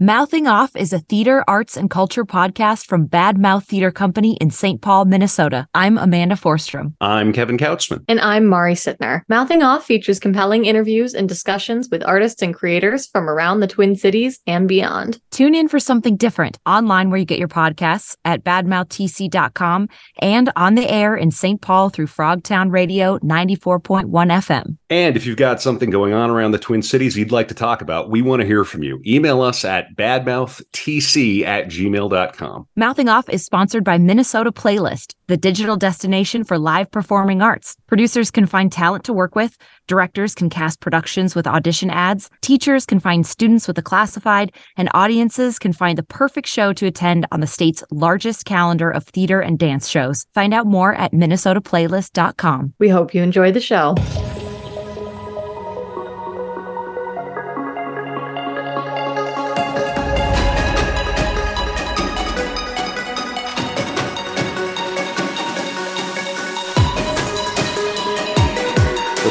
Mouthing 0.00 0.46
Off 0.46 0.76
is 0.76 0.92
a 0.92 1.00
theater, 1.00 1.42
arts, 1.48 1.76
and 1.76 1.90
culture 1.90 2.24
podcast 2.24 2.86
from 2.86 3.06
Bad 3.06 3.36
Mouth 3.36 3.64
Theater 3.64 3.90
Company 3.90 4.36
in 4.40 4.48
St. 4.48 4.80
Paul, 4.80 5.06
Minnesota. 5.06 5.66
I'm 5.74 5.98
Amanda 5.98 6.36
Forstrom. 6.36 6.94
I'm 7.00 7.32
Kevin 7.32 7.58
Kautzman. 7.58 8.04
And 8.06 8.20
I'm 8.20 8.46
Mari 8.46 8.74
Sittner. 8.74 9.22
Mouthing 9.28 9.64
Off 9.64 9.84
features 9.84 10.20
compelling 10.20 10.66
interviews 10.66 11.14
and 11.14 11.28
discussions 11.28 11.88
with 11.90 12.04
artists 12.06 12.42
and 12.42 12.54
creators 12.54 13.08
from 13.08 13.28
around 13.28 13.58
the 13.58 13.66
Twin 13.66 13.96
Cities 13.96 14.38
and 14.46 14.68
beyond. 14.68 15.20
Tune 15.32 15.56
in 15.56 15.66
for 15.66 15.80
something 15.80 16.16
different 16.16 16.58
online 16.64 17.10
where 17.10 17.18
you 17.18 17.26
get 17.26 17.40
your 17.40 17.48
podcasts 17.48 18.16
at 18.24 18.44
badmouthtc.com 18.44 19.88
and 20.22 20.52
on 20.54 20.76
the 20.76 20.88
air 20.88 21.16
in 21.16 21.32
St. 21.32 21.60
Paul 21.60 21.88
through 21.88 22.06
Frogtown 22.06 22.70
Radio 22.70 23.18
94.1 23.18 24.06
FM. 24.06 24.76
And 24.90 25.16
if 25.16 25.26
you've 25.26 25.36
got 25.36 25.60
something 25.60 25.90
going 25.90 26.12
on 26.12 26.30
around 26.30 26.52
the 26.52 26.58
Twin 26.60 26.82
Cities 26.82 27.16
you'd 27.16 27.32
like 27.32 27.48
to 27.48 27.54
talk 27.54 27.82
about, 27.82 28.10
we 28.10 28.22
want 28.22 28.42
to 28.42 28.46
hear 28.46 28.62
from 28.62 28.84
you. 28.84 29.02
Email 29.04 29.42
us 29.42 29.64
at 29.64 29.87
badmouthtc 29.96 31.44
at 31.44 31.66
gmail.com. 31.66 32.66
Mouthing 32.76 33.08
Off 33.08 33.28
is 33.28 33.44
sponsored 33.44 33.84
by 33.84 33.98
Minnesota 33.98 34.52
Playlist, 34.52 35.14
the 35.26 35.36
digital 35.36 35.76
destination 35.76 36.44
for 36.44 36.58
live 36.58 36.90
performing 36.90 37.42
arts. 37.42 37.76
Producers 37.86 38.30
can 38.30 38.46
find 38.46 38.72
talent 38.72 39.04
to 39.04 39.12
work 39.12 39.34
with, 39.34 39.56
directors 39.86 40.34
can 40.34 40.50
cast 40.50 40.80
productions 40.80 41.34
with 41.34 41.46
audition 41.46 41.90
ads, 41.90 42.30
teachers 42.40 42.86
can 42.86 43.00
find 43.00 43.26
students 43.26 43.66
with 43.66 43.78
a 43.78 43.82
classified, 43.82 44.52
and 44.76 44.88
audiences 44.94 45.58
can 45.58 45.72
find 45.72 45.98
the 45.98 46.02
perfect 46.02 46.48
show 46.48 46.72
to 46.72 46.86
attend 46.86 47.26
on 47.32 47.40
the 47.40 47.46
state's 47.46 47.84
largest 47.90 48.44
calendar 48.44 48.90
of 48.90 49.04
theater 49.04 49.40
and 49.40 49.58
dance 49.58 49.88
shows. 49.88 50.26
Find 50.34 50.54
out 50.54 50.66
more 50.66 50.94
at 50.94 51.12
minnesotaplaylist.com. 51.12 52.74
We 52.78 52.88
hope 52.88 53.14
you 53.14 53.22
enjoy 53.22 53.52
the 53.52 53.60
show. 53.60 53.94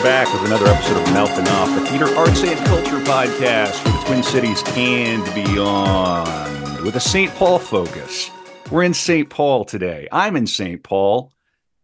Back 0.08 0.32
with 0.32 0.46
another 0.46 0.68
episode 0.68 0.96
of 0.96 1.14
Mouthing 1.14 1.46
Off, 1.50 1.68
the 1.78 1.86
Theater 1.88 2.08
Arts 2.16 2.42
and 2.42 2.58
Culture 2.68 2.98
podcast 3.00 3.74
for 3.84 3.90
the 3.90 4.06
Twin 4.06 4.24
Cities 4.24 4.64
and 4.78 5.22
beyond, 5.36 6.86
with 6.86 6.96
a 6.96 7.00
St. 7.02 7.30
Paul 7.36 7.60
focus. 7.60 8.32
We're 8.72 8.84
in 8.84 8.94
St. 8.94 9.30
Paul 9.30 9.66
today. 9.66 10.08
I'm 10.10 10.38
in 10.38 10.48
St. 10.48 10.82
Paul. 10.82 11.34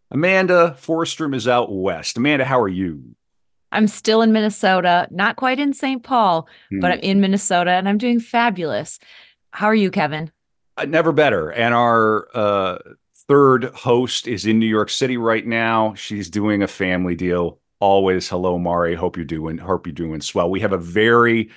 Amanda 0.09 0.77
Forstrom 0.79 1.35
is 1.35 1.49
out 1.49 1.69
west. 1.69 2.15
Amanda, 2.15 2.45
how 2.45 2.61
are 2.61 2.69
you? 2.69 3.13
I'm 3.73 3.89
still 3.89 4.21
in 4.21 4.31
Minnesota, 4.31 5.05
not 5.11 5.35
quite 5.35 5.59
in 5.59 5.73
St. 5.73 6.01
Paul, 6.01 6.47
hmm. 6.69 6.79
but 6.79 6.93
I'm 6.93 6.99
in 6.99 7.19
Minnesota 7.19 7.71
and 7.71 7.89
I'm 7.89 7.97
doing 7.97 8.21
fabulous. 8.21 8.99
How 9.51 9.67
are 9.67 9.75
you, 9.75 9.91
Kevin? 9.91 10.31
Uh, 10.77 10.85
never 10.85 11.11
better. 11.11 11.49
And 11.49 11.73
our 11.73 12.29
uh, 12.33 12.77
third 13.27 13.65
host 13.65 14.29
is 14.29 14.45
in 14.45 14.59
New 14.59 14.65
York 14.65 14.89
City 14.89 15.17
right 15.17 15.45
now. 15.45 15.93
She's 15.95 16.29
doing 16.29 16.63
a 16.63 16.69
family 16.69 17.15
deal 17.15 17.59
always 17.83 18.29
hello 18.29 18.57
mari. 18.57 18.95
Hope 18.95 19.17
you're 19.17 19.25
doing 19.25 19.57
hope 19.57 19.85
you're 19.85 19.93
doing 19.93 20.21
swell. 20.21 20.49
We 20.49 20.61
have 20.61 20.71
a 20.71 20.77
very 20.77 21.49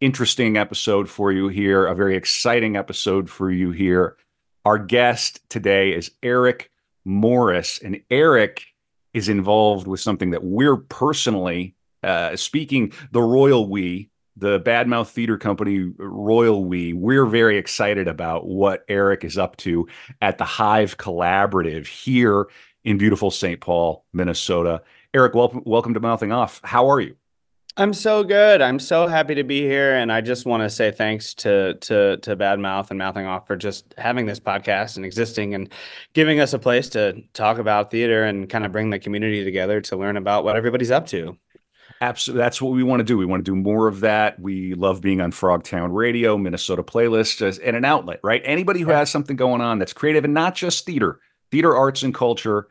interesting 0.00 0.56
episode 0.56 1.08
for 1.08 1.30
you 1.30 1.46
here 1.46 1.86
a 1.86 1.94
very 1.94 2.16
exciting 2.16 2.76
episode 2.76 3.30
for 3.30 3.52
you 3.52 3.70
here. 3.70 4.16
Our 4.64 4.78
guest 4.78 5.48
today 5.48 5.92
is 5.94 6.10
eric 6.24 6.72
morris 7.04 7.78
and 7.78 8.00
eric 8.10 8.64
is 9.12 9.28
involved 9.28 9.86
with 9.86 10.00
something 10.00 10.30
that 10.30 10.42
we're 10.42 10.76
personally 10.76 11.76
uh, 12.02 12.34
speaking 12.34 12.92
the 13.12 13.22
royal 13.22 13.68
we 13.68 14.10
the 14.36 14.58
badmouth 14.58 15.10
theater 15.10 15.38
company 15.38 15.92
royal 15.98 16.64
we. 16.64 16.92
We're 16.92 17.26
very 17.26 17.58
excited 17.58 18.08
about 18.08 18.44
what 18.44 18.84
eric 18.88 19.22
is 19.22 19.38
up 19.38 19.56
to 19.58 19.86
at 20.20 20.38
the 20.38 20.44
hive 20.44 20.98
collaborative 20.98 21.86
here 21.86 22.48
in 22.82 22.98
beautiful 22.98 23.30
st 23.30 23.60
paul 23.60 24.04
minnesota 24.12 24.82
Eric, 25.14 25.36
welcome, 25.36 25.62
welcome 25.64 25.94
to 25.94 26.00
Mouthing 26.00 26.32
Off. 26.32 26.60
How 26.64 26.90
are 26.90 27.00
you? 27.00 27.14
I'm 27.76 27.94
so 27.94 28.24
good. 28.24 28.60
I'm 28.60 28.80
so 28.80 29.06
happy 29.06 29.36
to 29.36 29.44
be 29.44 29.60
here, 29.62 29.94
and 29.94 30.10
I 30.10 30.20
just 30.20 30.44
want 30.44 30.64
to 30.64 30.70
say 30.70 30.90
thanks 30.90 31.34
to 31.34 31.74
to 31.74 32.16
to 32.16 32.34
Bad 32.34 32.58
Mouth 32.58 32.90
and 32.90 32.98
Mouthing 32.98 33.24
Off 33.24 33.46
for 33.46 33.54
just 33.54 33.94
having 33.96 34.26
this 34.26 34.40
podcast 34.40 34.96
and 34.96 35.04
existing 35.04 35.54
and 35.54 35.72
giving 36.14 36.40
us 36.40 36.52
a 36.52 36.58
place 36.58 36.88
to 36.90 37.22
talk 37.32 37.58
about 37.58 37.92
theater 37.92 38.24
and 38.24 38.48
kind 38.48 38.66
of 38.66 38.72
bring 38.72 38.90
the 38.90 38.98
community 38.98 39.44
together 39.44 39.80
to 39.82 39.96
learn 39.96 40.16
about 40.16 40.42
what 40.42 40.56
everybody's 40.56 40.90
up 40.90 41.06
to. 41.08 41.38
Absolutely, 42.00 42.42
that's 42.42 42.60
what 42.60 42.72
we 42.72 42.82
want 42.82 42.98
to 42.98 43.04
do. 43.04 43.16
We 43.16 43.24
want 43.24 43.44
to 43.44 43.50
do 43.52 43.56
more 43.56 43.86
of 43.86 44.00
that. 44.00 44.40
We 44.40 44.74
love 44.74 45.00
being 45.00 45.20
on 45.20 45.30
Frogtown 45.30 45.94
Radio, 45.94 46.36
Minnesota 46.36 46.82
Playlist, 46.82 47.60
and 47.64 47.76
an 47.76 47.84
outlet. 47.84 48.18
Right? 48.24 48.42
Anybody 48.44 48.80
who 48.80 48.90
has 48.90 49.12
something 49.12 49.36
going 49.36 49.60
on 49.60 49.78
that's 49.78 49.92
creative 49.92 50.24
and 50.24 50.34
not 50.34 50.56
just 50.56 50.84
theater, 50.84 51.20
theater, 51.52 51.76
arts, 51.76 52.02
and 52.02 52.12
culture 52.12 52.66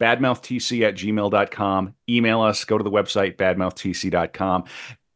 badmouthtc 0.00 0.82
at 0.86 0.94
gmail.com. 0.94 1.94
Email 2.08 2.40
us, 2.42 2.64
go 2.64 2.78
to 2.78 2.84
the 2.84 2.90
website, 2.90 3.36
badmouthtc.com. 3.36 4.64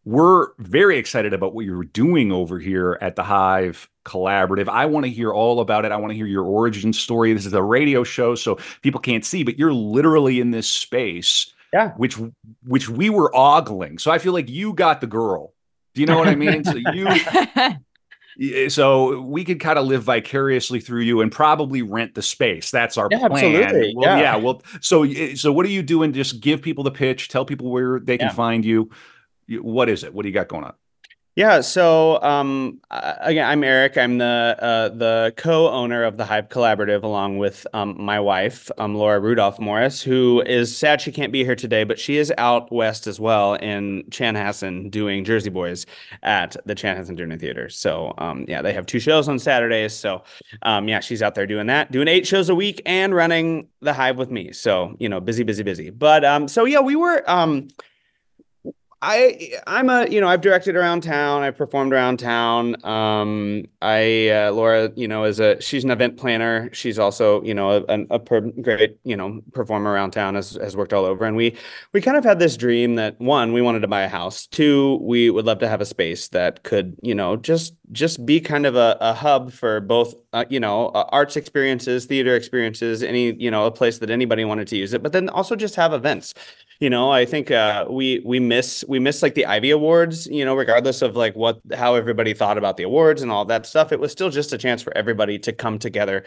We're 0.06 0.48
very 0.58 0.96
excited 0.96 1.34
about 1.34 1.54
what 1.54 1.66
you're 1.66 1.84
doing 1.84 2.32
over 2.32 2.58
here 2.58 2.98
at 3.02 3.16
the 3.16 3.22
Hive 3.22 3.88
Collaborative. 4.06 4.68
I 4.68 4.86
want 4.86 5.04
to 5.04 5.10
hear 5.10 5.32
all 5.32 5.60
about 5.60 5.84
it. 5.84 5.92
I 5.92 5.96
want 5.96 6.10
to 6.10 6.16
hear 6.16 6.26
your 6.26 6.44
origin 6.44 6.92
story. 6.92 7.34
This 7.34 7.44
is 7.44 7.52
a 7.52 7.62
radio 7.62 8.02
show, 8.02 8.34
so 8.34 8.58
people 8.80 9.00
can't 9.00 9.24
see, 9.24 9.44
but 9.44 9.58
you're 9.58 9.74
literally 9.74 10.40
in 10.40 10.52
this 10.52 10.68
space. 10.68 11.52
Yeah. 11.72 11.90
Which 11.92 12.16
which 12.66 12.88
we 12.88 13.10
were 13.10 13.30
ogling. 13.36 13.98
So 13.98 14.10
I 14.10 14.18
feel 14.18 14.32
like 14.32 14.48
you 14.48 14.72
got 14.72 15.00
the 15.00 15.06
girl. 15.06 15.52
Do 15.94 16.00
you 16.00 16.06
know 16.06 16.18
what 16.18 16.28
I 16.28 16.34
mean? 16.34 16.64
So 16.64 16.74
you 16.74 17.06
Eh, 18.40 18.68
so 18.68 19.20
we 19.20 19.44
could 19.44 19.60
kind 19.60 19.78
of 19.78 19.86
live 19.86 20.02
vicariously 20.02 20.80
through 20.80 21.02
you 21.02 21.20
and 21.20 21.30
probably 21.30 21.82
rent 21.82 22.14
the 22.14 22.22
space. 22.22 22.70
That's 22.70 22.96
our 22.96 23.08
yeah, 23.10 23.28
plan. 23.28 23.54
Absolutely. 23.54 23.94
Well, 23.96 24.16
yeah. 24.16 24.22
yeah. 24.22 24.36
Well, 24.36 24.62
so 24.80 25.04
eh, 25.04 25.34
so 25.34 25.52
what 25.52 25.66
are 25.66 25.70
you 25.70 25.82
doing? 25.82 26.12
Just 26.12 26.40
give 26.40 26.62
people 26.62 26.84
the 26.84 26.90
pitch. 26.90 27.28
Tell 27.28 27.44
people 27.44 27.70
where 27.70 28.00
they 28.00 28.18
can 28.18 28.28
yeah. 28.28 28.34
find 28.34 28.64
you. 28.64 28.90
What 29.48 29.88
is 29.88 30.04
it? 30.04 30.14
What 30.14 30.22
do 30.22 30.28
you 30.28 30.34
got 30.34 30.48
going 30.48 30.64
on? 30.64 30.74
Yeah. 31.40 31.62
So 31.62 32.20
um, 32.20 32.82
again, 32.90 33.48
I'm 33.48 33.64
Eric. 33.64 33.96
I'm 33.96 34.18
the 34.18 34.58
uh, 34.60 34.88
the 34.90 35.32
co-owner 35.38 36.04
of 36.04 36.18
the 36.18 36.26
Hive 36.26 36.50
Collaborative, 36.50 37.02
along 37.02 37.38
with 37.38 37.66
um, 37.72 37.96
my 37.98 38.20
wife, 38.20 38.70
um, 38.76 38.94
Laura 38.94 39.18
Rudolph 39.20 39.58
Morris, 39.58 40.02
who 40.02 40.42
is 40.42 40.76
sad 40.76 41.00
she 41.00 41.10
can't 41.10 41.32
be 41.32 41.42
here 41.42 41.56
today, 41.56 41.82
but 41.84 41.98
she 41.98 42.18
is 42.18 42.30
out 42.36 42.70
west 42.70 43.06
as 43.06 43.18
well 43.18 43.54
in 43.54 44.02
Chanhassen 44.10 44.90
doing 44.90 45.24
Jersey 45.24 45.48
Boys 45.48 45.86
at 46.22 46.58
the 46.66 46.74
Chanhassen 46.74 47.16
Dinner 47.16 47.38
Theater. 47.38 47.70
So 47.70 48.12
um, 48.18 48.44
yeah, 48.46 48.60
they 48.60 48.74
have 48.74 48.84
two 48.84 49.00
shows 49.00 49.26
on 49.26 49.38
Saturdays. 49.38 49.94
So 49.94 50.22
um, 50.60 50.88
yeah, 50.88 51.00
she's 51.00 51.22
out 51.22 51.34
there 51.36 51.46
doing 51.46 51.68
that, 51.68 51.90
doing 51.90 52.06
eight 52.06 52.26
shows 52.26 52.50
a 52.50 52.54
week 52.54 52.82
and 52.84 53.14
running 53.14 53.66
the 53.80 53.94
Hive 53.94 54.18
with 54.18 54.30
me. 54.30 54.52
So 54.52 54.94
you 54.98 55.08
know, 55.08 55.20
busy, 55.20 55.44
busy, 55.44 55.62
busy. 55.62 55.88
But 55.88 56.22
um, 56.22 56.48
so 56.48 56.66
yeah, 56.66 56.80
we 56.80 56.96
were 56.96 57.24
I 59.02 59.54
I'm 59.66 59.88
a 59.88 60.06
you 60.08 60.20
know 60.20 60.28
I've 60.28 60.42
directed 60.42 60.76
around 60.76 61.02
town 61.02 61.42
I've 61.42 61.56
performed 61.56 61.94
around 61.94 62.18
town 62.18 62.76
um 62.84 63.64
I 63.80 64.28
uh, 64.28 64.52
Laura 64.52 64.92
you 64.94 65.08
know 65.08 65.24
is 65.24 65.40
a 65.40 65.60
she's 65.60 65.84
an 65.84 65.90
event 65.90 66.18
planner 66.18 66.68
she's 66.74 66.98
also 66.98 67.42
you 67.42 67.54
know 67.54 67.82
a, 67.88 68.00
a 68.10 68.18
per, 68.18 68.40
great 68.40 68.98
you 69.04 69.16
know 69.16 69.40
performer 69.52 69.90
around 69.90 70.10
town 70.10 70.34
has 70.34 70.52
has 70.56 70.76
worked 70.76 70.92
all 70.92 71.06
over 71.06 71.24
and 71.24 71.34
we 71.34 71.56
we 71.94 72.02
kind 72.02 72.18
of 72.18 72.24
had 72.24 72.38
this 72.38 72.58
dream 72.58 72.96
that 72.96 73.18
one 73.18 73.54
we 73.54 73.62
wanted 73.62 73.80
to 73.80 73.88
buy 73.88 74.02
a 74.02 74.08
house 74.08 74.46
two 74.46 74.98
we 75.00 75.30
would 75.30 75.46
love 75.46 75.60
to 75.60 75.68
have 75.68 75.80
a 75.80 75.86
space 75.86 76.28
that 76.28 76.62
could 76.62 76.94
you 77.00 77.14
know 77.14 77.36
just 77.36 77.74
just 77.92 78.24
be 78.24 78.40
kind 78.40 78.66
of 78.66 78.76
a, 78.76 78.96
a 79.00 79.12
hub 79.12 79.52
for 79.52 79.80
both 79.80 80.14
uh, 80.32 80.44
you 80.48 80.60
know 80.60 80.88
uh, 80.88 81.08
arts 81.10 81.36
experiences 81.36 82.06
theater 82.06 82.36
experiences 82.36 83.02
any 83.02 83.32
you 83.34 83.50
know 83.50 83.66
a 83.66 83.70
place 83.70 83.98
that 83.98 84.10
anybody 84.10 84.44
wanted 84.44 84.68
to 84.68 84.76
use 84.76 84.92
it 84.92 85.02
but 85.02 85.12
then 85.12 85.28
also 85.28 85.56
just 85.56 85.74
have 85.74 85.92
events. 85.92 86.34
You 86.78 86.88
know 86.88 87.10
i 87.10 87.26
think 87.26 87.50
uh, 87.50 87.84
we 87.90 88.22
we 88.24 88.40
miss 88.40 88.84
we 88.88 88.98
miss 88.98 89.22
like 89.22 89.34
the 89.34 89.44
ivey 89.44 89.70
awards 89.70 90.26
you 90.28 90.44
know 90.44 90.54
regardless 90.54 91.02
of 91.02 91.14
like 91.14 91.36
what 91.36 91.60
how 91.74 91.94
everybody 91.94 92.32
thought 92.32 92.56
about 92.56 92.76
the 92.76 92.84
awards 92.84 93.22
and 93.22 93.30
all 93.30 93.44
that 93.46 93.66
stuff. 93.66 93.92
It 93.92 94.00
was 94.00 94.12
still 94.12 94.30
just 94.30 94.52
a 94.52 94.58
chance 94.58 94.82
for 94.82 94.96
everybody 94.96 95.38
to 95.40 95.52
come 95.52 95.78
together 95.78 96.24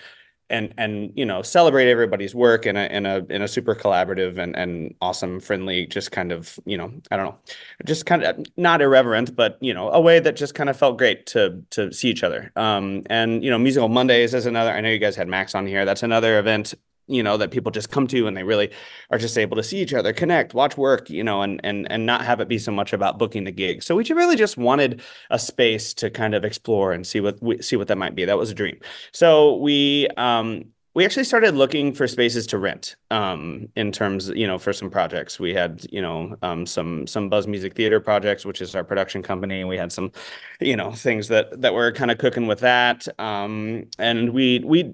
and 0.50 0.74
and 0.78 1.12
you 1.16 1.26
know 1.26 1.42
celebrate 1.42 1.90
everybody's 1.90 2.36
work 2.36 2.66
in 2.66 2.76
a 2.76 2.86
in 2.86 3.06
a 3.06 3.26
in 3.30 3.42
a 3.42 3.48
super 3.48 3.74
collaborative 3.76 4.38
and 4.38 4.56
and 4.56 4.94
awesome 5.02 5.40
friendly 5.40 5.86
just 5.86 6.12
kind 6.12 6.32
of 6.32 6.60
you 6.66 6.78
know 6.78 6.92
i 7.12 7.18
don't 7.18 7.26
know 7.26 7.38
just 7.86 8.06
kind 8.06 8.24
of 8.24 8.46
not 8.58 8.82
irreverent 8.82 9.36
but 9.36 9.58
you 9.62 9.74
know 9.74 9.90
a 9.90 10.02
way 10.02 10.20
that 10.20 10.36
just 10.36 10.56
kind 10.56 10.70
of 10.70 10.78
felt 10.78 10.98
great 10.98 11.26
to 11.26 11.62
to 11.70 11.92
see 11.92 12.10
each 12.10 12.24
other. 12.24 12.52
Um 12.56 13.04
and 13.10 13.44
you 13.44 13.50
know 13.50 13.58
musical 13.58 13.90
mondays 13.90 14.34
is 14.34 14.46
another 14.46 14.72
i 14.72 14.82
know 14.82 14.90
you 14.90 15.00
guys 15.00 15.16
had 15.16 15.28
max 15.28 15.56
on 15.56 15.66
here 15.66 15.86
that's 15.86 16.04
another 16.04 16.40
event 16.40 16.74
you 17.08 17.22
know 17.22 17.38
that 17.38 17.52
people 17.52 17.72
just 17.72 17.90
come 17.90 18.08
to 18.08 18.28
and 18.28 18.38
they 18.38 18.44
really 18.44 18.72
are 19.10 19.18
just 19.18 19.38
able 19.38 19.58
to 19.58 19.64
see 19.64 19.78
each 19.78 19.94
other 19.94 20.14
connect 20.14 20.54
watch 20.54 20.78
work 20.78 21.10
you 21.10 21.24
know 21.24 21.42
and 21.42 21.60
and 21.64 21.92
and 21.92 22.06
not 22.06 22.24
have 22.24 22.40
it 22.40 22.48
be 22.48 22.58
so 22.58 22.72
much 22.72 22.94
about 22.94 23.18
booking 23.18 23.44
the 23.44 23.52
gig. 23.52 23.84
So 23.84 23.96
we 23.96 24.04
really 24.12 24.36
just 24.36 24.58
wanted 24.58 25.02
a 25.30 25.40
space 25.40 25.94
to 25.96 26.10
kind 26.10 26.36
of 26.36 26.46
explore 26.46 26.94
and 26.94 27.06
see 27.06 27.20
what 27.20 27.42
we 27.42 27.62
see 27.62 27.76
what 27.76 27.88
that 27.88 27.98
might 27.98 28.16
be. 28.16 28.26
That 28.26 28.38
was 28.38 28.52
a 28.52 28.54
dream. 28.54 28.80
So 29.12 29.58
we 29.58 30.08
um 30.18 30.66
we 30.96 31.06
actually 31.06 31.24
started 31.24 31.56
looking 31.56 31.92
for 31.92 32.08
spaces 32.08 32.46
to 32.46 32.60
rent 32.60 32.98
um, 33.10 33.68
in 33.76 33.92
terms 33.92 34.30
you 34.30 34.46
know 34.46 34.60
for 34.60 34.74
some 34.74 34.92
projects. 34.92 35.40
We 35.40 35.54
had 35.54 35.86
you 35.92 36.02
know 36.02 36.36
um, 36.42 36.66
some 36.66 37.08
some 37.08 37.30
buzz 37.30 37.48
music 37.48 37.74
theater 37.76 38.00
projects 38.00 38.46
which 38.46 38.62
is 38.62 38.76
our 38.76 38.84
production 38.84 39.24
company 39.24 39.64
we 39.64 39.78
had 39.78 39.92
some 39.92 40.12
you 40.60 40.76
know 40.76 40.92
things 40.92 41.28
that 41.30 41.62
that 41.62 41.74
were 41.74 41.92
kind 41.92 42.12
of 42.12 42.18
cooking 42.18 42.48
with 42.48 42.60
that. 42.60 43.08
Um, 43.20 43.88
and 43.98 44.34
we 44.34 44.60
we 44.64 44.94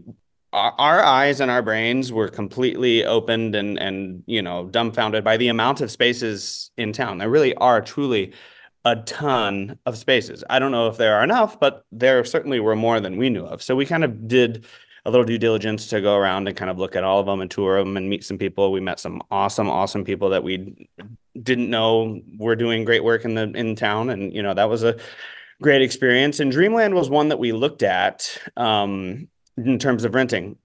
our, 0.52 1.04
eyes 1.04 1.40
and 1.40 1.52
our 1.52 1.62
brains 1.62 2.12
were 2.12 2.28
completely 2.28 3.06
opened 3.06 3.56
and 3.56 3.78
and 3.80 4.24
you 4.26 4.42
know 4.42 4.66
dumbfounded 4.68 5.24
by 5.24 5.38
the 5.38 5.48
amount 5.48 5.82
of 5.82 5.92
spaces 5.92 6.72
in 6.78 6.92
town 6.92 7.20
there 7.20 7.30
really 7.30 7.54
are 7.56 7.82
truly 7.82 8.34
a 8.86 8.96
ton 8.96 9.78
of 9.86 9.98
spaces 9.98 10.44
i 10.50 10.58
don't 10.58 10.72
know 10.72 10.88
if 10.88 10.98
there 10.98 11.16
are 11.16 11.24
enough 11.24 11.60
but 11.60 11.86
there 11.92 12.24
certainly 12.24 12.60
were 12.60 12.76
more 12.76 13.00
than 13.00 13.18
we 13.18 13.30
knew 13.30 13.46
of 13.46 13.62
so 13.62 13.76
we 13.76 13.86
kind 13.86 14.04
of 14.04 14.28
did 14.28 14.66
a 15.06 15.12
little 15.12 15.26
due 15.26 15.38
diligence 15.38 15.88
to 15.88 16.02
go 16.02 16.16
around 16.16 16.48
and 16.48 16.58
kind 16.58 16.70
of 16.70 16.78
look 16.78 16.96
at 16.96 17.04
all 17.04 17.20
of 17.20 17.26
them 17.26 17.42
and 17.42 17.50
tour 17.50 17.80
them 17.80 17.98
and 17.98 18.10
meet 18.10 18.24
some 18.24 18.38
people. 18.38 18.72
We 18.72 18.80
met 18.80 19.00
some 19.00 19.22
awesome, 19.32 19.70
awesome 19.70 20.04
people 20.04 20.30
that 20.30 20.44
we 20.44 20.88
didn't 21.42 21.70
know 21.70 22.20
were 22.38 22.56
doing 22.56 22.86
great 22.86 23.04
work 23.04 23.26
in 23.26 23.36
the 23.36 23.52
in 23.52 23.76
town, 23.76 24.10
and 24.10 24.34
you 24.34 24.44
know 24.44 24.54
that 24.54 24.70
was 24.70 24.84
a 24.84 24.98
great 25.62 25.82
experience. 25.82 26.40
And 26.40 26.52
Dreamland 26.52 26.94
was 26.96 27.10
one 27.10 27.30
that 27.30 27.40
we 27.40 27.52
looked 27.52 27.84
at 27.84 28.38
um, 28.58 29.28
in 29.66 29.80
terms 29.80 30.04
of 30.04 30.16
renting. 30.16 30.58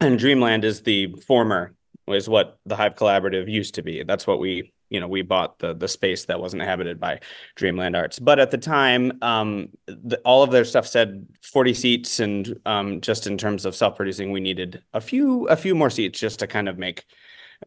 And 0.00 0.18
Dreamland 0.18 0.64
is 0.64 0.82
the 0.82 1.14
former, 1.26 1.74
is 2.08 2.28
what 2.28 2.58
the 2.66 2.76
Hive 2.76 2.96
Collaborative 2.96 3.50
used 3.50 3.74
to 3.76 3.82
be. 3.82 4.02
That's 4.02 4.26
what 4.26 4.40
we 4.40 4.72
you 4.92 5.00
know 5.00 5.08
we 5.08 5.22
bought 5.22 5.58
the 5.58 5.72
the 5.72 5.88
space 5.88 6.26
that 6.26 6.38
wasn't 6.38 6.60
inhabited 6.60 7.00
by 7.00 7.20
Dreamland 7.56 7.96
Arts. 7.96 8.18
But 8.18 8.38
at 8.38 8.50
the 8.50 8.58
time, 8.58 9.18
um, 9.22 9.70
the, 9.86 10.18
all 10.24 10.42
of 10.42 10.50
their 10.50 10.64
stuff 10.64 10.86
said 10.86 11.26
40 11.42 11.74
seats, 11.74 12.20
and 12.20 12.60
um, 12.66 13.00
just 13.00 13.26
in 13.26 13.38
terms 13.38 13.64
of 13.64 13.74
self 13.74 13.96
producing, 13.96 14.32
we 14.32 14.40
needed 14.40 14.82
a 14.92 15.00
few 15.00 15.48
a 15.48 15.56
few 15.56 15.74
more 15.74 15.88
seats 15.88 16.20
just 16.20 16.38
to 16.40 16.46
kind 16.46 16.68
of 16.68 16.78
make 16.78 17.04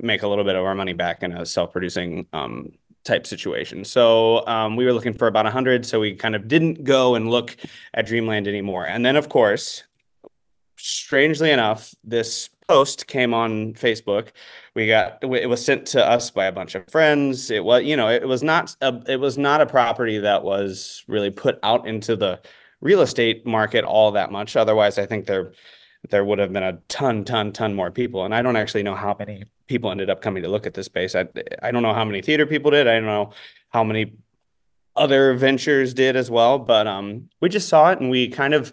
make 0.01 0.21
a 0.21 0.27
little 0.27 0.43
bit 0.43 0.55
of 0.55 0.63
our 0.63 0.75
money 0.75 0.93
back 0.93 1.23
in 1.23 1.31
a 1.31 1.45
self 1.45 1.71
producing 1.71 2.27
um, 2.31 2.71
type 3.05 3.25
situation. 3.25 3.85
So 3.85 4.45
um, 4.47 4.75
we 4.75 4.85
were 4.85 4.93
looking 4.93 5.13
for 5.13 5.27
about 5.27 5.45
100, 5.45 5.85
so 5.85 5.99
we 5.99 6.15
kind 6.15 6.35
of 6.35 6.47
didn't 6.47 6.83
go 6.83 7.15
and 7.15 7.29
look 7.29 7.55
at 7.93 8.05
Dreamland 8.05 8.47
anymore. 8.47 8.85
And 8.85 9.05
then, 9.05 9.15
of 9.15 9.29
course, 9.29 9.83
strangely 10.85 11.51
enough, 11.51 11.93
this 12.03 12.49
post 12.67 13.07
came 13.07 13.33
on 13.33 13.73
Facebook. 13.73 14.29
We 14.75 14.87
got 14.87 15.23
it 15.23 15.49
was 15.49 15.63
sent 15.63 15.87
to 15.87 16.05
us 16.05 16.29
by 16.31 16.45
a 16.45 16.51
bunch 16.51 16.75
of 16.75 16.87
friends. 16.89 17.49
It 17.49 17.63
was 17.63 17.83
you 17.83 17.97
know 17.97 18.09
it 18.09 18.27
was 18.27 18.43
not 18.43 18.75
a 18.81 19.01
it 19.07 19.19
was 19.19 19.37
not 19.37 19.61
a 19.61 19.65
property 19.65 20.19
that 20.19 20.43
was 20.43 21.03
really 21.07 21.31
put 21.31 21.59
out 21.63 21.87
into 21.87 22.15
the 22.15 22.39
real 22.81 23.01
estate 23.01 23.45
market 23.45 23.83
all 23.83 24.11
that 24.11 24.31
much. 24.31 24.55
Otherwise, 24.55 24.97
I 24.97 25.05
think 25.05 25.25
there 25.25 25.53
there 26.09 26.23
would 26.23 26.39
have 26.39 26.53
been 26.53 26.63
a 26.63 26.79
ton 26.87 27.23
ton 27.23 27.51
ton 27.51 27.73
more 27.73 27.91
people. 27.91 28.25
And 28.25 28.35
I 28.35 28.41
don't 28.41 28.55
actually 28.55 28.83
know 28.83 28.95
how 28.95 29.15
many 29.17 29.43
people 29.67 29.89
ended 29.89 30.11
up 30.11 30.21
coming 30.21 30.43
to 30.43 30.49
look 30.49 30.67
at 30.67 30.75
this 30.75 30.85
space. 30.85 31.15
I 31.15 31.27
I 31.63 31.71
don't 31.71 31.83
know 31.83 31.93
how 31.93 32.05
many 32.05 32.21
theater 32.21 32.45
people 32.45 32.71
did. 32.71 32.87
I 32.87 32.95
don't 32.95 33.05
know 33.05 33.31
how 33.69 33.83
many 33.83 34.13
other 34.95 35.33
ventures 35.33 35.93
did 35.93 36.15
as 36.15 36.29
well. 36.29 36.59
But 36.59 36.85
um, 36.85 37.29
we 37.41 37.49
just 37.49 37.69
saw 37.69 37.91
it 37.91 37.99
and 37.99 38.09
we 38.09 38.27
kind 38.29 38.53
of 38.53 38.71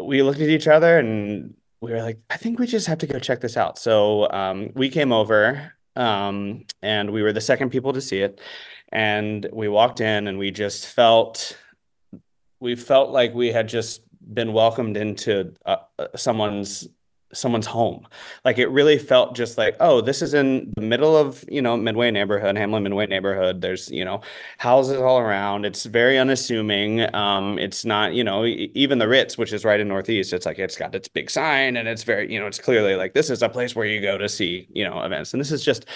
we 0.00 0.22
looked 0.22 0.40
at 0.40 0.48
each 0.48 0.68
other 0.68 0.98
and 0.98 1.54
we 1.80 1.92
were 1.92 2.02
like, 2.02 2.18
I 2.30 2.36
think 2.36 2.58
we 2.58 2.66
just 2.66 2.86
have 2.86 2.98
to 2.98 3.06
go 3.06 3.18
check 3.18 3.40
this 3.40 3.56
out. 3.56 3.78
So 3.78 4.30
um, 4.30 4.70
we 4.74 4.88
came 4.88 5.12
over 5.12 5.72
um, 5.96 6.64
and 6.80 7.10
we 7.10 7.22
were 7.22 7.32
the 7.32 7.40
second 7.40 7.70
people 7.70 7.92
to 7.92 8.00
see 8.00 8.20
it. 8.20 8.40
And 8.90 9.48
we 9.52 9.68
walked 9.68 10.00
in 10.00 10.28
and 10.28 10.38
we 10.38 10.50
just 10.50 10.86
felt, 10.86 11.58
we 12.60 12.76
felt 12.76 13.10
like 13.10 13.34
we 13.34 13.50
had 13.50 13.68
just 13.68 14.02
been 14.32 14.52
welcomed 14.52 14.96
into 14.96 15.54
uh, 15.66 15.76
someone's 16.14 16.88
someone's 17.34 17.66
home. 17.66 18.06
Like 18.44 18.58
it 18.58 18.68
really 18.68 18.98
felt 18.98 19.34
just 19.34 19.56
like, 19.56 19.76
oh, 19.80 20.00
this 20.00 20.22
is 20.22 20.34
in 20.34 20.72
the 20.76 20.82
middle 20.82 21.16
of, 21.16 21.44
you 21.48 21.62
know, 21.62 21.76
Midway 21.76 22.10
neighborhood, 22.10 22.56
Hamline 22.56 22.82
Midway 22.82 23.06
neighborhood. 23.06 23.60
There's, 23.60 23.90
you 23.90 24.04
know, 24.04 24.20
houses 24.58 24.98
all 24.98 25.18
around. 25.18 25.64
It's 25.64 25.84
very 25.84 26.18
unassuming. 26.18 27.14
Um, 27.14 27.58
it's 27.58 27.84
not, 27.84 28.14
you 28.14 28.24
know, 28.24 28.44
even 28.44 28.98
the 28.98 29.08
Ritz, 29.08 29.38
which 29.38 29.52
is 29.52 29.64
right 29.64 29.80
in 29.80 29.88
Northeast, 29.88 30.32
it's 30.32 30.46
like 30.46 30.58
it's 30.58 30.76
got 30.76 30.94
its 30.94 31.08
big 31.08 31.30
sign 31.30 31.76
and 31.76 31.88
it's 31.88 32.02
very, 32.02 32.32
you 32.32 32.38
know, 32.38 32.46
it's 32.46 32.60
clearly 32.60 32.96
like 32.96 33.14
this 33.14 33.30
is 33.30 33.42
a 33.42 33.48
place 33.48 33.74
where 33.74 33.86
you 33.86 34.00
go 34.00 34.18
to 34.18 34.28
see, 34.28 34.68
you 34.72 34.84
know, 34.84 35.02
events. 35.02 35.32
And 35.32 35.40
this 35.40 35.52
is 35.52 35.64
just 35.64 35.86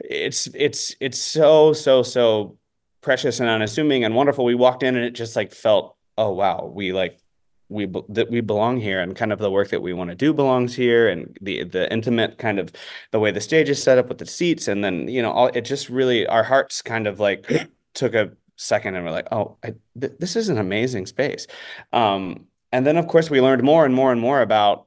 it's 0.00 0.48
it's 0.54 0.96
it's 1.00 1.18
so, 1.18 1.72
so, 1.72 2.02
so 2.02 2.58
precious 3.02 3.40
and 3.40 3.48
unassuming 3.48 4.04
and 4.04 4.14
wonderful. 4.14 4.44
We 4.44 4.54
walked 4.54 4.82
in 4.82 4.96
and 4.96 5.04
it 5.04 5.12
just 5.12 5.36
like 5.36 5.52
felt, 5.52 5.96
oh 6.18 6.32
wow, 6.32 6.70
we 6.72 6.92
like 6.92 7.18
we 7.72 7.86
that 8.08 8.30
we 8.30 8.40
belong 8.40 8.78
here 8.78 9.00
and 9.00 9.16
kind 9.16 9.32
of 9.32 9.38
the 9.38 9.50
work 9.50 9.70
that 9.70 9.82
we 9.82 9.92
want 9.92 10.10
to 10.10 10.16
do 10.16 10.32
belongs 10.32 10.74
here 10.74 11.08
and 11.08 11.36
the 11.40 11.64
the 11.64 11.90
intimate 11.92 12.38
kind 12.38 12.58
of 12.58 12.72
the 13.10 13.18
way 13.18 13.30
the 13.30 13.40
stage 13.40 13.68
is 13.68 13.82
set 13.82 13.98
up 13.98 14.08
with 14.08 14.18
the 14.18 14.26
seats 14.26 14.68
and 14.68 14.84
then 14.84 15.08
you 15.08 15.22
know 15.22 15.32
all 15.32 15.46
it 15.48 15.62
just 15.62 15.88
really 15.88 16.26
our 16.26 16.42
hearts 16.42 16.82
kind 16.82 17.06
of 17.06 17.18
like 17.18 17.50
took 17.94 18.14
a 18.14 18.30
second 18.56 18.94
and 18.94 19.04
we're 19.04 19.10
like 19.10 19.28
oh 19.32 19.56
I, 19.64 19.74
th- 20.00 20.14
this 20.18 20.36
is 20.36 20.48
an 20.48 20.58
amazing 20.58 21.06
space. 21.06 21.46
Um, 21.92 22.46
and 22.70 22.86
then 22.86 22.96
of 22.96 23.06
course 23.08 23.30
we 23.30 23.40
learned 23.40 23.62
more 23.62 23.84
and 23.84 23.94
more 23.94 24.12
and 24.12 24.20
more 24.20 24.40
about 24.40 24.86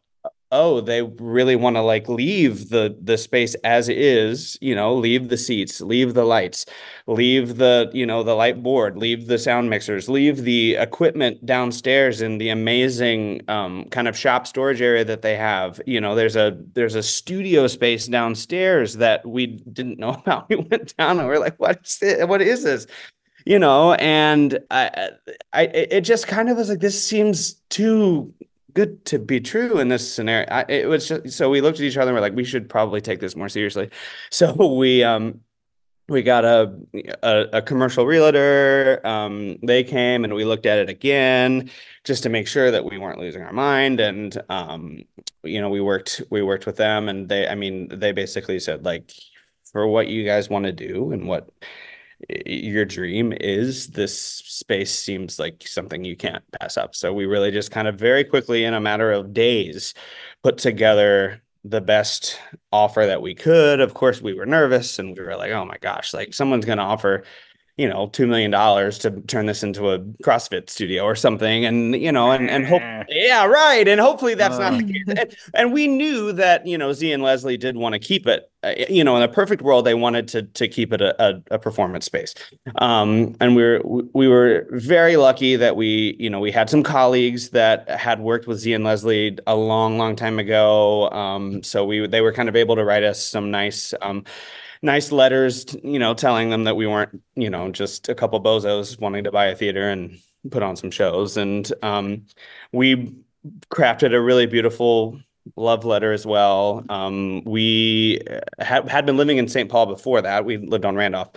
oh 0.51 0.79
they 0.79 1.01
really 1.01 1.55
want 1.55 1.75
to 1.75 1.81
like 1.81 2.07
leave 2.07 2.69
the 2.69 2.95
the 3.01 3.17
space 3.17 3.55
as 3.63 3.89
is 3.89 4.57
you 4.61 4.75
know 4.75 4.93
leave 4.93 5.29
the 5.29 5.37
seats 5.37 5.81
leave 5.81 6.13
the 6.13 6.23
lights 6.23 6.65
leave 7.07 7.57
the 7.57 7.89
you 7.93 8.05
know 8.05 8.23
the 8.23 8.35
light 8.35 8.61
board 8.61 8.97
leave 8.97 9.27
the 9.27 9.37
sound 9.37 9.69
mixers 9.69 10.07
leave 10.07 10.43
the 10.43 10.75
equipment 10.75 11.43
downstairs 11.45 12.21
in 12.21 12.37
the 12.37 12.49
amazing 12.49 13.41
um, 13.47 13.85
kind 13.85 14.07
of 14.07 14.17
shop 14.17 14.45
storage 14.45 14.81
area 14.81 15.03
that 15.03 15.21
they 15.21 15.35
have 15.35 15.81
you 15.85 15.99
know 15.99 16.13
there's 16.13 16.35
a 16.35 16.57
there's 16.73 16.95
a 16.95 17.03
studio 17.03 17.67
space 17.67 18.07
downstairs 18.07 18.95
that 18.95 19.25
we 19.27 19.47
didn't 19.47 19.99
know 19.99 20.09
about 20.25 20.47
we 20.49 20.55
went 20.55 20.95
down 20.97 21.19
and 21.19 21.27
we're 21.27 21.39
like 21.39 21.59
what 21.59 21.79
is 21.83 21.97
this? 21.99 22.25
what 22.27 22.41
is 22.41 22.63
this 22.63 22.85
you 23.45 23.59
know 23.59 23.93
and 23.93 24.59
i 24.71 25.09
i 25.53 25.63
it 25.63 26.01
just 26.01 26.27
kind 26.27 26.49
of 26.49 26.57
was 26.57 26.69
like 26.69 26.79
this 26.79 27.01
seems 27.01 27.55
too 27.69 28.33
good 28.75 29.03
to 29.05 29.17
be 29.17 29.39
true 29.39 29.79
in 29.79 29.87
this 29.87 30.13
scenario. 30.13 30.47
I, 30.51 30.65
it 30.69 30.87
was 30.87 31.07
just, 31.07 31.31
so 31.31 31.49
we 31.49 31.61
looked 31.61 31.79
at 31.79 31.85
each 31.85 31.97
other 31.97 32.11
and 32.11 32.15
we're 32.15 32.21
like, 32.21 32.35
we 32.35 32.43
should 32.43 32.69
probably 32.69 33.01
take 33.01 33.19
this 33.19 33.35
more 33.35 33.49
seriously. 33.49 33.89
So 34.29 34.75
we 34.75 35.03
um 35.03 35.41
we 36.07 36.21
got 36.21 36.45
a 36.45 36.75
a, 37.23 37.45
a 37.53 37.61
commercial 37.61 38.05
realtor. 38.05 39.01
Um, 39.03 39.57
they 39.63 39.83
came 39.83 40.23
and 40.23 40.33
we 40.33 40.45
looked 40.45 40.65
at 40.65 40.77
it 40.77 40.89
again 40.89 41.71
just 42.03 42.23
to 42.23 42.29
make 42.29 42.47
sure 42.47 42.69
that 42.69 42.85
we 42.85 42.97
weren't 42.97 43.19
losing 43.19 43.41
our 43.41 43.53
mind. 43.53 43.99
And 43.99 44.39
um, 44.49 45.03
you 45.43 45.61
know, 45.61 45.69
we 45.69 45.81
worked 45.81 46.21
we 46.29 46.41
worked 46.43 46.65
with 46.65 46.77
them, 46.77 47.09
and 47.09 47.29
they, 47.29 47.47
I 47.47 47.55
mean, 47.55 47.87
they 47.89 48.11
basically 48.11 48.59
said 48.59 48.85
like, 48.85 49.11
for 49.71 49.87
what 49.87 50.07
you 50.07 50.25
guys 50.25 50.49
want 50.49 50.65
to 50.65 50.71
do 50.71 51.11
and 51.11 51.27
what 51.27 51.49
your 52.45 52.85
dream 52.85 53.33
is 53.39 53.87
this 53.87 54.19
space 54.19 54.97
seems 54.97 55.39
like 55.39 55.67
something 55.67 56.03
you 56.03 56.15
can't 56.15 56.43
pass 56.59 56.77
up. 56.77 56.95
So 56.95 57.13
we 57.13 57.25
really 57.25 57.51
just 57.51 57.71
kind 57.71 57.87
of 57.87 57.99
very 57.99 58.23
quickly 58.23 58.63
in 58.63 58.73
a 58.73 58.79
matter 58.79 59.11
of 59.11 59.33
days 59.33 59.93
put 60.43 60.57
together 60.57 61.41
the 61.63 61.81
best 61.81 62.39
offer 62.71 63.05
that 63.05 63.21
we 63.21 63.33
could. 63.33 63.79
Of 63.79 63.93
course 63.93 64.21
we 64.21 64.33
were 64.33 64.45
nervous 64.45 64.99
and 64.99 65.17
we 65.17 65.23
were 65.23 65.35
like 65.35 65.51
oh 65.51 65.65
my 65.65 65.77
gosh 65.77 66.13
like 66.13 66.33
someone's 66.33 66.65
going 66.65 66.77
to 66.77 66.83
offer 66.83 67.23
you 67.77 67.89
know, 67.89 68.07
two 68.07 68.25
million 68.25 68.51
dollars 68.51 68.97
to 68.99 69.11
turn 69.21 69.47
this 69.47 69.61
into 69.61 69.91
a 69.91 69.99
CrossFit 70.23 70.69
studio 70.69 71.03
or 71.03 71.15
something, 71.15 71.65
and 71.65 71.93
you 71.93 72.11
know, 72.11 72.31
and 72.31 72.49
and 72.49 72.65
hope, 72.65 72.81
yeah, 73.09 73.45
right, 73.45 73.85
and 73.85 73.99
hopefully 73.99 74.33
that's 74.33 74.55
uh. 74.55 74.69
not 74.69 74.77
the 74.77 74.93
case. 74.93 75.03
And, 75.07 75.37
and, 75.53 75.73
we 75.73 75.87
knew 75.87 76.31
that 76.31 76.65
you 76.65 76.77
know 76.77 76.93
Z 76.93 77.11
and 77.11 77.21
Leslie 77.21 77.57
did 77.57 77.75
want 77.75 77.91
to 77.93 77.99
keep 77.99 78.27
it. 78.27 78.49
Uh, 78.63 78.73
you 78.89 79.03
know, 79.03 79.17
in 79.17 79.23
a 79.23 79.27
perfect 79.27 79.61
world, 79.61 79.85
they 79.85 79.93
wanted 79.93 80.29
to 80.29 80.43
to 80.43 80.69
keep 80.69 80.93
it 80.93 81.01
a, 81.01 81.21
a, 81.21 81.41
a 81.51 81.59
performance 81.59 82.05
space. 82.05 82.33
Um, 82.77 83.35
and 83.41 83.57
we 83.57 83.63
were 83.63 83.81
we 84.13 84.29
were 84.29 84.67
very 84.71 85.17
lucky 85.17 85.57
that 85.57 85.75
we 85.75 86.15
you 86.17 86.29
know 86.29 86.39
we 86.39 86.51
had 86.51 86.69
some 86.69 86.81
colleagues 86.81 87.49
that 87.49 87.89
had 87.89 88.21
worked 88.21 88.47
with 88.47 88.59
Z 88.59 88.73
and 88.73 88.85
Leslie 88.85 89.37
a 89.47 89.55
long 89.55 89.97
long 89.97 90.15
time 90.15 90.39
ago. 90.39 91.09
Um, 91.09 91.61
so 91.61 91.83
we 91.83 92.07
they 92.07 92.21
were 92.21 92.31
kind 92.31 92.47
of 92.47 92.55
able 92.55 92.77
to 92.77 92.85
write 92.85 93.03
us 93.03 93.23
some 93.23 93.51
nice. 93.51 93.93
Um, 94.01 94.23
nice 94.81 95.11
letters, 95.11 95.75
you 95.83 95.99
know, 95.99 96.13
telling 96.13 96.49
them 96.49 96.63
that 96.65 96.75
we 96.75 96.87
weren't, 96.87 97.21
you 97.35 97.49
know, 97.49 97.71
just 97.71 98.09
a 98.09 98.15
couple 98.15 98.41
bozos 98.41 98.99
wanting 98.99 99.23
to 99.23 99.31
buy 99.31 99.45
a 99.45 99.55
theater 99.55 99.89
and 99.89 100.19
put 100.51 100.63
on 100.63 100.75
some 100.75 100.91
shows. 100.91 101.37
And 101.37 101.71
um, 101.81 102.25
we 102.71 103.15
crafted 103.69 104.13
a 104.13 104.21
really 104.21 104.45
beautiful 104.45 105.19
love 105.55 105.85
letter 105.85 106.11
as 106.11 106.25
well. 106.25 106.83
Um, 106.89 107.43
we 107.45 108.19
had 108.59 108.87
had 108.89 109.05
been 109.05 109.17
living 109.17 109.37
in 109.37 109.47
St. 109.47 109.69
Paul 109.69 109.85
before 109.85 110.21
that. 110.21 110.45
We 110.45 110.57
lived 110.57 110.85
on 110.85 110.95
Randolph, 110.95 111.31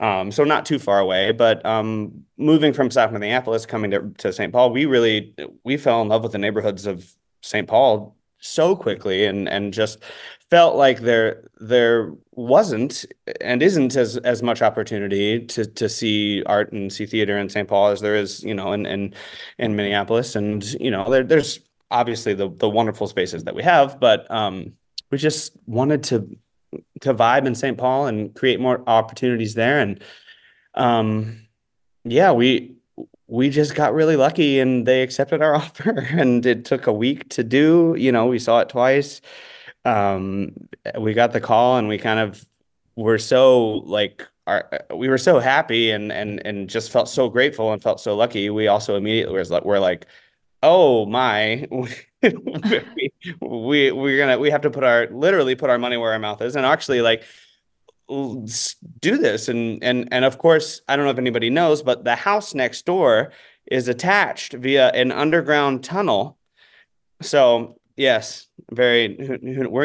um, 0.00 0.32
so 0.32 0.44
not 0.44 0.66
too 0.66 0.78
far 0.78 0.98
away. 0.98 1.32
But 1.32 1.64
um, 1.64 2.24
moving 2.36 2.72
from 2.72 2.90
South 2.90 3.12
Minneapolis, 3.12 3.66
coming 3.66 3.90
to, 3.92 4.12
to 4.18 4.32
St. 4.32 4.52
Paul, 4.52 4.70
we 4.70 4.86
really 4.86 5.34
we 5.64 5.76
fell 5.76 6.02
in 6.02 6.08
love 6.08 6.22
with 6.22 6.32
the 6.32 6.38
neighborhoods 6.38 6.86
of 6.86 7.14
St. 7.42 7.68
Paul 7.68 8.16
so 8.40 8.74
quickly 8.74 9.24
and 9.26 9.48
and 9.48 9.72
just 9.72 10.00
felt 10.52 10.76
like 10.76 11.00
there 11.00 11.48
there 11.60 12.12
wasn't 12.32 13.06
and 13.40 13.62
isn't 13.62 13.96
as 13.96 14.18
as 14.18 14.42
much 14.42 14.60
opportunity 14.60 15.46
to 15.46 15.64
to 15.64 15.88
see 15.88 16.42
art 16.44 16.72
and 16.72 16.92
see 16.92 17.06
theater 17.06 17.38
in 17.38 17.48
St. 17.48 17.66
Paul 17.66 17.88
as 17.88 18.02
there 18.02 18.14
is, 18.14 18.44
you 18.44 18.52
know, 18.52 18.74
in 18.74 18.84
in, 18.84 19.14
in 19.58 19.74
Minneapolis. 19.76 20.36
And, 20.36 20.62
you 20.74 20.90
know, 20.90 21.08
there, 21.08 21.24
there's 21.24 21.60
obviously 21.90 22.34
the 22.34 22.50
the 22.50 22.68
wonderful 22.68 23.06
spaces 23.08 23.44
that 23.44 23.54
we 23.54 23.62
have, 23.62 23.98
but 23.98 24.30
um, 24.30 24.74
we 25.10 25.16
just 25.16 25.56
wanted 25.64 26.02
to 26.10 26.16
to 27.00 27.14
vibe 27.14 27.46
in 27.46 27.54
St. 27.54 27.78
Paul 27.78 28.06
and 28.06 28.34
create 28.34 28.60
more 28.60 28.82
opportunities 28.86 29.54
there. 29.54 29.80
And 29.80 30.02
um, 30.74 31.46
yeah, 32.04 32.30
we 32.32 32.76
we 33.26 33.48
just 33.48 33.74
got 33.74 33.94
really 33.94 34.16
lucky 34.16 34.60
and 34.60 34.86
they 34.86 35.00
accepted 35.00 35.40
our 35.40 35.54
offer. 35.62 35.98
And 36.10 36.44
it 36.44 36.66
took 36.66 36.86
a 36.86 36.92
week 36.92 37.30
to 37.30 37.42
do. 37.42 37.94
You 37.96 38.12
know, 38.12 38.26
we 38.26 38.38
saw 38.38 38.60
it 38.60 38.68
twice. 38.68 39.22
Um, 39.84 40.52
we 40.98 41.12
got 41.14 41.32
the 41.32 41.40
call 41.40 41.78
and 41.78 41.88
we 41.88 41.98
kind 41.98 42.20
of 42.20 42.44
were 42.96 43.18
so 43.18 43.82
like 43.84 44.26
our, 44.46 44.68
we 44.94 45.08
were 45.08 45.18
so 45.18 45.38
happy 45.38 45.90
and 45.90 46.12
and 46.12 46.44
and 46.46 46.68
just 46.68 46.90
felt 46.90 47.08
so 47.08 47.28
grateful 47.28 47.72
and 47.72 47.82
felt 47.82 48.00
so 48.00 48.16
lucky. 48.16 48.50
We 48.50 48.68
also 48.68 48.96
immediately 48.96 49.38
was 49.38 49.50
like, 49.50 49.64
we're 49.64 49.78
like, 49.78 50.06
oh 50.62 51.06
my, 51.06 51.66
we, 51.70 53.12
we 53.40 53.92
we're 53.92 54.18
gonna 54.18 54.38
we 54.38 54.50
have 54.50 54.62
to 54.62 54.70
put 54.70 54.84
our 54.84 55.08
literally 55.10 55.54
put 55.54 55.70
our 55.70 55.78
money 55.78 55.96
where 55.96 56.12
our 56.12 56.18
mouth 56.18 56.42
is, 56.42 56.56
and 56.56 56.66
actually 56.66 57.00
like 57.02 57.24
do 58.08 59.16
this 59.16 59.48
and 59.48 59.82
and 59.82 60.08
and 60.12 60.24
of 60.24 60.36
course 60.36 60.82
i 60.88 60.96
don't 60.96 61.04
know 61.04 61.10
if 61.10 61.18
anybody 61.18 61.48
knows 61.48 61.82
but 61.82 62.04
the 62.04 62.16
house 62.16 62.52
next 62.52 62.84
door 62.84 63.32
is 63.70 63.88
attached 63.88 64.52
via 64.52 64.88
an 64.90 65.12
underground 65.12 65.82
tunnel 65.82 66.36
so 67.22 67.78
yes 67.96 68.48
very 68.70 69.16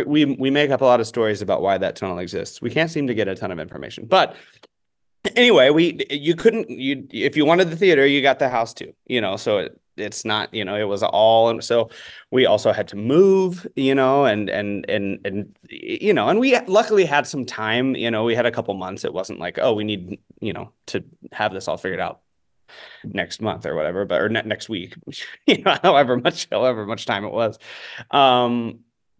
we 0.05 0.25
we 0.25 0.49
make 0.49 0.69
up 0.69 0.81
a 0.81 0.85
lot 0.85 0.99
of 0.99 1.07
stories 1.07 1.41
about 1.41 1.61
why 1.61 1.77
that 1.77 1.95
tunnel 1.95 2.19
exists. 2.19 2.61
We 2.61 2.69
can't 2.69 2.91
seem 2.91 3.07
to 3.07 3.13
get 3.13 3.27
a 3.27 3.35
ton 3.35 3.51
of 3.51 3.59
information 3.59 4.05
but 4.05 4.35
anyway 5.35 5.69
we 5.69 6.05
you 6.09 6.35
couldn't 6.35 6.69
you 6.69 7.07
if 7.11 7.35
you 7.35 7.45
wanted 7.45 7.69
the 7.69 7.75
theater 7.75 8.05
you 8.05 8.21
got 8.21 8.39
the 8.39 8.49
house 8.49 8.73
too 8.73 8.93
you 9.07 9.19
know 9.19 9.35
so 9.35 9.57
it, 9.57 9.79
it's 9.97 10.23
not 10.23 10.53
you 10.53 10.63
know 10.63 10.75
it 10.75 10.85
was 10.85 11.03
all 11.03 11.49
and 11.49 11.63
so 11.63 11.89
we 12.31 12.45
also 12.45 12.71
had 12.71 12.87
to 12.87 12.95
move 12.95 13.67
you 13.75 13.95
know 13.95 14.25
and 14.25 14.49
and 14.49 14.89
and 14.89 15.19
and 15.25 15.55
you 15.69 16.13
know 16.13 16.29
and 16.29 16.39
we 16.39 16.57
luckily 16.67 17.05
had 17.05 17.27
some 17.27 17.45
time 17.45 17.95
you 17.95 18.09
know 18.09 18.23
we 18.23 18.35
had 18.35 18.45
a 18.45 18.51
couple 18.51 18.73
months. 18.73 19.03
It 19.03 19.13
wasn't 19.13 19.39
like 19.39 19.57
oh 19.59 19.73
we 19.73 19.83
need 19.83 20.19
you 20.39 20.53
know 20.53 20.71
to 20.87 21.03
have 21.31 21.53
this 21.53 21.67
all 21.67 21.77
figured 21.77 21.99
out 21.99 22.21
next 23.03 23.41
month 23.41 23.65
or 23.65 23.75
whatever 23.75 24.05
but 24.05 24.21
or 24.21 24.29
ne- 24.29 24.43
next 24.43 24.69
week 24.69 24.95
you 25.47 25.61
know 25.63 25.77
however 25.83 26.17
much 26.17 26.47
however 26.51 26.85
much 26.85 27.05
time 27.05 27.23
it 27.23 27.33
was 27.33 27.57
um 28.11 28.79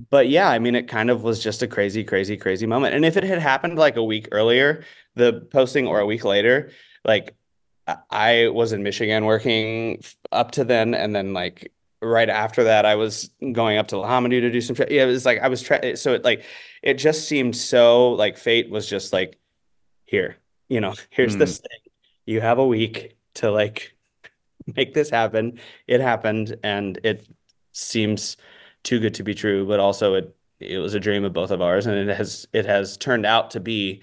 but 0.10 0.30
yeah 0.30 0.50
i 0.50 0.60
mean 0.60 0.76
it 0.76 0.88
kind 0.88 1.10
of 1.10 1.24
was 1.24 1.44
just 1.44 1.64
a 1.64 1.68
crazy 1.68 2.04
crazy 2.04 2.38
crazy 2.38 2.66
moment 2.66 2.96
and 2.96 3.06
if 3.06 3.18
it 3.18 3.24
had 3.24 3.40
happened 3.40 3.78
like 3.78 3.96
a 3.96 4.04
week 4.04 4.28
earlier 4.32 4.84
the 5.16 5.48
posting 5.52 5.88
or 5.88 6.00
a 6.00 6.06
week 6.06 6.24
later 6.24 6.72
like 7.06 7.36
I 8.10 8.50
was 8.50 8.74
in 8.74 8.84
Michigan 8.84 9.26
working 9.26 10.04
up 10.32 10.52
to 10.52 10.64
then, 10.64 10.94
and 10.94 11.16
then 11.16 11.34
like 11.34 11.72
right 12.02 12.30
after 12.30 12.66
that, 12.66 12.86
I 12.86 12.96
was 12.96 13.30
going 13.54 13.78
up 13.78 13.88
to 13.90 13.96
Lahamadu 13.96 14.42
to 14.42 14.52
do 14.52 14.62
some. 14.62 14.76
Tra- 14.76 14.92
yeah, 14.92 15.04
it 15.04 15.08
was 15.08 15.26
like 15.26 15.40
I 15.40 15.48
was 15.48 15.62
trying. 15.62 15.96
So 15.96 16.14
it 16.14 16.24
like 16.24 16.44
it 16.84 16.96
just 16.96 17.28
seemed 17.28 17.56
so 17.56 18.12
like 18.12 18.38
fate 18.38 18.70
was 18.70 18.90
just 18.90 19.14
like 19.14 19.38
here, 20.06 20.38
you 20.68 20.82
know, 20.82 20.96
here's 21.10 21.36
mm. 21.36 21.40
this 21.40 21.60
thing. 21.60 21.80
You 22.26 22.42
have 22.42 22.60
a 22.60 22.68
week 22.68 23.17
to 23.38 23.52
like 23.52 23.96
make 24.76 24.94
this 24.94 25.10
happen. 25.10 25.60
It 25.88 26.02
happened, 26.02 26.58
and 26.64 27.00
it 27.04 27.28
seems 27.72 28.38
too 28.84 29.00
good 29.00 29.16
to 29.16 29.24
be 29.24 29.34
true. 29.34 29.66
But 29.66 29.80
also, 29.80 30.16
it 30.16 30.36
it 30.60 30.80
was 30.80 30.94
a 30.94 31.00
dream 31.00 31.24
of 31.24 31.34
both 31.34 31.52
of 31.52 31.62
ours, 31.62 31.86
and 31.86 32.10
it 32.10 32.16
has 32.16 32.48
it 32.54 32.66
has 32.66 32.98
turned 32.98 33.26
out 33.26 33.52
to 33.52 33.60
be 33.60 34.02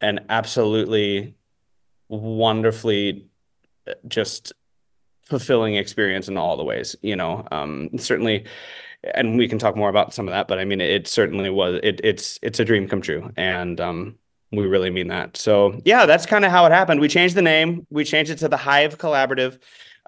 an 0.00 0.26
absolutely 0.28 1.34
wonderfully 2.08 3.26
uh, 3.88 3.94
just 4.06 4.52
fulfilling 5.22 5.74
experience 5.74 6.28
in 6.28 6.36
all 6.36 6.56
the 6.56 6.62
ways 6.62 6.94
you 7.02 7.16
know 7.16 7.46
um 7.50 7.88
certainly 7.98 8.46
and 9.14 9.36
we 9.36 9.48
can 9.48 9.58
talk 9.58 9.76
more 9.76 9.88
about 9.88 10.14
some 10.14 10.28
of 10.28 10.32
that 10.32 10.46
but 10.46 10.58
i 10.58 10.64
mean 10.64 10.80
it 10.80 11.08
certainly 11.08 11.50
was 11.50 11.80
it 11.82 12.00
it's 12.04 12.38
it's 12.42 12.60
a 12.60 12.64
dream 12.64 12.86
come 12.86 13.00
true 13.00 13.32
and 13.36 13.80
um 13.80 14.16
we 14.56 14.66
really 14.66 14.90
mean 14.90 15.08
that. 15.08 15.36
So 15.36 15.80
yeah 15.84 16.06
that's 16.06 16.26
kind 16.26 16.44
of 16.44 16.50
how 16.50 16.66
it 16.66 16.72
happened. 16.72 17.00
We 17.00 17.08
changed 17.08 17.34
the 17.34 17.42
name. 17.42 17.86
We 17.90 18.04
changed 18.04 18.30
it 18.30 18.38
to 18.38 18.48
the 18.48 18.56
hive 18.56 18.98
collaborative. 18.98 19.58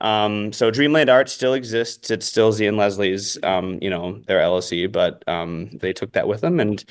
Um 0.00 0.52
so 0.52 0.70
dreamland 0.70 1.10
art 1.10 1.28
still 1.28 1.54
exists. 1.54 2.10
It's 2.10 2.26
still 2.26 2.52
z 2.52 2.66
and 2.66 2.76
leslie's 2.76 3.38
um 3.42 3.78
you 3.82 3.90
know 3.90 4.20
their 4.26 4.40
llc 4.40 4.90
but 4.92 5.22
um 5.28 5.70
they 5.80 5.92
took 5.92 6.12
that 6.12 6.28
with 6.28 6.40
them 6.40 6.60
and 6.60 6.84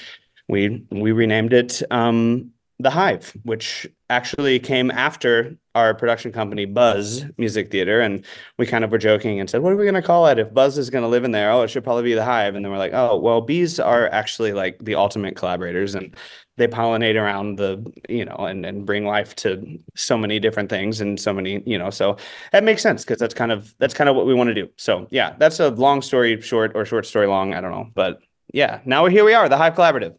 we 0.48 0.86
we 0.92 1.12
renamed 1.12 1.54
it 1.54 1.82
um 1.92 2.52
the 2.80 2.92
Hive, 2.92 3.36
which 3.44 3.88
actually 4.10 4.60
came 4.60 4.92
after 4.92 5.58
our 5.74 5.96
production 5.96 6.32
company, 6.32 6.66
Buzz 6.66 7.26
Music 7.38 7.72
Theater. 7.72 8.02
And 8.02 8.24
we 8.58 8.68
kind 8.68 8.84
of 8.84 8.92
were 8.92 9.00
joking 9.00 9.40
and 9.40 9.50
said, 9.50 9.62
What 9.62 9.74
are 9.74 9.76
we 9.76 9.84
going 9.84 9.96
to 9.96 10.02
call 10.02 10.28
it? 10.28 10.38
If 10.38 10.54
Buzz 10.54 10.78
is 10.78 10.90
going 10.92 11.04
to 11.04 11.08
live 11.08 11.24
in 11.24 11.32
there, 11.32 11.52
oh, 11.52 11.64
it 11.64 11.70
should 11.70 11.84
probably 11.84 12.04
be 12.04 12.14
the 12.14 12.24
Hive. 12.24 12.56
And 12.56 12.64
then 12.64 12.72
we're 12.72 12.78
like, 12.78 12.94
Oh, 12.94 13.18
well, 13.18 13.42
bees 13.42 13.80
are 13.80 14.08
actually 14.10 14.54
like 14.54 14.78
the 14.84 14.96
ultimate 14.96 15.36
collaborators 15.36 15.96
and 15.96 16.16
they 16.58 16.68
pollinate 16.68 17.20
around 17.20 17.58
the, 17.58 17.84
you 18.10 18.26
know, 18.26 18.36
and, 18.38 18.66
and 18.66 18.86
bring 18.86 19.06
life 19.06 19.36
to 19.38 19.80
so 19.96 20.18
many 20.18 20.40
different 20.40 20.70
things 20.70 21.02
and 21.02 21.20
so 21.20 21.34
many, 21.34 21.62
you 21.66 21.78
know, 21.78 21.90
so 21.90 22.18
that 22.52 22.64
makes 22.64 22.82
sense 22.82 23.04
because 23.04 23.20
that's 23.20 23.36
kind 23.36 23.52
of, 23.52 23.74
that's 23.80 23.94
kind 23.94 24.10
of 24.10 24.16
what 24.16 24.26
we 24.26 24.34
want 24.34 24.50
to 24.50 24.56
do. 24.56 24.70
So 24.78 25.08
yeah, 25.10 25.36
that's 25.38 25.60
a 25.60 25.70
long 25.70 26.02
story 26.02 26.42
short 26.42 26.72
or 26.76 26.86
short 26.86 27.06
story 27.06 27.28
long. 27.28 27.54
I 27.54 27.62
don't 27.62 27.72
know. 27.72 27.90
But 27.94 28.20
yeah, 28.54 28.82
now 28.86 29.06
here 29.08 29.26
we 29.26 29.34
are, 29.34 29.50
the 29.50 29.58
Hive 29.58 29.74
Collaborative. 29.74 30.16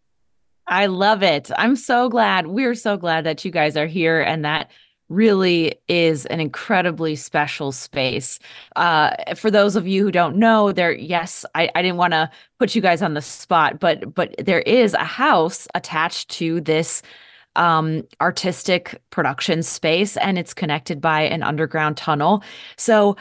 I 0.67 0.85
love 0.85 1.23
it. 1.23 1.51
I'm 1.57 1.75
so 1.75 2.09
glad. 2.09 2.47
We're 2.47 2.75
so 2.75 2.97
glad 2.97 3.25
that 3.25 3.43
you 3.43 3.51
guys 3.51 3.75
are 3.75 3.87
here 3.87 4.21
and 4.21 4.45
that 4.45 4.71
really 5.09 5.75
is 5.87 6.25
an 6.27 6.39
incredibly 6.39 7.15
special 7.15 7.71
space. 7.71 8.39
Uh, 8.75 9.11
for 9.35 9.51
those 9.51 9.75
of 9.75 9.87
you 9.87 10.03
who 10.03 10.11
don't 10.11 10.37
know, 10.37 10.71
there, 10.71 10.93
yes, 10.93 11.45
I, 11.53 11.69
I 11.75 11.81
didn't 11.81 11.97
want 11.97 12.13
to 12.13 12.29
put 12.59 12.75
you 12.75 12.81
guys 12.81 13.01
on 13.01 13.13
the 13.13 13.21
spot, 13.21 13.79
but 13.79 14.13
but 14.13 14.33
there 14.39 14.61
is 14.61 14.93
a 14.93 15.03
house 15.03 15.67
attached 15.75 16.29
to 16.31 16.61
this 16.61 17.01
um, 17.55 18.07
artistic 18.21 19.01
production 19.11 19.61
space, 19.61 20.17
and 20.17 20.39
it's 20.39 20.53
connected 20.53 20.99
by 20.99 21.21
an 21.21 21.43
underground 21.43 21.97
tunnel. 21.97 22.43
So 22.77 23.15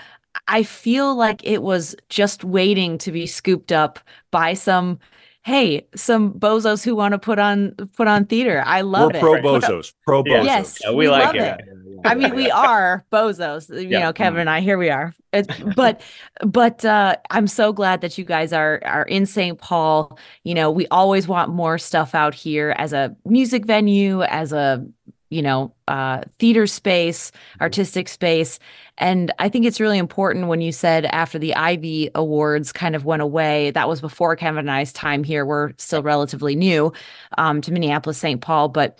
I 0.48 0.62
feel 0.62 1.14
like 1.14 1.44
it 1.44 1.62
was 1.62 1.94
just 2.08 2.44
waiting 2.44 2.96
to 2.98 3.12
be 3.12 3.26
scooped 3.26 3.72
up 3.72 3.98
by 4.30 4.54
some 4.54 4.98
hey, 5.44 5.86
some 5.94 6.32
bozos 6.34 6.84
who 6.84 6.94
want 6.94 7.12
to 7.12 7.18
put 7.18 7.38
on 7.38 7.72
put 7.96 8.08
on 8.08 8.26
theater. 8.26 8.62
I 8.64 8.82
love 8.82 9.12
We're 9.12 9.18
it. 9.18 9.20
Pro 9.20 9.34
bozos. 9.34 9.92
Pro 10.06 10.22
bozos. 10.22 10.44
Yes, 10.44 10.78
yeah, 10.82 10.90
we, 10.90 10.96
we 10.96 11.08
like 11.08 11.34
it. 11.34 11.42
it. 11.42 11.60
I 12.04 12.14
mean, 12.14 12.34
we 12.34 12.50
are 12.50 13.04
bozos. 13.12 13.68
You 13.70 13.88
yeah. 13.88 14.00
know, 14.00 14.12
Kevin 14.12 14.40
and 14.40 14.50
I. 14.50 14.60
Here 14.60 14.78
we 14.78 14.90
are. 14.90 15.14
but 15.76 16.00
but 16.44 16.84
uh, 16.84 17.16
I'm 17.30 17.46
so 17.46 17.72
glad 17.72 18.02
that 18.02 18.18
you 18.18 18.24
guys 18.24 18.52
are 18.52 18.80
are 18.84 19.04
in 19.04 19.26
St. 19.26 19.58
Paul. 19.58 20.18
You 20.44 20.54
know, 20.54 20.70
we 20.70 20.86
always 20.88 21.26
want 21.26 21.50
more 21.50 21.78
stuff 21.78 22.14
out 22.14 22.34
here 22.34 22.74
as 22.78 22.92
a 22.92 23.16
music 23.24 23.64
venue, 23.64 24.22
as 24.22 24.52
a 24.52 24.86
you 25.32 25.40
know, 25.40 25.72
uh, 25.88 26.20
theater 26.38 26.66
space, 26.66 27.30
mm-hmm. 27.30 27.62
artistic 27.62 28.08
space. 28.08 28.58
And 28.98 29.32
I 29.38 29.48
think 29.48 29.64
it's 29.64 29.80
really 29.80 29.96
important 29.96 30.48
when 30.48 30.60
you 30.60 30.72
said 30.72 31.06
after 31.06 31.38
the 31.38 31.54
Ivey 31.54 32.10
Awards 32.14 32.70
kind 32.70 32.94
of 32.94 33.06
went 33.06 33.22
away, 33.22 33.70
that 33.70 33.88
was 33.88 34.02
before 34.02 34.36
Kevin 34.36 34.58
and 34.58 34.70
I's 34.70 34.92
time 34.92 35.24
here. 35.24 35.46
We're 35.46 35.72
still 35.78 36.02
relatively 36.02 36.54
new 36.54 36.92
um, 37.38 37.62
to 37.62 37.72
Minneapolis, 37.72 38.18
St. 38.18 38.42
Paul, 38.42 38.68
but 38.68 38.98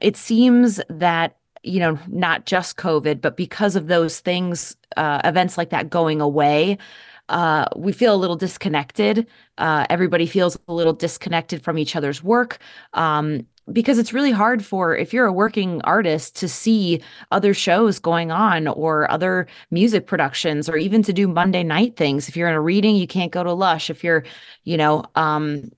it 0.00 0.16
seems 0.16 0.80
that 0.88 1.36
you 1.62 1.80
know 1.80 1.98
not 2.08 2.44
just 2.44 2.76
covid 2.76 3.22
but 3.22 3.38
because 3.38 3.74
of 3.74 3.86
those 3.86 4.20
things 4.20 4.76
uh, 4.98 5.22
events 5.24 5.56
like 5.56 5.70
that 5.70 5.88
going 5.88 6.20
away 6.20 6.76
uh, 7.28 7.64
we 7.74 7.92
feel 7.92 8.14
a 8.14 8.16
little 8.16 8.36
disconnected. 8.36 9.26
Uh, 9.56 9.86
everybody 9.88 10.26
feels 10.26 10.58
a 10.68 10.74
little 10.74 10.92
disconnected 10.92 11.62
from 11.62 11.78
each 11.78 11.96
other's 11.96 12.22
work. 12.22 12.58
Um, 12.92 13.46
because 13.72 13.98
it's 13.98 14.12
really 14.12 14.30
hard 14.30 14.64
for 14.64 14.96
if 14.96 15.12
you're 15.12 15.26
a 15.26 15.32
working 15.32 15.80
artist 15.82 16.36
to 16.36 16.48
see 16.48 17.02
other 17.30 17.54
shows 17.54 17.98
going 17.98 18.30
on 18.30 18.68
or 18.68 19.10
other 19.10 19.46
music 19.70 20.06
productions 20.06 20.68
or 20.68 20.76
even 20.76 21.02
to 21.02 21.12
do 21.12 21.26
Monday 21.26 21.62
night 21.62 21.96
things. 21.96 22.28
If 22.28 22.36
you're 22.36 22.48
in 22.48 22.54
a 22.54 22.60
reading, 22.60 22.96
you 22.96 23.06
can't 23.06 23.32
go 23.32 23.42
to 23.42 23.52
Lush. 23.52 23.88
If 23.88 24.04
you're, 24.04 24.24
you 24.64 24.76
know, 24.76 25.04
um, 25.14 25.70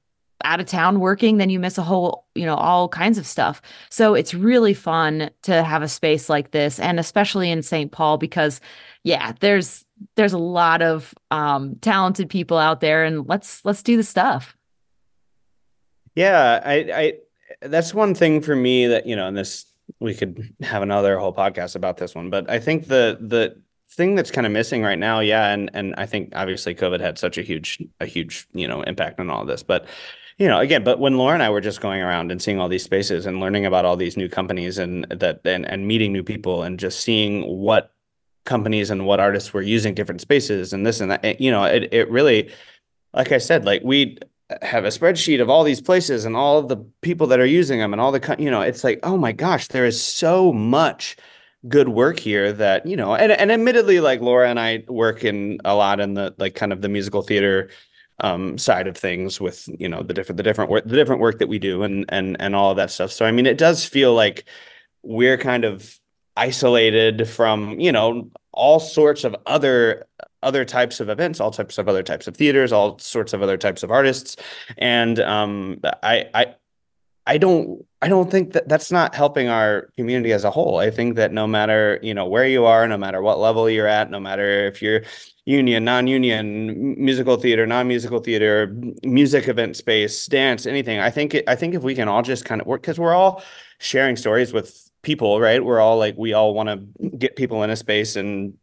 out 0.45 0.61
of 0.61 0.67
town 0.67 1.01
working, 1.01 1.39
then 1.39 1.51
you 1.51 1.59
miss 1.59 1.79
a 1.79 1.83
whole, 1.83 2.27
you 2.35 2.45
know, 2.45 2.55
all 2.55 2.89
kinds 2.89 3.19
of 3.19 3.27
stuff. 3.27 3.63
So 3.91 4.15
it's 4.15 4.35
really 4.35 4.75
fun 4.75 5.31
to 5.43 5.63
have 5.63 5.83
a 5.83 5.89
space 5.89 6.29
like 6.29 6.51
this, 6.51 6.79
and 6.79 7.01
especially 7.01 7.51
in 7.51 7.63
St. 7.63 7.91
Paul, 7.91 8.19
because 8.19 8.61
yeah, 9.03 9.33
there's 9.41 9.85
there's 10.15 10.33
a 10.33 10.39
lot 10.39 10.83
of 10.83 11.15
um, 11.31 11.77
talented 11.77 12.29
people 12.29 12.59
out 12.59 12.81
there, 12.81 13.05
and 13.05 13.27
let's 13.27 13.65
let's 13.65 13.83
do 13.83 13.97
the 13.97 14.03
stuff. 14.03 14.57
Yeah, 16.15 16.61
I, 16.65 16.75
I 16.75 17.13
that's 17.63 17.95
one 17.95 18.15
thing 18.15 18.41
for 18.41 18.57
me 18.57 18.87
that 18.87 19.07
you 19.07 19.17
know, 19.17 19.27
and 19.27 19.37
this 19.37 19.67
we 20.01 20.15
could 20.15 20.55
have 20.63 20.83
another 20.83 21.19
whole 21.19 21.35
podcast 21.35 21.77
about 21.77 21.97
this 21.97 22.15
one, 22.15 22.31
but 22.31 22.51
I 22.51 22.59
think 22.59 22.89
the 22.89 23.19
the 23.21 23.61
thing 23.91 24.15
that's 24.15 24.31
kind 24.31 24.47
of 24.47 24.53
missing 24.53 24.83
right 24.83 24.99
now, 24.99 25.21
yeah, 25.21 25.51
and 25.53 25.71
and 25.75 25.95
I 25.97 26.07
think 26.07 26.33
obviously 26.35 26.75
COVID 26.75 27.01
had 27.01 27.19
such 27.19 27.39
a 27.39 27.43
huge 27.43 27.83
a 28.01 28.07
huge 28.07 28.47
you 28.53 28.69
know 28.69 28.83
impact 28.83 29.21
on 29.21 29.31
all 29.31 29.45
this, 29.45 29.63
but 29.63 29.87
you 30.39 30.49
know 30.49 30.59
again, 30.59 30.85
but 30.85 30.99
when 30.99 31.17
Laura 31.17 31.35
and 31.35 31.43
I 31.43 31.51
were 31.51 31.61
just 31.61 31.81
going 31.81 32.03
around 32.03 32.33
and 32.33 32.43
seeing 32.43 32.61
all 32.61 32.69
these 32.69 32.85
spaces 32.85 33.27
and 33.27 33.41
learning 33.41 33.67
about 33.67 33.85
all 33.85 33.97
these 33.97 34.17
new 34.17 34.29
companies 34.29 34.79
and 34.79 35.05
that 35.11 35.41
and 35.45 35.67
and 35.67 35.87
meeting 35.87 36.13
new 36.13 36.25
people 36.25 36.63
and 36.63 36.79
just 36.79 37.01
seeing 37.01 37.43
what 37.43 37.93
companies 38.45 38.91
and 38.91 39.07
what 39.07 39.21
artists 39.21 39.53
were 39.53 39.63
using 39.63 39.95
different 39.95 40.21
spaces 40.21 40.73
and 40.73 40.87
this 40.87 41.01
and 41.01 41.11
that. 41.11 41.41
You 41.41 41.51
know, 41.51 41.65
it 41.65 41.89
it 41.93 42.11
really, 42.11 42.51
like 43.15 43.33
I 43.33 43.39
said, 43.39 43.65
like 43.65 43.83
we 43.85 44.19
have 44.63 44.85
a 44.85 44.89
spreadsheet 44.89 45.41
of 45.41 45.51
all 45.51 45.65
these 45.65 45.81
places 45.81 46.25
and 46.25 46.37
all 46.37 46.63
the 46.63 46.77
people 47.01 47.27
that 47.29 47.41
are 47.41 47.47
using 47.47 47.79
them 47.79 47.93
and 47.93 48.01
all 48.01 48.13
the 48.13 48.37
you 48.39 48.51
know, 48.51 48.61
it's 48.61 48.85
like 48.85 49.01
oh 49.03 49.17
my 49.17 49.33
gosh, 49.33 49.69
there 49.69 49.87
is 49.87 50.01
so 50.01 50.53
much 50.53 51.17
good 51.69 51.89
work 51.89 52.19
here 52.19 52.53
that 52.53 52.87
you 52.87 52.97
know 52.97 53.15
and, 53.15 53.33
and 53.33 53.51
admittedly 53.51 53.99
like 53.99 54.21
laura 54.21 54.49
and 54.49 54.61
i 54.61 54.85
work 54.87 55.25
in 55.25 55.59
a 55.65 55.75
lot 55.75 55.99
in 55.99 56.15
the 56.15 56.33
like 56.39 56.55
kind 56.55 56.73
of 56.73 56.81
the 56.81 56.89
musical 56.89 57.23
theater 57.23 57.69
um, 58.21 58.57
side 58.57 58.87
of 58.87 58.97
things 58.97 59.41
with 59.41 59.69
you 59.79 59.89
know 59.89 60.03
the 60.03 60.15
different 60.15 60.37
the 60.37 60.43
different 60.43 60.71
work 60.71 60.85
the 60.85 60.97
different 60.97 61.21
work 61.21 61.39
that 61.39 61.49
we 61.49 61.59
do 61.59 61.83
and 61.83 62.07
and 62.09 62.37
and 62.41 62.55
all 62.55 62.71
of 62.71 62.77
that 62.77 62.91
stuff. 62.91 63.13
So 63.13 63.27
I 63.27 63.31
mean, 63.31 63.47
it 63.47 63.59
does 63.59 63.85
feel 63.85 64.15
like 64.15 64.45
we're 65.03 65.39
kind 65.39 65.65
of 65.65 65.99
isolated 66.37 67.29
from 67.29 67.79
you 67.79 67.93
know 67.93 68.31
all 68.53 68.81
sorts 68.81 69.25
of 69.25 69.37
other 69.45 70.07
other 70.47 70.65
types 70.65 71.01
of 71.01 71.09
events, 71.09 71.41
all 71.41 71.51
types 71.51 71.77
of 71.79 71.89
other 71.89 72.03
types 72.03 72.27
of 72.29 72.37
theaters, 72.37 72.73
all 72.73 72.99
sorts 72.99 73.33
of 73.33 73.43
other 73.43 73.57
types 73.57 73.83
of 73.83 73.91
artists, 73.91 74.37
and 74.79 75.19
um, 75.21 75.81
I 76.03 76.27
I 76.33 76.55
I 77.27 77.39
don't 77.39 77.85
I 78.01 78.09
don't 78.09 78.31
think 78.31 78.53
that 78.53 78.69
that's 78.69 78.93
not 78.93 79.15
helping 79.15 79.49
our 79.49 79.91
community 79.97 80.33
as 80.33 80.45
a 80.45 80.51
whole. 80.51 80.79
I 80.79 80.91
think 80.91 81.17
that 81.17 81.33
no 81.33 81.47
matter, 81.47 81.99
you 82.03 82.15
know, 82.15 82.27
where 82.27 82.47
you 82.47 82.65
are, 82.65 82.87
no 82.87 82.97
matter 82.97 83.21
what 83.21 83.41
level 83.41 83.69
you're 83.69 83.89
at, 83.89 84.11
no 84.11 84.21
matter 84.21 84.67
if 84.67 84.81
you're 84.81 85.03
union, 85.45 85.85
non-union, 85.85 86.95
musical 87.03 87.37
theater, 87.37 87.67
non-musical 87.67 88.21
theater, 88.21 88.73
music 89.03 89.49
event 89.49 89.77
space, 89.77 90.27
dance, 90.27 90.67
anything. 90.67 91.01
I 91.01 91.11
think 91.11 91.37
I 91.49 91.57
think 91.57 91.75
if 91.75 91.83
we 91.83 91.95
can 91.97 92.07
all 92.09 92.23
just 92.23 92.45
kind 92.45 92.61
of 92.61 92.67
work 92.67 92.83
cuz 92.85 92.99
we're 92.99 93.15
all 93.15 93.43
sharing 93.79 94.17
stories 94.17 94.53
with 94.53 94.89
people, 95.03 95.41
right? 95.41 95.65
We're 95.65 95.81
all 95.81 95.99
like 95.99 96.17
we 96.17 96.33
all 96.33 96.55
want 96.55 96.69
to 96.69 97.09
get 97.17 97.37
people 97.37 97.63
in 97.65 97.71
a 97.71 97.77
space 97.77 98.17
and 98.17 98.55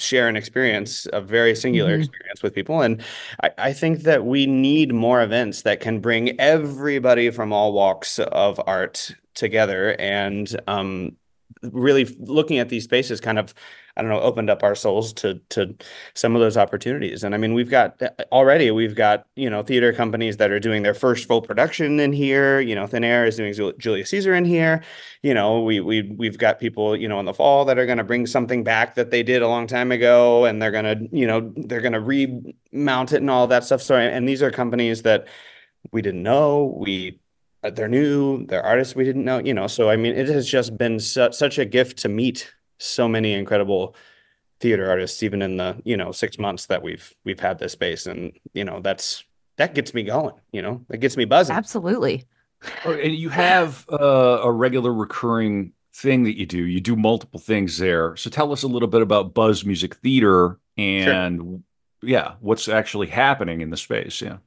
share 0.00 0.28
an 0.28 0.36
experience, 0.36 1.06
a 1.12 1.20
very 1.20 1.54
singular 1.54 1.92
mm-hmm. 1.92 2.02
experience 2.02 2.42
with 2.42 2.54
people. 2.54 2.80
And 2.82 3.02
I, 3.42 3.50
I, 3.58 3.72
think 3.72 4.00
that 4.00 4.24
we 4.24 4.46
need 4.46 4.92
more 4.92 5.22
events 5.22 5.62
that 5.62 5.80
can 5.80 6.00
bring 6.00 6.40
everybody 6.40 7.30
from 7.30 7.52
all 7.52 7.72
walks 7.72 8.18
of 8.18 8.60
art 8.66 9.14
together 9.34 9.96
and 9.98 10.60
um, 10.66 11.16
really 11.62 12.04
looking 12.18 12.58
at 12.58 12.68
these 12.68 12.84
spaces 12.84 13.20
kind 13.20 13.38
of 13.38 13.54
I 13.96 14.02
don't 14.02 14.10
know, 14.10 14.20
opened 14.20 14.50
up 14.50 14.62
our 14.62 14.74
souls 14.74 15.12
to 15.14 15.40
to 15.50 15.74
some 16.14 16.34
of 16.34 16.40
those 16.40 16.56
opportunities. 16.56 17.24
And 17.24 17.34
I 17.34 17.38
mean, 17.38 17.54
we've 17.54 17.70
got 17.70 18.00
uh, 18.02 18.10
already 18.32 18.70
we've 18.70 18.94
got 18.94 19.26
you 19.36 19.50
know 19.50 19.62
theater 19.62 19.92
companies 19.92 20.36
that 20.38 20.50
are 20.50 20.60
doing 20.60 20.82
their 20.82 20.94
first 20.94 21.26
full 21.26 21.42
production 21.42 22.00
in 22.00 22.12
here. 22.12 22.60
You 22.60 22.74
know, 22.74 22.86
Thin 22.86 23.04
Air 23.04 23.26
is 23.26 23.36
doing 23.36 23.54
Julius 23.78 24.10
Caesar 24.10 24.34
in 24.34 24.44
here. 24.44 24.82
You 25.22 25.34
know, 25.34 25.60
we 25.60 25.80
we 25.80 26.02
we've 26.02 26.38
got 26.38 26.58
people 26.60 26.96
you 26.96 27.08
know 27.08 27.18
in 27.20 27.26
the 27.26 27.34
fall 27.34 27.64
that 27.64 27.78
are 27.78 27.86
going 27.86 27.98
to 27.98 28.04
bring 28.04 28.26
something 28.26 28.64
back 28.64 28.94
that 28.94 29.10
they 29.10 29.22
did 29.22 29.42
a 29.42 29.48
long 29.48 29.66
time 29.66 29.92
ago, 29.92 30.44
and 30.44 30.60
they're 30.60 30.70
going 30.70 30.84
to 30.84 31.16
you 31.16 31.26
know 31.26 31.52
they're 31.56 31.80
going 31.80 31.92
to 31.92 32.00
remount 32.00 33.12
it 33.12 33.16
and 33.16 33.30
all 33.30 33.46
that 33.46 33.64
stuff. 33.64 33.82
So 33.82 33.96
and 33.96 34.28
these 34.28 34.42
are 34.42 34.50
companies 34.50 35.02
that 35.02 35.26
we 35.92 36.02
didn't 36.02 36.22
know 36.22 36.74
we 36.76 37.18
uh, 37.62 37.70
they're 37.70 37.88
new 37.88 38.46
they're 38.46 38.62
artists 38.62 38.94
we 38.94 39.04
didn't 39.04 39.24
know 39.24 39.38
you 39.38 39.54
know 39.54 39.66
so 39.66 39.90
i 39.90 39.96
mean 39.96 40.14
it 40.14 40.28
has 40.28 40.46
just 40.48 40.76
been 40.76 40.98
su- 40.98 41.32
such 41.32 41.58
a 41.58 41.64
gift 41.64 41.98
to 41.98 42.08
meet 42.08 42.52
so 42.80 43.08
many 43.08 43.32
incredible 43.32 43.94
theater 44.58 44.90
artists 44.90 45.22
even 45.22 45.40
in 45.40 45.56
the 45.56 45.80
you 45.84 45.96
know 45.96 46.12
six 46.12 46.38
months 46.38 46.66
that 46.66 46.82
we've 46.82 47.14
we've 47.24 47.40
had 47.40 47.58
this 47.58 47.72
space. 47.72 48.06
And 48.06 48.32
you 48.52 48.64
know 48.64 48.80
that's 48.80 49.24
that 49.56 49.74
gets 49.74 49.94
me 49.94 50.02
going 50.02 50.34
you 50.52 50.62
know 50.62 50.84
that 50.88 50.98
gets 50.98 51.16
me 51.16 51.24
buzzing. 51.24 51.56
Absolutely. 51.56 52.24
Oh, 52.84 52.92
and 52.92 53.14
you 53.14 53.30
have 53.30 53.86
uh, 53.90 54.40
a 54.42 54.52
regular 54.52 54.92
recurring 54.92 55.72
thing 55.94 56.24
that 56.24 56.38
you 56.38 56.44
do. 56.44 56.62
You 56.64 56.80
do 56.80 56.94
multiple 56.94 57.40
things 57.40 57.78
there. 57.78 58.16
So 58.16 58.28
tell 58.28 58.52
us 58.52 58.62
a 58.62 58.68
little 58.68 58.88
bit 58.88 59.00
about 59.00 59.32
buzz 59.32 59.64
music 59.64 59.96
theater 59.96 60.58
and 60.76 61.38
sure. 61.38 61.60
yeah 62.02 62.34
what's 62.40 62.68
actually 62.68 63.08
happening 63.08 63.60
in 63.60 63.70
the 63.70 63.76
space. 63.76 64.20
Yeah 64.20 64.38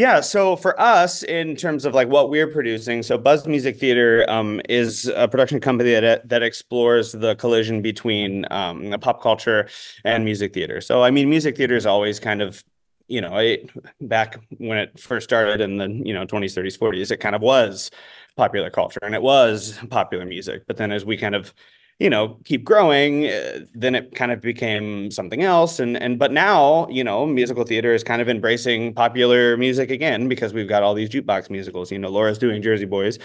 yeah, 0.00 0.20
so 0.22 0.56
for 0.56 0.80
us, 0.80 1.22
in 1.22 1.56
terms 1.56 1.84
of 1.84 1.92
like 1.92 2.08
what 2.08 2.30
we're 2.30 2.46
producing, 2.46 3.02
so 3.02 3.18
Buzz 3.18 3.46
Music 3.46 3.78
Theater 3.78 4.24
um, 4.30 4.62
is 4.66 5.12
a 5.14 5.28
production 5.28 5.60
company 5.60 5.92
that 5.92 6.26
that 6.26 6.42
explores 6.42 7.12
the 7.12 7.34
collision 7.34 7.82
between 7.82 8.46
um, 8.50 8.96
pop 9.02 9.20
culture 9.20 9.68
and 10.02 10.24
music 10.24 10.54
theater. 10.54 10.80
So 10.80 11.02
I 11.02 11.10
mean, 11.10 11.28
music 11.28 11.54
theater 11.58 11.76
is 11.76 11.84
always 11.84 12.18
kind 12.18 12.40
of 12.40 12.64
you 13.08 13.20
know, 13.20 13.36
it, 13.36 13.68
back 14.00 14.40
when 14.56 14.78
it 14.78 14.98
first 14.98 15.24
started 15.24 15.60
in 15.60 15.76
the 15.76 15.88
you 15.90 16.14
know 16.14 16.24
20s, 16.24 16.56
30s, 16.56 16.78
40s, 16.78 17.10
it 17.10 17.18
kind 17.18 17.34
of 17.34 17.42
was 17.42 17.90
popular 18.36 18.70
culture 18.70 19.00
and 19.02 19.14
it 19.14 19.20
was 19.20 19.78
popular 19.90 20.24
music. 20.24 20.62
But 20.66 20.78
then 20.78 20.92
as 20.92 21.04
we 21.04 21.18
kind 21.18 21.34
of 21.34 21.52
you 22.00 22.08
know 22.08 22.38
keep 22.44 22.64
growing 22.64 23.26
uh, 23.26 23.60
then 23.74 23.94
it 23.94 24.14
kind 24.14 24.32
of 24.32 24.40
became 24.40 25.10
something 25.10 25.42
else 25.42 25.78
and 25.78 25.96
and 25.98 26.18
but 26.18 26.32
now 26.32 26.88
you 26.88 27.04
know 27.04 27.26
musical 27.26 27.62
theater 27.62 27.94
is 27.94 28.02
kind 28.02 28.20
of 28.20 28.28
embracing 28.28 28.92
popular 28.94 29.56
music 29.56 29.90
again 29.90 30.26
because 30.26 30.52
we've 30.52 30.68
got 30.68 30.82
all 30.82 30.94
these 30.94 31.10
jukebox 31.10 31.50
musicals. 31.50 31.92
You 31.92 31.98
know 31.98 32.08
laura's 32.08 32.38
doing 32.38 32.62
jersey 32.62 32.86
boys. 32.86 33.18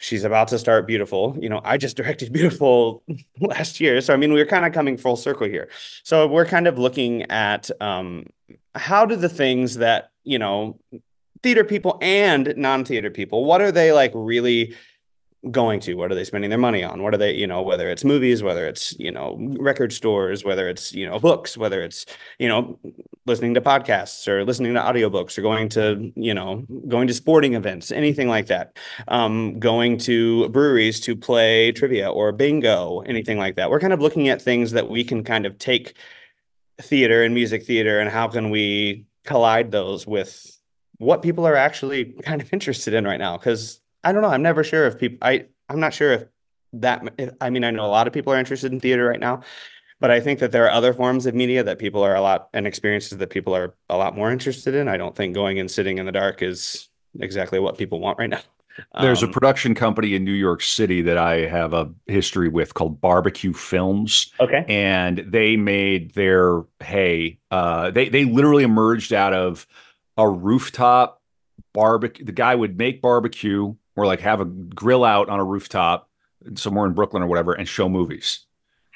She's 0.00 0.22
about 0.22 0.46
to 0.48 0.58
start 0.60 0.86
beautiful. 0.86 1.36
You 1.40 1.48
know 1.48 1.60
i 1.64 1.76
just 1.78 1.96
directed 2.00 2.32
beautiful 2.32 3.02
last 3.40 3.80
year 3.80 4.00
so 4.00 4.14
i 4.14 4.16
mean 4.16 4.32
we're 4.32 4.46
kind 4.46 4.66
of 4.66 4.72
coming 4.72 4.96
full 4.98 5.16
circle 5.16 5.48
here. 5.48 5.68
So 6.04 6.28
we're 6.28 6.46
kind 6.46 6.68
of 6.68 6.78
looking 6.78 7.22
at 7.30 7.70
um 7.80 8.26
how 8.74 9.06
do 9.06 9.16
the 9.16 9.30
things 9.30 9.76
that 9.76 10.12
you 10.24 10.38
know 10.38 10.78
theater 11.42 11.64
people 11.64 11.98
and 12.02 12.52
non-theater 12.56 13.10
people 13.10 13.44
what 13.44 13.62
are 13.62 13.72
they 13.72 13.92
like 13.92 14.12
really 14.14 14.74
going 15.50 15.80
to? 15.80 15.94
What 15.94 16.10
are 16.10 16.14
they 16.14 16.24
spending 16.24 16.50
their 16.50 16.58
money 16.58 16.82
on? 16.82 17.02
What 17.02 17.14
are 17.14 17.18
they 17.18 17.34
you 17.34 17.46
know 17.46 17.62
whether 17.62 17.88
it's 17.88 18.04
movies 18.04 18.42
whether 18.42 18.66
it's 18.66 18.98
you 18.98 19.10
know 19.10 19.36
record 19.58 19.92
stores 19.92 20.44
whether 20.44 20.68
it's 20.68 20.92
you 20.92 21.08
know 21.08 21.18
books 21.18 21.56
whether 21.56 21.82
it's 21.82 22.06
you 22.38 22.48
know 22.48 22.78
listening 23.26 23.54
to 23.54 23.60
podcasts 23.60 24.26
or 24.26 24.44
listening 24.44 24.74
to 24.74 24.80
audiobooks 24.80 25.38
or 25.38 25.42
going 25.42 25.68
to 25.68 26.12
you 26.16 26.34
know 26.34 26.66
going 26.88 27.06
to 27.06 27.14
sporting 27.14 27.54
events 27.54 27.92
anything 27.92 28.28
like 28.28 28.46
that. 28.46 28.76
Um, 29.06 29.58
going 29.58 29.98
to 29.98 30.48
breweries 30.48 31.00
to 31.00 31.14
play 31.14 31.72
trivia 31.72 32.10
or 32.10 32.32
bingo 32.32 33.00
anything 33.00 33.38
like 33.38 33.56
that. 33.56 33.70
We're 33.70 33.80
kind 33.80 33.92
of 33.92 34.00
looking 34.00 34.28
at 34.28 34.42
things 34.42 34.72
that 34.72 34.90
we 34.90 35.04
can 35.04 35.22
kind 35.24 35.46
of 35.46 35.58
take 35.58 35.96
theater 36.80 37.22
and 37.22 37.34
music 37.34 37.64
theater 37.64 38.00
and 38.00 38.10
how 38.10 38.28
can 38.28 38.50
we 38.50 39.06
collide 39.24 39.70
those 39.70 40.06
with 40.06 40.58
what 40.98 41.22
people 41.22 41.46
are 41.46 41.56
actually 41.56 42.06
kind 42.22 42.40
of 42.40 42.52
interested 42.52 42.94
in 42.94 43.04
right 43.04 43.18
now. 43.18 43.36
Because 43.36 43.80
I 44.04 44.12
don't 44.12 44.22
know. 44.22 44.28
I'm 44.28 44.42
never 44.42 44.64
sure 44.64 44.86
if 44.86 44.98
people. 44.98 45.18
I 45.22 45.46
I'm 45.68 45.80
not 45.80 45.94
sure 45.94 46.12
if 46.12 46.24
that. 46.74 47.02
If, 47.18 47.30
I 47.40 47.50
mean, 47.50 47.64
I 47.64 47.70
know 47.70 47.84
a 47.84 47.86
lot 47.86 48.06
of 48.06 48.12
people 48.12 48.32
are 48.32 48.38
interested 48.38 48.72
in 48.72 48.80
theater 48.80 49.06
right 49.06 49.20
now, 49.20 49.42
but 50.00 50.10
I 50.10 50.20
think 50.20 50.40
that 50.40 50.52
there 50.52 50.64
are 50.64 50.70
other 50.70 50.92
forms 50.92 51.26
of 51.26 51.34
media 51.34 51.62
that 51.64 51.78
people 51.78 52.02
are 52.02 52.14
a 52.14 52.20
lot 52.20 52.48
and 52.52 52.66
experiences 52.66 53.18
that 53.18 53.30
people 53.30 53.54
are 53.54 53.74
a 53.88 53.96
lot 53.96 54.16
more 54.16 54.30
interested 54.30 54.74
in. 54.74 54.88
I 54.88 54.96
don't 54.96 55.16
think 55.16 55.34
going 55.34 55.58
and 55.58 55.70
sitting 55.70 55.98
in 55.98 56.06
the 56.06 56.12
dark 56.12 56.42
is 56.42 56.88
exactly 57.18 57.58
what 57.58 57.78
people 57.78 58.00
want 58.00 58.18
right 58.18 58.30
now. 58.30 58.40
There's 59.00 59.22
um, 59.22 59.30
a 59.30 59.32
production 59.32 59.74
company 59.74 60.14
in 60.14 60.24
New 60.24 60.32
York 60.32 60.62
City 60.62 61.02
that 61.02 61.18
I 61.18 61.46
have 61.46 61.72
a 61.72 61.90
history 62.06 62.48
with 62.48 62.74
called 62.74 63.00
Barbecue 63.00 63.52
Films. 63.52 64.32
Okay. 64.38 64.64
And 64.68 65.18
they 65.18 65.56
made 65.56 66.14
their 66.14 66.62
hey, 66.80 67.38
Uh, 67.50 67.90
they 67.90 68.08
they 68.08 68.24
literally 68.24 68.62
emerged 68.62 69.12
out 69.12 69.34
of 69.34 69.66
a 70.16 70.28
rooftop 70.28 71.20
barbecue. 71.72 72.24
The 72.24 72.32
guy 72.32 72.54
would 72.54 72.78
make 72.78 73.02
barbecue 73.02 73.74
or 73.98 74.06
like 74.06 74.20
have 74.20 74.40
a 74.40 74.44
grill 74.44 75.04
out 75.04 75.28
on 75.28 75.40
a 75.40 75.44
rooftop 75.44 76.08
somewhere 76.54 76.86
in 76.86 76.92
Brooklyn 76.92 77.20
or 77.20 77.26
whatever 77.26 77.52
and 77.52 77.68
show 77.68 77.88
movies. 77.88 78.46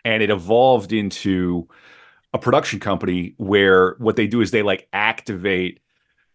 And 0.05 0.23
it 0.23 0.31
evolved 0.31 0.93
into 0.93 1.69
a 2.33 2.39
production 2.39 2.79
company 2.79 3.35
where 3.37 3.97
what 3.99 4.15
they 4.15 4.29
do 4.29 4.41
is 4.41 4.53
they 4.53 4.63
like 4.63 4.87
activate 4.93 5.81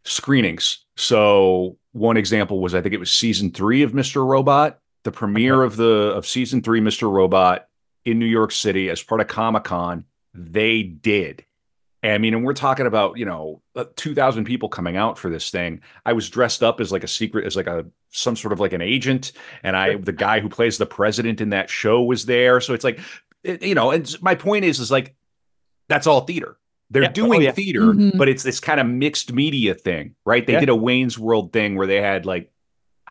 screenings. 0.04 0.80
So 0.98 1.78
one 1.94 2.18
example 2.18 2.60
was 2.60 2.76
I 2.76 2.82
think 2.82 2.94
it 2.94 3.00
was 3.00 3.10
season 3.10 3.52
3 3.52 3.84
of 3.84 3.94
Mr. 3.94 4.28
Robot, 4.28 4.80
the 5.04 5.14
premiere 5.14 5.64
of 5.64 5.78
the 5.78 6.12
of 6.14 6.28
season 6.28 6.62
3 6.62 6.82
Mr. 6.82 7.10
Robot 7.10 7.70
in 8.04 8.20
New 8.20 8.26
York 8.26 8.52
City 8.52 8.90
as 8.90 9.02
part 9.02 9.22
of 9.22 9.28
Comic-Con, 9.28 10.04
they 10.34 10.84
did 10.84 11.46
I 12.14 12.18
mean, 12.18 12.34
and 12.34 12.44
we're 12.44 12.54
talking 12.54 12.86
about, 12.86 13.18
you 13.18 13.26
know, 13.26 13.62
uh, 13.76 13.86
2,000 13.96 14.46
people 14.46 14.70
coming 14.70 14.98
out 14.98 15.18
for 15.18 15.30
this 15.30 15.50
thing. 15.50 15.82
I 16.06 16.14
was 16.14 16.30
dressed 16.30 16.64
up 16.64 16.80
as 16.80 16.92
like 16.92 17.04
a 17.04 17.08
secret, 17.08 17.46
as 17.46 17.56
like 17.56 17.68
a, 17.68 17.86
some 18.10 18.36
sort 18.36 18.54
of 18.54 18.60
like 18.60 18.74
an 18.74 18.82
agent. 18.82 19.32
And 19.64 19.76
I, 19.76 19.96
the 19.96 20.12
guy 20.14 20.40
who 20.40 20.50
plays 20.50 20.78
the 20.78 20.86
president 20.86 21.42
in 21.42 21.50
that 21.50 21.70
show 21.70 22.04
was 22.04 22.26
there. 22.26 22.62
So 22.62 22.74
it's 22.74 22.84
like, 22.84 23.00
it, 23.44 23.64
you 23.64 23.76
know, 23.76 23.92
and 23.92 24.16
my 24.22 24.36
point 24.36 24.66
is, 24.66 24.80
is 24.80 24.92
like, 24.92 25.16
that's 25.88 26.08
all 26.08 26.22
theater. 26.22 26.58
They're 26.90 27.04
yeah. 27.04 27.12
doing 27.12 27.42
oh, 27.42 27.44
yeah. 27.44 27.52
theater, 27.52 27.82
mm-hmm. 27.82 28.18
but 28.18 28.30
it's 28.30 28.44
this 28.44 28.60
kind 28.60 28.80
of 28.80 28.88
mixed 28.88 29.34
media 29.34 29.74
thing, 29.74 30.16
right? 30.26 30.46
They 30.46 30.54
yeah. 30.54 30.62
did 30.62 30.70
a 30.70 30.76
Wayne's 30.76 31.18
World 31.18 31.52
thing 31.52 31.76
where 31.76 31.88
they 31.88 32.02
had 32.02 32.26
like, 32.26 32.44
I 32.44 32.50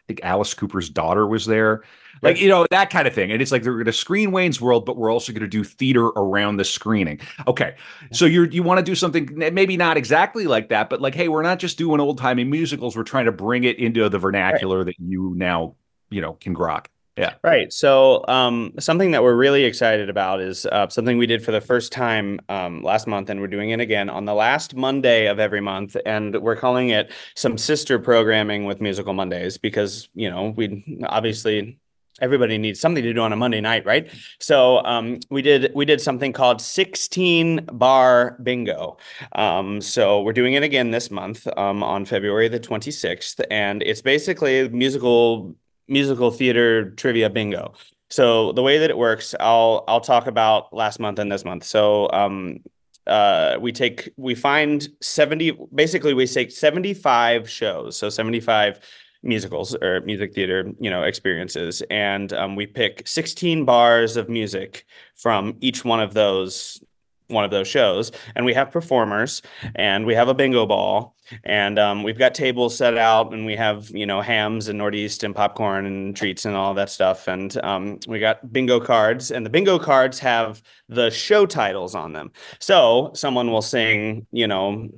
think 0.07 0.21
Alice 0.23 0.55
Cooper's 0.55 0.89
daughter 0.89 1.27
was 1.27 1.47
there. 1.47 1.83
Like 2.23 2.41
you 2.41 2.49
know 2.49 2.67
that 2.71 2.89
kind 2.89 3.07
of 3.07 3.15
thing. 3.15 3.31
And 3.31 3.43
it's 3.43 3.53
like 3.53 3.63
they're 3.63 3.75
going 3.75 3.85
to 3.85 3.93
screen 3.93 4.33
wayne's 4.33 4.61
world 4.61 4.87
but 4.87 4.97
we're 4.97 5.13
also 5.13 5.33
going 5.33 5.43
to 5.43 5.49
do 5.49 5.63
theater 5.63 6.07
around 6.07 6.57
the 6.57 6.65
screening. 6.65 7.21
Okay 7.47 7.77
so 8.13 8.25
you're 8.25 8.47
you 8.47 8.63
want 8.63 8.79
to 8.79 8.85
do 8.85 8.95
something 8.95 9.29
maybe 9.35 9.77
not 9.77 9.97
exactly 9.97 10.47
like 10.47 10.71
that 10.71 10.89
but 10.89 11.01
like 11.01 11.15
hey 11.15 11.29
we're 11.29 11.43
not 11.43 11.59
just 11.59 11.77
doing 11.77 12.01
old 12.01 12.19
timey 12.19 12.45
musicals. 12.45 12.97
We're 12.97 13.03
trying 13.03 13.27
to 13.27 13.33
bring 13.33 13.65
it 13.65 13.79
into 13.79 14.09
the 14.09 14.19
vernacular 14.19 14.79
right. 14.79 14.87
that 14.87 14.95
you 14.99 15.35
now 15.37 15.75
you 16.09 16.21
know 16.21 16.35
can 16.35 16.55
grok 16.55 16.87
Yeah. 17.17 17.35
Right. 17.43 17.73
So, 17.73 18.25
um, 18.29 18.75
something 18.79 19.13
that 19.13 19.23
we're 19.23 19.37
really 19.37 19.65
excited 19.65 20.11
about 20.11 20.41
is 20.41 20.67
uh, 20.67 20.89
something 20.89 21.17
we 21.17 21.27
did 21.27 21.43
for 21.43 21.51
the 21.51 21.63
first 21.63 21.91
time 21.91 22.41
um, 22.51 22.83
last 22.83 23.07
month, 23.07 23.31
and 23.31 23.41
we're 23.41 23.47
doing 23.47 23.71
it 23.71 23.81
again 23.81 24.11
on 24.11 24.27
the 24.27 24.35
last 24.35 24.75
Monday 24.75 25.27
of 25.27 25.39
every 25.39 25.63
month, 25.63 25.97
and 26.05 26.37
we're 26.43 26.57
calling 26.57 26.91
it 26.91 27.11
some 27.35 27.57
sister 27.57 27.99
programming 27.99 28.67
with 28.67 28.83
Musical 28.83 29.15
Mondays 29.15 29.57
because 29.57 30.11
you 30.15 30.29
know 30.29 30.53
we 30.57 31.01
obviously 31.09 31.79
everybody 32.21 32.59
needs 32.59 32.81
something 32.81 33.03
to 33.03 33.13
do 33.13 33.21
on 33.21 33.33
a 33.33 33.37
Monday 33.37 33.61
night, 33.61 33.85
right? 33.87 34.11
So 34.39 34.85
um, 34.85 35.21
we 35.31 35.41
did 35.41 35.73
we 35.75 35.87
did 35.87 36.03
something 36.03 36.35
called 36.35 36.61
16 36.61 37.67
bar 37.73 38.37
bingo. 38.43 38.99
Um, 39.33 39.81
so 39.81 40.21
we're 40.21 40.35
doing 40.35 40.53
it 40.53 40.63
again 40.63 40.91
this 40.91 41.11
month 41.11 41.47
um, 41.57 41.83
on 41.83 42.05
February 42.05 42.49
the 42.49 42.61
26th, 42.61 43.43
and 43.51 43.83
it's 43.83 44.03
basically 44.03 44.69
musical 44.69 45.57
musical 45.89 46.31
theater 46.31 46.91
trivia 46.91 47.31
bingo. 47.31 47.75
So 48.09 48.53
the 48.53 48.63
way 48.63 48.79
that 48.79 48.91
it 48.91 48.99
works, 48.99 49.35
I'll 49.41 49.85
I'll 49.89 50.01
talk 50.01 50.27
about 50.27 50.73
last 50.73 51.01
month 51.01 51.19
and 51.19 51.31
this 51.31 51.45
month. 51.45 51.65
So 51.65 52.11
um, 52.13 52.61
uh, 53.07 53.57
we 53.61 53.73
take 53.73 54.13
we 54.17 54.35
find 54.35 54.89
70 55.01 55.59
basically 55.75 56.13
we 56.13 56.27
take 56.27 56.51
75 56.51 57.49
shows 57.49 57.97
so 57.97 58.09
75 58.09 58.81
musicals 59.27 59.75
or 59.83 60.01
music 60.03 60.35
theater, 60.35 60.73
you 60.81 60.91
know, 60.91 61.03
experiences. 61.03 61.83
And 61.91 62.33
um, 62.33 62.57
we 62.57 62.67
pick 62.67 63.07
16 63.07 63.65
bars 63.65 64.17
of 64.17 64.29
music 64.29 64.87
from 65.17 65.57
each 65.61 65.85
one 65.85 66.01
of 66.01 66.15
those 66.15 66.83
one 67.29 67.45
of 67.45 67.51
those 67.51 67.69
shows 67.69 68.13
and 68.35 68.45
we 68.45 68.55
have 68.55 68.71
performers 68.71 69.43
and 69.75 70.07
we 70.07 70.15
have 70.15 70.29
a 70.29 70.35
bingo 70.35 70.67
ball 70.67 71.17
and 71.45 71.79
um, 71.79 72.03
we've 72.03 72.19
got 72.19 72.35
tables 72.35 72.77
set 72.77 72.97
out 72.97 73.33
and 73.33 73.45
we 73.45 73.57
have 73.57 73.91
you 73.91 74.07
know 74.07 74.21
Hamm's 74.21 74.69
and 74.69 74.79
northeast 74.79 75.25
and 75.25 75.35
popcorn 75.35 75.87
and 75.87 76.17
treats 76.17 76.45
and 76.45 76.57
all 76.57 76.75
that 76.75 76.91
stuff 76.91 77.29
and 77.29 77.57
um, 77.65 77.99
we 78.07 78.19
got 78.19 78.53
bingo 78.53 78.79
cards 78.79 79.31
and 79.31 79.45
the 79.45 79.51
bingo 79.51 79.79
cards 79.79 80.19
have 80.19 80.63
the 80.89 81.11
show 81.11 81.47
titles 81.47 81.95
on 81.95 82.13
them 82.13 82.31
so 82.59 83.11
someone 83.15 83.51
will 83.51 83.63
sing 83.63 84.27
you 84.31 84.47
know 84.47 84.89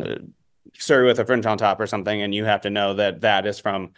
uh, 0.00 0.16
with 0.88 1.18
a 1.18 1.24
Fringe 1.24 1.46
on 1.46 1.58
top 1.58 1.80
or 1.80 1.86
something, 1.86 2.22
and 2.22 2.34
you 2.34 2.44
have 2.44 2.62
to 2.62 2.70
know 2.70 2.94
that 2.94 3.20
that 3.22 3.46
is 3.46 3.58
from 3.58 3.90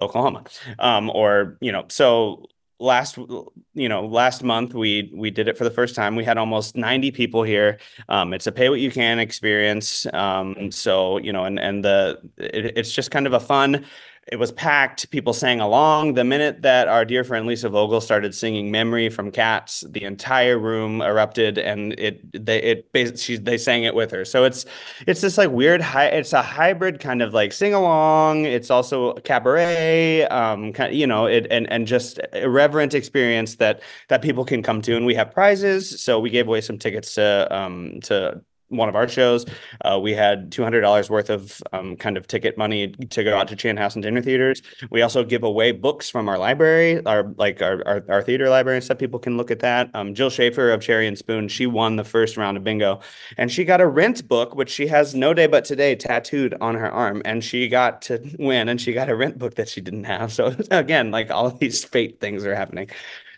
Oklahoma, 0.00 0.44
um, 0.78 1.10
or 1.10 1.58
you 1.60 1.72
know. 1.72 1.84
So 1.88 2.46
last 2.80 3.18
you 3.18 3.88
know 3.88 4.06
last 4.06 4.42
month 4.42 4.74
we 4.74 5.12
we 5.14 5.30
did 5.30 5.46
it 5.46 5.56
for 5.56 5.64
the 5.64 5.70
first 5.70 5.94
time. 5.94 6.16
We 6.16 6.24
had 6.24 6.38
almost 6.38 6.76
90 6.76 7.10
people 7.12 7.42
here. 7.42 7.78
Um, 8.08 8.32
it's 8.32 8.46
a 8.46 8.52
pay 8.52 8.68
what 8.68 8.80
you 8.80 8.90
can 8.90 9.18
experience. 9.18 10.06
Um, 10.12 10.72
so 10.72 11.18
you 11.18 11.32
know 11.32 11.44
and 11.44 11.60
and 11.60 11.84
the 11.84 12.18
it, 12.38 12.72
it's 12.76 12.92
just 12.92 13.10
kind 13.10 13.26
of 13.26 13.34
a 13.34 13.40
fun 13.40 13.84
it 14.30 14.36
was 14.38 14.52
packed. 14.52 15.10
People 15.10 15.32
sang 15.32 15.60
along. 15.60 16.14
The 16.14 16.24
minute 16.24 16.62
that 16.62 16.86
our 16.86 17.04
dear 17.04 17.24
friend 17.24 17.46
Lisa 17.46 17.68
Vogel 17.68 18.00
started 18.00 18.34
singing 18.34 18.70
"Memory" 18.70 19.08
from 19.08 19.30
Cats, 19.32 19.82
the 19.88 20.04
entire 20.04 20.58
room 20.58 21.02
erupted, 21.02 21.58
and 21.58 21.92
it 21.98 22.20
they 22.32 22.62
it 22.62 23.18
she 23.18 23.36
they 23.36 23.58
sang 23.58 23.82
it 23.82 23.94
with 23.94 24.12
her. 24.12 24.24
So 24.24 24.44
it's 24.44 24.66
it's 25.06 25.20
this 25.20 25.36
like 25.36 25.50
weird 25.50 25.80
high. 25.80 26.06
It's 26.06 26.32
a 26.32 26.42
hybrid 26.42 27.00
kind 27.00 27.22
of 27.22 27.34
like 27.34 27.52
sing 27.52 27.74
along. 27.74 28.44
It's 28.44 28.70
also 28.70 29.14
cabaret, 29.14 30.26
um, 30.26 30.72
kind 30.72 30.94
you 30.94 31.06
know, 31.06 31.26
it 31.26 31.46
and 31.50 31.70
and 31.72 31.86
just 31.86 32.20
irreverent 32.32 32.94
experience 32.94 33.56
that 33.56 33.82
that 34.08 34.22
people 34.22 34.44
can 34.44 34.62
come 34.62 34.80
to. 34.82 34.96
And 34.96 35.06
we 35.06 35.14
have 35.16 35.32
prizes, 35.32 36.00
so 36.00 36.20
we 36.20 36.30
gave 36.30 36.46
away 36.46 36.60
some 36.60 36.78
tickets 36.78 37.14
to 37.16 37.48
um 37.50 38.00
to 38.02 38.42
one 38.70 38.88
of 38.88 38.96
our 38.96 39.08
shows. 39.08 39.44
Uh, 39.84 39.98
we 40.00 40.14
had 40.14 40.50
two 40.50 40.62
hundred 40.62 40.80
dollars 40.80 41.10
worth 41.10 41.28
of 41.30 41.62
um, 41.72 41.96
kind 41.96 42.16
of 42.16 42.26
ticket 42.26 42.56
money 42.56 42.88
to 42.88 43.22
go 43.22 43.36
out 43.36 43.48
to 43.48 43.56
Chanhassen 43.56 44.02
dinner 44.02 44.22
theaters. 44.22 44.62
We 44.90 45.02
also 45.02 45.24
give 45.24 45.42
away 45.42 45.72
books 45.72 46.08
from 46.08 46.28
our 46.28 46.38
library, 46.38 47.04
our 47.04 47.24
like 47.36 47.60
our 47.60 47.86
our, 47.86 48.04
our 48.08 48.22
theater 48.22 48.48
library 48.48 48.78
and 48.78 48.84
stuff. 48.84 48.98
People 48.98 49.18
can 49.18 49.36
look 49.36 49.50
at 49.50 49.60
that. 49.60 49.90
Um, 49.94 50.14
Jill 50.14 50.30
Schafer 50.30 50.72
of 50.72 50.80
Cherry 50.80 51.06
and 51.06 51.18
Spoon, 51.18 51.48
she 51.48 51.66
won 51.66 51.96
the 51.96 52.04
first 52.04 52.36
round 52.36 52.56
of 52.56 52.64
bingo, 52.64 53.00
and 53.36 53.50
she 53.50 53.64
got 53.64 53.80
a 53.80 53.86
rent 53.86 54.26
book, 54.28 54.54
which 54.54 54.70
she 54.70 54.86
has 54.86 55.14
no 55.14 55.34
day 55.34 55.46
but 55.46 55.64
today 55.64 55.94
tattooed 55.94 56.54
on 56.60 56.74
her 56.74 56.90
arm, 56.90 57.22
and 57.24 57.44
she 57.44 57.68
got 57.68 58.02
to 58.02 58.20
win, 58.38 58.68
and 58.68 58.80
she 58.80 58.92
got 58.92 59.10
a 59.10 59.16
rent 59.16 59.38
book 59.38 59.56
that 59.56 59.68
she 59.68 59.80
didn't 59.80 60.04
have. 60.04 60.32
So 60.32 60.54
again, 60.70 61.10
like 61.10 61.30
all 61.30 61.50
these 61.50 61.84
fate 61.84 62.20
things 62.20 62.44
are 62.44 62.54
happening. 62.54 62.88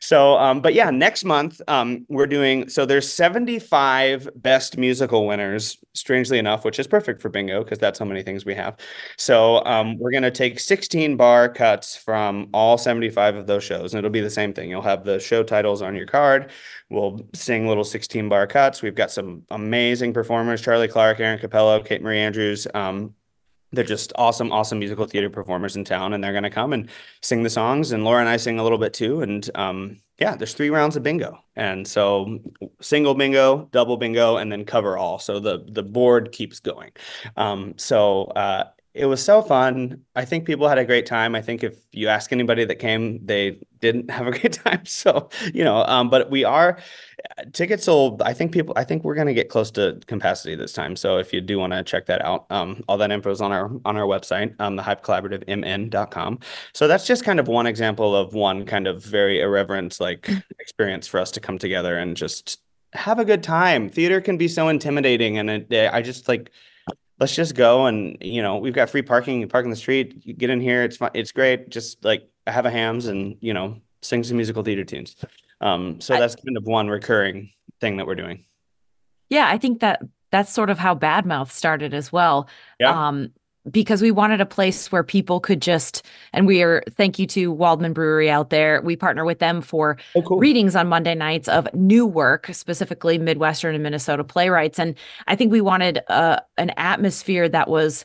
So, 0.03 0.37
um, 0.37 0.61
but 0.61 0.75
yeah, 0.75 0.91
next 0.91 1.25
month 1.25 1.61
um, 1.69 2.05
we're 2.09 2.27
doing. 2.27 2.69
So 2.69 2.85
there's 2.85 3.11
75 3.11 4.29
best 4.35 4.77
musical 4.77 5.29
winners. 5.29 5.79
Strangely 5.95 6.41
enough, 6.41 6.65
which 6.65 6.81
is 6.81 6.89
perfect 6.89 7.23
for 7.23 7.29
bingo 7.29 7.63
because 7.63 7.79
that's 7.79 8.01
how 8.01 8.05
many 8.05 8.23
things 8.25 8.45
we 8.45 8.55
have. 8.57 8.79
So 9.17 9.65
um, 9.65 9.99
we're 9.99 10.11
gonna 10.11 10.33
take 10.33 10.59
16 10.59 11.17
bar 11.17 11.49
cuts 11.49 11.95
from 11.95 12.49
all 12.53 12.79
75 12.79 13.37
of 13.37 13.47
those 13.47 13.63
shows, 13.63 13.95
and 13.95 13.99
it'll 13.99 14.11
be 14.11 14.21
the 14.21 14.29
same 14.29 14.53
thing. 14.53 14.71
You'll 14.71 14.83
have 14.83 15.05
the 15.05 15.21
show 15.21 15.45
titles 15.45 15.83
on 15.83 15.95
your 15.95 16.07
card. 16.07 16.51
We'll 16.91 17.21
sing 17.33 17.69
little 17.69 17.85
16 17.85 18.29
bar 18.29 18.49
cuts. 18.49 18.83
We've 18.83 18.97
got 18.97 19.13
some 19.13 19.45
amazing 19.51 20.15
performers: 20.15 20.61
Charlie 20.61 20.89
Clark, 20.89 21.21
Aaron 21.21 21.39
Capello, 21.39 21.81
Kate 21.81 22.03
Marie 22.03 22.19
Andrews. 22.19 22.67
Um, 22.75 23.15
they're 23.73 23.85
just 23.85 24.13
awesome, 24.17 24.53
awesome 24.53 24.79
musical 24.79 25.07
theater 25.07 25.31
performers 25.31 25.77
in 25.77 25.85
town, 25.85 26.13
and 26.13 26.23
they're 26.23 26.33
going 26.33 26.43
to 26.43 26.51
come 26.51 26.73
and 26.73 26.89
sing 27.23 27.43
the 27.43 27.51
songs. 27.51 27.93
And 27.93 28.05
Laura 28.05 28.21
and 28.21 28.29
I 28.29 28.37
sing 28.37 28.59
a 28.59 28.63
little 28.63 28.79
bit 28.79 28.93
too. 28.93 29.23
And 29.23 29.49
um, 29.55 29.99
yeah, 30.19 30.37
there's 30.37 30.55
three 30.55 30.71
rounds 30.71 30.97
of 30.97 31.03
bingo, 31.03 31.39
and 31.57 31.87
so 31.87 32.39
single 32.81 33.15
bingo, 33.15 33.69
double 33.73 33.97
bingo, 33.97 34.37
and 34.37 34.53
then 34.53 34.65
cover 34.65 34.97
all. 34.97 35.19
So 35.19 35.41
the 35.41 35.65
the 35.69 35.83
board 35.83 36.33
keeps 36.33 36.61
going. 36.61 36.91
Um, 37.37 37.75
so 37.77 38.25
uh, 38.25 38.65
it 38.95 39.07
was 39.07 39.25
so 39.25 39.41
fun. 39.41 40.03
I 40.15 40.27
think 40.27 40.45
people 40.45 40.69
had 40.69 40.77
a 40.77 40.85
great 40.85 41.07
time. 41.07 41.35
I 41.35 41.41
think 41.41 41.65
if 41.65 41.79
you 41.93 42.09
ask 42.09 42.31
anybody 42.31 42.67
that 42.67 42.77
came, 42.77 43.25
they 43.25 43.59
didn't 43.81 44.11
have 44.11 44.27
a 44.27 44.31
great 44.39 44.53
time. 44.53 44.85
So, 44.85 45.31
you 45.55 45.65
know, 45.65 45.83
um, 45.85 46.11
but 46.11 46.31
we 46.31 46.45
are 46.45 46.79
tickets 47.53 47.85
sold. 47.85 48.21
I 48.21 48.35
think 48.35 48.53
people, 48.53 48.75
I 48.77 48.85
think 48.85 49.03
we're 49.03 49.15
going 49.15 49.29
to 49.29 49.35
get 49.35 49.49
close 49.49 49.71
to 49.73 49.99
capacity 50.07 50.57
this 50.57 50.75
time. 50.75 50.95
So 50.97 51.17
if 51.17 51.33
you 51.33 51.41
do 51.41 51.59
want 51.59 51.73
to 51.73 51.83
check 51.83 52.05
that 52.07 52.23
out, 52.23 52.45
um, 52.51 52.85
all 52.87 52.99
that 52.99 53.11
info 53.11 53.31
is 53.31 53.41
on 53.41 53.51
our, 53.51 53.71
on 53.87 53.97
our 53.97 54.07
website, 54.07 54.55
um, 54.61 54.77
the 54.77 54.83
Hive 54.83 55.01
Collaborative 55.01 55.45
mn.com. 55.49 56.41
So 56.75 56.87
that's 56.87 57.07
just 57.07 57.25
kind 57.25 57.41
of 57.41 57.49
one 57.49 57.67
example 57.67 58.15
of 58.15 58.35
one 58.35 58.67
kind 58.67 58.87
of 58.87 59.03
very 59.03 59.41
irreverent, 59.41 60.01
like 60.01 60.29
experience 60.59 61.07
for 61.07 61.19
us 61.19 61.31
to 61.31 61.41
come 61.41 61.57
together 61.57 61.97
and 61.97 62.15
just 62.15 62.61
have 62.93 63.19
a 63.19 63.25
good 63.25 63.43
time. 63.43 63.89
Theater 63.89 64.21
can 64.21 64.37
be 64.37 64.49
so 64.49 64.69
intimidating. 64.69 65.39
And 65.39 65.49
it, 65.51 65.91
I 65.91 66.03
just 66.03 66.29
like, 66.29 66.51
let's 67.19 67.35
just 67.35 67.55
go 67.55 67.87
and 67.87 68.17
you 68.21 68.43
know 68.43 68.57
we've 68.57 68.75
got 68.75 68.91
free 68.91 69.03
parking 69.03 69.41
you 69.41 69.47
park 69.47 69.65
in 69.65 69.71
the 69.71 69.77
street 69.77 70.23
you 70.25 70.35
get 70.35 70.51
in 70.51 70.61
here 70.61 70.83
it's 70.83 70.97
fun 70.97 71.11
it's 71.15 71.33
great 71.33 71.69
just 71.69 72.05
like 72.05 72.29
have 72.47 72.67
a 72.67 72.71
Hamm's 72.71 73.07
and 73.07 73.37
you 73.41 73.55
know 73.55 73.77
sing 74.03 74.25
some 74.25 74.37
musical 74.37 74.63
theater 74.63 74.85
tunes. 74.85 75.17
Um 75.61 76.01
so 76.01 76.15
that's 76.19 76.35
kind 76.35 76.57
of 76.57 76.65
one 76.65 76.89
recurring 76.89 77.51
thing 77.81 77.99
that 77.99 78.07
we're 78.07 78.17
doing. 78.17 78.45
Yeah 79.29 79.49
i 79.49 79.59
think 79.59 79.81
that 79.81 80.03
that's 80.31 80.53
sort 80.53 80.71
of 80.71 80.79
how 80.79 80.95
badmouth 80.95 81.51
started 81.51 81.95
as 81.95 82.11
well. 82.11 82.49
Yeah. 82.81 83.09
um 83.09 83.33
because 83.71 84.03
we 84.03 84.11
wanted 84.11 84.41
a 84.41 84.47
place 84.47 84.91
where 84.91 85.05
people 85.05 85.39
could 85.39 85.63
just 85.63 86.05
and 86.33 86.47
we 86.47 86.63
are 86.63 86.83
thank 86.91 87.19
you 87.19 87.27
to 87.29 87.55
Waldmann 87.55 87.95
Brewery 87.95 88.29
out 88.31 88.51
there. 88.51 88.81
We 88.83 88.97
partner 88.97 89.25
with 89.25 89.39
them 89.39 89.61
for 89.61 89.99
oh, 90.17 90.23
cool. 90.23 90.39
readings 90.39 90.75
on 90.75 90.89
Monday 90.89 91.15
nights 91.15 91.49
of 91.49 91.73
new 91.73 92.07
work, 92.07 92.49
specifically 92.53 93.19
Midwestern 93.19 93.75
and 93.75 93.83
Minnesota 93.83 94.25
playwrights. 94.25 94.79
And 94.79 94.97
I 95.27 95.37
think 95.37 95.53
we 95.53 95.61
wanted 95.61 96.01
uh, 96.09 96.41
an 96.59 96.71
atmosphere 96.77 97.49
that 97.49 97.69
was 97.69 98.05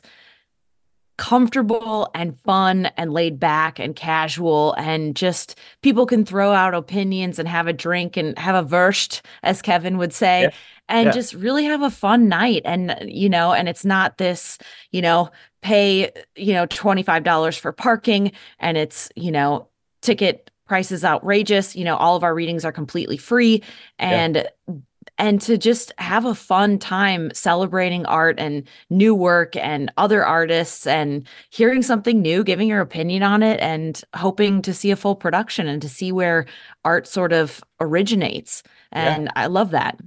comfortable 1.18 2.08
and 2.14 2.38
fun 2.44 2.86
and 2.96 3.12
laid 3.12 3.40
back 3.40 3.80
and 3.80 3.96
casual 3.96 4.72
and 4.78 5.16
just 5.16 5.58
people 5.82 6.06
can 6.06 6.24
throw 6.24 6.52
out 6.52 6.74
opinions 6.74 7.40
and 7.40 7.48
have 7.48 7.66
a 7.66 7.72
drink 7.72 8.16
and 8.16 8.38
have 8.38 8.54
a 8.54 8.66
versed 8.66 9.20
as 9.42 9.60
Kevin 9.60 9.98
would 9.98 10.12
say 10.12 10.42
yeah. 10.42 10.50
and 10.88 11.06
yeah. 11.06 11.12
just 11.12 11.34
really 11.34 11.64
have 11.64 11.82
a 11.82 11.90
fun 11.90 12.28
night 12.28 12.62
and 12.64 12.96
you 13.04 13.28
know 13.28 13.52
and 13.52 13.68
it's 13.68 13.84
not 13.84 14.18
this 14.18 14.58
you 14.92 15.02
know 15.02 15.28
pay 15.60 16.10
you 16.36 16.52
know 16.52 16.66
$25 16.66 17.58
for 17.58 17.72
parking 17.72 18.32
and 18.58 18.76
it's 18.76 19.10
you 19.16 19.30
know 19.30 19.68
ticket 20.02 20.50
prices 20.66 21.04
outrageous 21.04 21.74
you 21.74 21.84
know 21.84 21.96
all 21.96 22.16
of 22.16 22.22
our 22.22 22.34
readings 22.34 22.64
are 22.64 22.72
completely 22.72 23.16
free 23.16 23.62
and 23.98 24.36
yeah 24.36 24.74
and 25.18 25.40
to 25.40 25.58
just 25.58 25.92
have 25.98 26.24
a 26.24 26.34
fun 26.34 26.78
time 26.78 27.30
celebrating 27.34 28.06
art 28.06 28.38
and 28.38 28.66
new 28.88 29.14
work 29.14 29.56
and 29.56 29.92
other 29.96 30.24
artists 30.24 30.86
and 30.86 31.26
hearing 31.50 31.82
something 31.82 32.22
new, 32.22 32.44
giving 32.44 32.68
your 32.68 32.80
opinion 32.80 33.22
on 33.22 33.42
it, 33.42 33.60
and 33.60 34.02
hoping 34.14 34.62
to 34.62 34.72
see 34.72 34.90
a 34.90 34.96
full 34.96 35.16
production 35.16 35.66
and 35.66 35.82
to 35.82 35.88
see 35.88 36.12
where 36.12 36.46
art 36.84 37.06
sort 37.06 37.32
of 37.32 37.62
originates. 37.80 38.62
And 38.92 39.24
yeah. 39.24 39.32
I 39.34 39.46
love 39.46 39.70
that. 39.70 39.98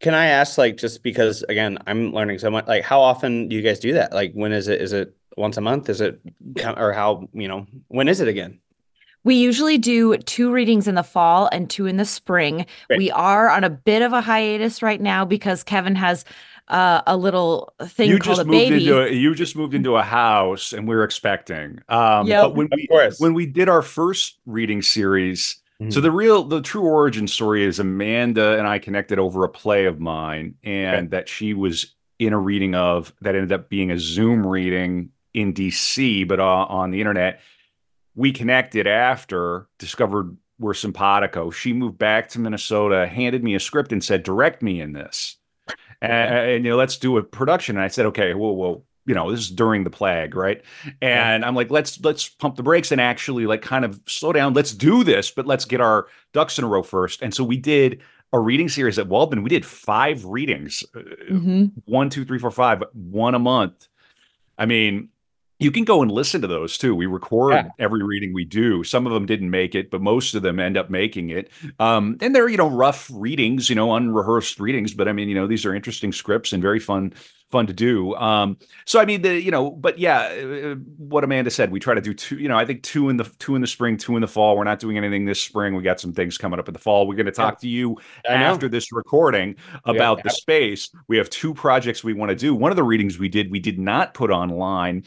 Can 0.00 0.14
I 0.14 0.26
ask, 0.26 0.58
like, 0.58 0.76
just 0.76 1.02
because 1.02 1.42
again, 1.48 1.78
I'm 1.86 2.12
learning 2.12 2.38
so 2.38 2.50
much, 2.50 2.66
like, 2.66 2.82
how 2.84 3.00
often 3.00 3.48
do 3.48 3.56
you 3.56 3.62
guys 3.62 3.78
do 3.78 3.94
that? 3.94 4.12
Like, 4.12 4.32
when 4.34 4.52
is 4.52 4.68
it? 4.68 4.80
Is 4.80 4.92
it 4.92 5.16
once 5.36 5.56
a 5.56 5.60
month? 5.60 5.88
Is 5.88 6.00
it, 6.00 6.20
or 6.76 6.92
how, 6.92 7.28
you 7.32 7.48
know, 7.48 7.66
when 7.88 8.08
is 8.08 8.20
it 8.20 8.28
again? 8.28 8.58
We 9.24 9.34
usually 9.34 9.76
do 9.76 10.16
two 10.18 10.52
readings 10.52 10.86
in 10.86 10.94
the 10.94 11.02
fall 11.02 11.48
and 11.50 11.68
two 11.68 11.86
in 11.86 11.96
the 11.96 12.04
spring. 12.04 12.64
Great. 12.86 12.98
We 12.98 13.10
are 13.10 13.50
on 13.50 13.64
a 13.64 13.70
bit 13.70 14.02
of 14.02 14.12
a 14.12 14.20
hiatus 14.20 14.82
right 14.82 15.00
now 15.00 15.24
because 15.24 15.64
Kevin 15.64 15.96
has 15.96 16.24
uh, 16.68 17.02
a 17.08 17.16
little 17.16 17.72
thing 17.82 18.08
you 18.10 18.18
called 18.18 18.36
just 18.36 18.42
a 18.42 18.44
moved 18.44 18.70
baby. 18.70 18.86
into 18.86 19.02
a, 19.02 19.10
you 19.10 19.34
just 19.34 19.56
moved 19.56 19.74
into 19.74 19.96
a 19.96 20.02
house 20.02 20.72
and 20.72 20.86
we 20.88 20.94
are 20.96 21.04
expecting 21.04 21.80
um 21.88 22.26
Yep. 22.26 22.42
but 22.42 22.54
when 22.56 22.66
Of 22.66 22.72
we 22.76 22.86
course. 22.88 23.20
when 23.20 23.34
we 23.34 23.46
did 23.46 23.68
our 23.68 23.82
first 23.82 24.38
reading 24.46 24.82
series 24.82 25.58
so 25.90 26.00
Mhm. 26.00 26.02
the 26.02 26.10
real 26.10 26.42
the 26.44 26.62
true 26.62 26.82
origin 26.82 27.26
story 27.28 27.62
is 27.64 27.78
amanda 27.78 28.56
and 28.58 28.66
i 28.66 28.78
connected 28.78 29.18
over 29.18 29.44
a 29.44 29.48
play 29.48 29.84
of 29.84 30.00
mine 30.00 30.54
and 30.64 30.96
Okay. 30.96 31.06
that 31.08 31.28
she 31.28 31.52
was 31.54 31.94
in 32.18 32.32
a 32.32 32.38
reading 32.38 32.74
of 32.74 33.12
that 33.20 33.34
ended 33.34 33.52
up 33.52 33.68
being 33.68 33.90
a 33.90 33.98
zoom 33.98 34.46
reading 34.46 35.10
in 35.34 35.52
dc 35.52 36.26
but 36.26 36.40
uh, 36.40 36.44
on 36.68 36.90
the 36.90 37.00
internet. 37.00 37.40
We 38.14 38.32
connected 38.32 38.86
after 38.86 39.68
discovered 39.78 40.34
we're 40.58 40.72
simpatico. 40.72 41.50
She 41.50 41.74
moved 41.74 41.98
back 41.98 42.30
to 42.30 42.40
minnesota 42.40 43.06
handed 43.06 43.44
me 43.44 43.54
a 43.54 43.60
script 43.60 43.92
and 43.92 44.02
said 44.02 44.22
direct 44.22 44.62
me 44.62 44.80
in 44.80 44.94
this. 44.94 45.36
And, 46.00 46.34
and, 46.34 46.64
you 46.64 46.70
know 46.70 46.76
let's 46.78 46.96
do 46.96 47.18
a 47.18 47.22
production. 47.22 47.76
And 47.76 47.84
i 47.84 47.88
said 47.88 48.06
okay 48.06 48.32
whoa 48.32 48.52
whoa 48.52 48.84
you 49.06 49.14
know 49.14 49.30
this 49.30 49.40
is 49.40 49.50
during 49.50 49.84
the 49.84 49.90
plague 49.90 50.34
right 50.34 50.62
and 51.00 51.44
i'm 51.44 51.54
like 51.54 51.70
let's 51.70 52.00
let's 52.04 52.28
pump 52.28 52.56
the 52.56 52.62
brakes 52.62 52.90
and 52.92 53.00
actually 53.00 53.46
like 53.46 53.62
kind 53.62 53.84
of 53.84 54.00
slow 54.06 54.32
down 54.32 54.52
let's 54.52 54.72
do 54.72 55.04
this 55.04 55.30
but 55.30 55.46
let's 55.46 55.64
get 55.64 55.80
our 55.80 56.06
ducks 56.32 56.58
in 56.58 56.64
a 56.64 56.68
row 56.68 56.82
first 56.82 57.22
and 57.22 57.32
so 57.34 57.44
we 57.44 57.56
did 57.56 58.00
a 58.32 58.40
reading 58.40 58.68
series 58.68 58.98
at 58.98 59.06
Waldmann. 59.08 59.44
We 59.44 59.48
did 59.48 59.64
five 59.64 60.24
readings, 60.24 60.82
uh, 60.96 60.98
Mhm. 61.30 61.70
one, 61.84 62.10
two, 62.10 62.24
three, 62.24 62.40
four, 62.40 62.50
five, 62.50 62.82
one 62.92 63.36
a 63.36 63.38
month. 63.38 63.86
I 64.58 64.66
mean, 64.66 65.10
you 65.58 65.70
can 65.70 65.84
go 65.84 66.02
and 66.02 66.10
listen 66.10 66.42
to 66.42 66.46
those 66.46 66.76
too. 66.76 66.94
We 66.94 67.06
record 67.06 67.52
Yeah. 67.54 67.68
every 67.78 68.02
reading 68.02 68.34
we 68.34 68.44
do. 68.44 68.84
Some 68.84 69.06
of 69.06 69.12
them 69.12 69.24
didn't 69.26 69.50
make 69.50 69.74
it, 69.74 69.90
but 69.90 70.02
most 70.02 70.34
of 70.34 70.42
them 70.42 70.60
end 70.60 70.76
up 70.76 70.90
making 70.90 71.30
it. 71.30 71.50
Um, 71.78 72.16
and 72.20 72.34
they're, 72.34 72.48
you 72.48 72.58
know, 72.58 72.68
rough 72.68 73.10
readings, 73.12 73.70
you 73.70 73.76
know, 73.76 73.94
unrehearsed 73.94 74.60
readings. 74.60 74.92
But 74.92 75.08
I 75.08 75.12
mean, 75.12 75.28
you 75.28 75.34
know, 75.34 75.46
these 75.46 75.64
are 75.64 75.74
interesting 75.74 76.12
scripts 76.12 76.52
and 76.52 76.62
very 76.62 76.78
fun, 76.78 77.14
fun 77.50 77.66
to 77.68 77.72
do. 77.72 78.14
Um, 78.16 78.58
so 78.84 79.00
I 79.00 79.06
mean, 79.06 79.22
the, 79.22 79.40
you 79.40 79.50
know, 79.50 79.70
but 79.70 79.98
yeah, 79.98 80.18
uh, 80.24 80.74
what 80.98 81.24
Amanda 81.24 81.50
said, 81.50 81.70
we 81.70 81.80
try 81.80 81.94
to 81.94 82.02
do 82.02 82.12
two, 82.12 82.36
you 82.36 82.48
know, 82.48 82.58
I 82.58 82.66
think 82.66 82.82
two 82.82 83.08
in 83.08 83.16
the 83.16 83.24
two 83.38 83.54
in 83.54 83.62
the 83.62 83.66
spring, 83.66 83.96
two 83.96 84.16
in 84.16 84.20
the 84.20 84.28
fall. 84.28 84.58
We're 84.58 84.64
not 84.64 84.78
doing 84.78 84.98
anything 84.98 85.24
this 85.24 85.40
spring. 85.42 85.74
We 85.74 85.82
got 85.82 86.00
some 86.00 86.12
things 86.12 86.36
coming 86.36 86.58
up 86.58 86.68
in 86.68 86.74
the 86.74 86.80
fall. 86.80 87.06
We're 87.08 87.14
going 87.14 87.26
to 87.26 87.32
talk 87.32 87.60
to 87.60 87.68
you 87.68 87.96
I 88.28 88.36
know. 88.36 88.44
after 88.44 88.68
this 88.68 88.92
recording 88.92 89.56
about 89.84 90.22
the 90.22 90.30
space. 90.30 90.90
We 91.08 91.16
have 91.16 91.30
two 91.30 91.54
projects 91.54 92.04
we 92.04 92.12
want 92.12 92.28
to 92.30 92.36
do. 92.36 92.54
One 92.54 92.72
of 92.72 92.76
the 92.76 92.84
readings 92.84 93.18
we 93.18 93.28
did, 93.30 93.50
we 93.50 93.60
did 93.60 93.78
not 93.78 94.12
put 94.12 94.30
online, 94.30 95.04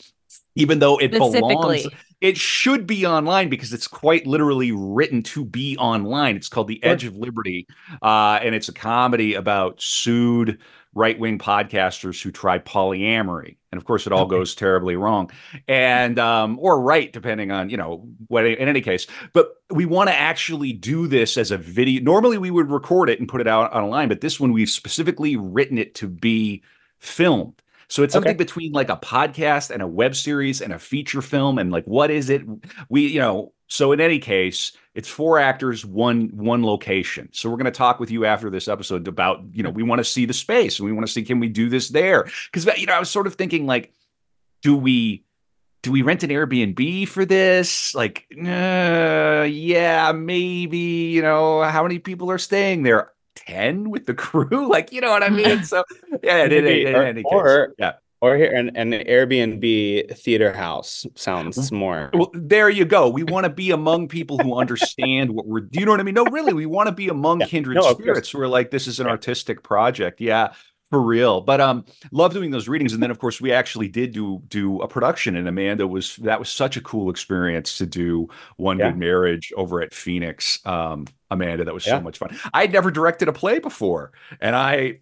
even 0.56 0.80
though 0.80 0.98
it 0.98 1.12
belongs. 1.12 1.88
It 2.22 2.36
should 2.36 2.86
be 2.86 3.06
online 3.06 3.48
because 3.48 3.72
it's 3.72 3.88
quite 3.88 4.28
literally 4.28 4.74
written 4.74 5.24
to 5.24 5.46
be 5.46 5.78
online. 5.78 6.36
It's 6.36 6.50
called 6.50 6.68
The 6.68 6.84
Edge 6.84 7.06
of 7.06 7.16
Liberty, 7.16 7.66
uh, 8.02 8.40
and 8.42 8.54
it's 8.54 8.68
a 8.68 8.74
comedy 8.74 9.36
about 9.36 9.82
sued 9.82 10.60
right 10.94 11.18
wing 11.18 11.38
podcasters 11.38 12.22
who 12.22 12.32
try 12.32 12.60
polyamory. 12.60 13.56
And 13.72 13.80
of 13.80 13.86
course, 13.86 14.06
it 14.08 14.12
all 14.12 14.26
goes 14.26 14.56
terribly 14.56 14.96
wrong, 14.96 15.32
and 15.68 16.18
um, 16.20 16.58
or 16.60 16.82
right, 16.82 17.14
depending 17.14 17.52
on 17.52 17.70
you 17.70 17.78
know 17.78 18.06
what. 18.28 18.46
In 18.46 18.68
any 18.68 18.82
case, 18.82 19.08
but 19.32 19.54
we 19.70 19.86
want 19.86 20.10
to 20.10 20.16
actually 20.16 20.74
do 20.74 21.08
this 21.08 21.38
as 21.38 21.52
a 21.52 21.58
video. 21.58 22.02
Normally, 22.02 22.38
we 22.38 22.52
would 22.52 22.70
record 22.70 23.10
it 23.10 23.20
and 23.20 23.30
put 23.30 23.40
it 23.40 23.48
out 23.48 23.72
online, 23.72 24.10
but 24.10 24.22
this 24.22 24.40
one 24.40 24.52
we've 24.52 24.70
specifically 24.70 25.38
written 25.38 25.78
it 25.78 25.96
to 25.96 26.08
be 26.08 26.64
filmed. 26.98 27.62
So 27.90 28.04
it's 28.04 28.14
something 28.14 28.36
Okay. 28.36 28.38
between 28.38 28.72
like 28.72 28.90
a 28.90 28.98
podcast 28.98 29.72
and 29.72 29.82
a 29.82 29.88
web 29.88 30.16
series 30.16 30.62
and 30.62 30.72
a 30.74 30.80
feature 30.80 31.22
film 31.22 31.58
and 31.58 31.72
like 31.72 31.86
what 31.86 32.12
is 32.12 32.30
it? 32.30 32.44
We 32.90 33.08
you 33.08 33.20
know. 33.20 33.54
So 33.72 33.92
in 33.92 34.02
any 34.02 34.18
case, 34.18 34.72
it's 34.96 35.08
four 35.08 35.38
actors, 35.38 35.86
one 35.86 36.30
one 36.34 36.64
location. 36.64 37.30
So 37.34 37.50
we're 37.50 37.58
going 37.58 37.66
to 37.66 37.72
talk 37.72 38.00
with 38.00 38.10
you 38.10 38.26
after 38.26 38.50
this 38.50 38.68
episode 38.68 39.08
about 39.08 39.42
you 39.52 39.64
know 39.64 39.70
we 39.70 39.84
want 39.84 40.00
to 40.00 40.04
see 40.06 40.26
the 40.26 40.34
space 40.34 40.80
and 40.80 40.86
we 40.88 40.92
want 40.92 41.06
to 41.06 41.12
see 41.14 41.24
can 41.24 41.40
we 41.40 41.50
do 41.50 41.70
this 41.70 41.90
there 41.90 42.28
because 42.52 42.66
you 42.80 42.86
know 42.88 42.94
I 42.94 43.00
was 43.00 43.12
sort 43.12 43.28
of 43.28 43.36
thinking 43.36 43.66
like 43.68 43.94
do 44.64 44.76
we 44.76 45.24
do 45.82 45.92
we 45.92 46.02
rent 46.02 46.24
an 46.24 46.30
Airbnb 46.30 47.08
for 47.08 47.26
this? 47.26 47.96
Like, 47.96 48.26
uh, 48.38 49.48
yeah, 49.50 50.12
maybe, 50.12 50.78
you 50.78 51.22
know, 51.22 51.62
how 51.64 51.84
many 51.84 52.00
people 52.00 52.30
are 52.32 52.38
staying 52.38 52.84
there? 52.84 53.12
10 53.48 53.90
with 53.90 54.06
the 54.06 54.14
crew? 54.26 54.70
Like, 54.70 54.92
you 54.92 55.02
know 55.02 55.10
what 55.12 55.24
I 55.24 55.30
mean? 55.30 55.64
So, 55.64 55.84
yeah, 56.24 56.44
in, 56.46 56.52
in, 56.52 56.64
Maybe, 56.64 56.86
in 56.86 56.96
or- 56.96 57.04
any 57.04 57.24
case. 57.24 57.32
or- 57.32 57.74
Yeah. 57.78 57.94
Or 58.22 58.36
here 58.36 58.52
an, 58.52 58.76
an 58.76 58.92
Airbnb 58.92 60.18
theater 60.18 60.52
house 60.52 61.06
sounds 61.16 61.72
more. 61.72 62.10
Well, 62.14 62.30
there 62.34 62.70
you 62.70 62.84
go. 62.84 63.08
We 63.08 63.24
want 63.24 63.46
to 63.46 63.50
be 63.50 63.72
among 63.72 64.10
people 64.10 64.38
who 64.40 64.56
understand 64.56 65.32
what 65.32 65.48
we're, 65.48 65.62
do 65.62 65.80
you 65.80 65.86
know 65.86 65.94
what 65.94 66.02
I 66.02 66.04
mean? 66.04 66.16
No, 66.16 66.26
really, 66.26 66.54
we 66.54 66.66
want 66.66 66.88
to 66.88 66.92
be 66.94 67.08
among 67.08 67.40
Yeah. 67.40 67.46
kindred 67.46 67.76
No, 67.76 67.94
spirits 67.94 68.30
who 68.32 68.42
are 68.42 68.48
like, 68.50 68.72
this 68.72 68.88
is 68.88 69.00
an 69.00 69.08
artistic 69.08 69.64
project. 69.64 70.20
Yeah. 70.20 70.52
For 70.90 71.00
real, 71.02 71.40
but 71.42 71.62
um, 71.62 71.86
love 72.12 72.34
doing 72.34 72.50
those 72.50 72.68
readings, 72.68 72.94
and 72.94 73.04
then 73.04 73.12
of 73.12 73.20
course 73.20 73.40
we 73.40 73.52
actually 73.52 73.88
did 73.88 74.12
do 74.12 74.42
do 74.48 74.82
a 74.82 74.88
production, 74.88 75.36
and 75.36 75.48
Amanda 75.48 75.86
was 75.86 76.16
that 76.18 76.40
was 76.40 76.50
such 76.50 76.78
a 76.78 76.82
cool 76.82 77.12
experience 77.12 77.78
to 77.78 77.86
do 77.86 78.28
One 78.58 78.80
Yeah. 78.80 78.90
Good 78.90 78.98
Marriage 78.98 79.54
over 79.56 79.82
at 79.84 79.94
Phoenix. 79.94 80.66
Um, 80.66 81.06
Amanda, 81.30 81.64
that 81.66 81.74
was 81.76 81.86
Yeah. 81.86 82.00
so 82.00 82.02
much 82.02 82.18
fun. 82.18 82.36
I'd 82.56 82.74
never 82.74 82.90
directed 82.90 83.28
a 83.28 83.34
play 83.34 83.60
before, 83.60 84.14
and 84.42 84.56
I 84.56 85.00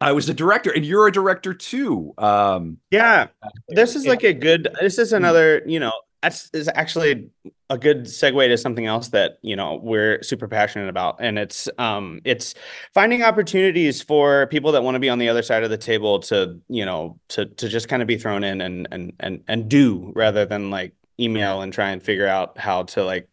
I 0.00 0.12
was 0.12 0.28
a 0.28 0.34
director, 0.34 0.70
and 0.70 0.84
you're 0.86 1.08
a 1.08 1.12
director 1.12 1.54
too. 1.54 2.14
Um, 2.16 2.78
Yeah, 2.92 3.26
this 3.68 3.96
is 3.96 4.06
like 4.06 4.22
a 4.22 4.32
good. 4.32 4.68
This 4.80 4.98
is 4.98 5.12
another. 5.12 5.62
You 5.66 5.80
know, 5.80 5.92
that's 6.22 6.50
is 6.52 6.68
actually 6.74 7.30
a 7.70 7.78
good 7.78 8.04
segue 8.04 8.48
to 8.48 8.58
something 8.58 8.86
else 8.86 9.08
that 9.08 9.38
you 9.42 9.56
know 9.56 9.80
we're 9.82 10.22
super 10.22 10.48
passionate 10.48 10.88
about, 10.88 11.16
and 11.20 11.38
it's 11.38 11.68
um 11.78 12.20
it's 12.24 12.54
finding 12.92 13.22
opportunities 13.22 14.02
for 14.02 14.46
people 14.48 14.72
that 14.72 14.82
want 14.82 14.96
to 14.96 15.00
be 15.00 15.08
on 15.08 15.18
the 15.18 15.28
other 15.28 15.42
side 15.42 15.62
of 15.62 15.70
the 15.70 15.78
table 15.78 16.20
to 16.20 16.60
you 16.68 16.84
know 16.84 17.18
to 17.28 17.46
to 17.46 17.68
just 17.68 17.88
kind 17.88 18.02
of 18.02 18.08
be 18.08 18.16
thrown 18.16 18.44
in 18.44 18.60
and 18.60 18.88
and 18.90 19.12
and 19.20 19.42
and 19.48 19.68
do 19.68 20.12
rather 20.14 20.44
than 20.44 20.70
like 20.70 20.92
email 21.18 21.62
and 21.62 21.72
try 21.72 21.90
and 21.90 22.02
figure 22.02 22.26
out 22.26 22.58
how 22.58 22.82
to 22.82 23.04
like 23.04 23.28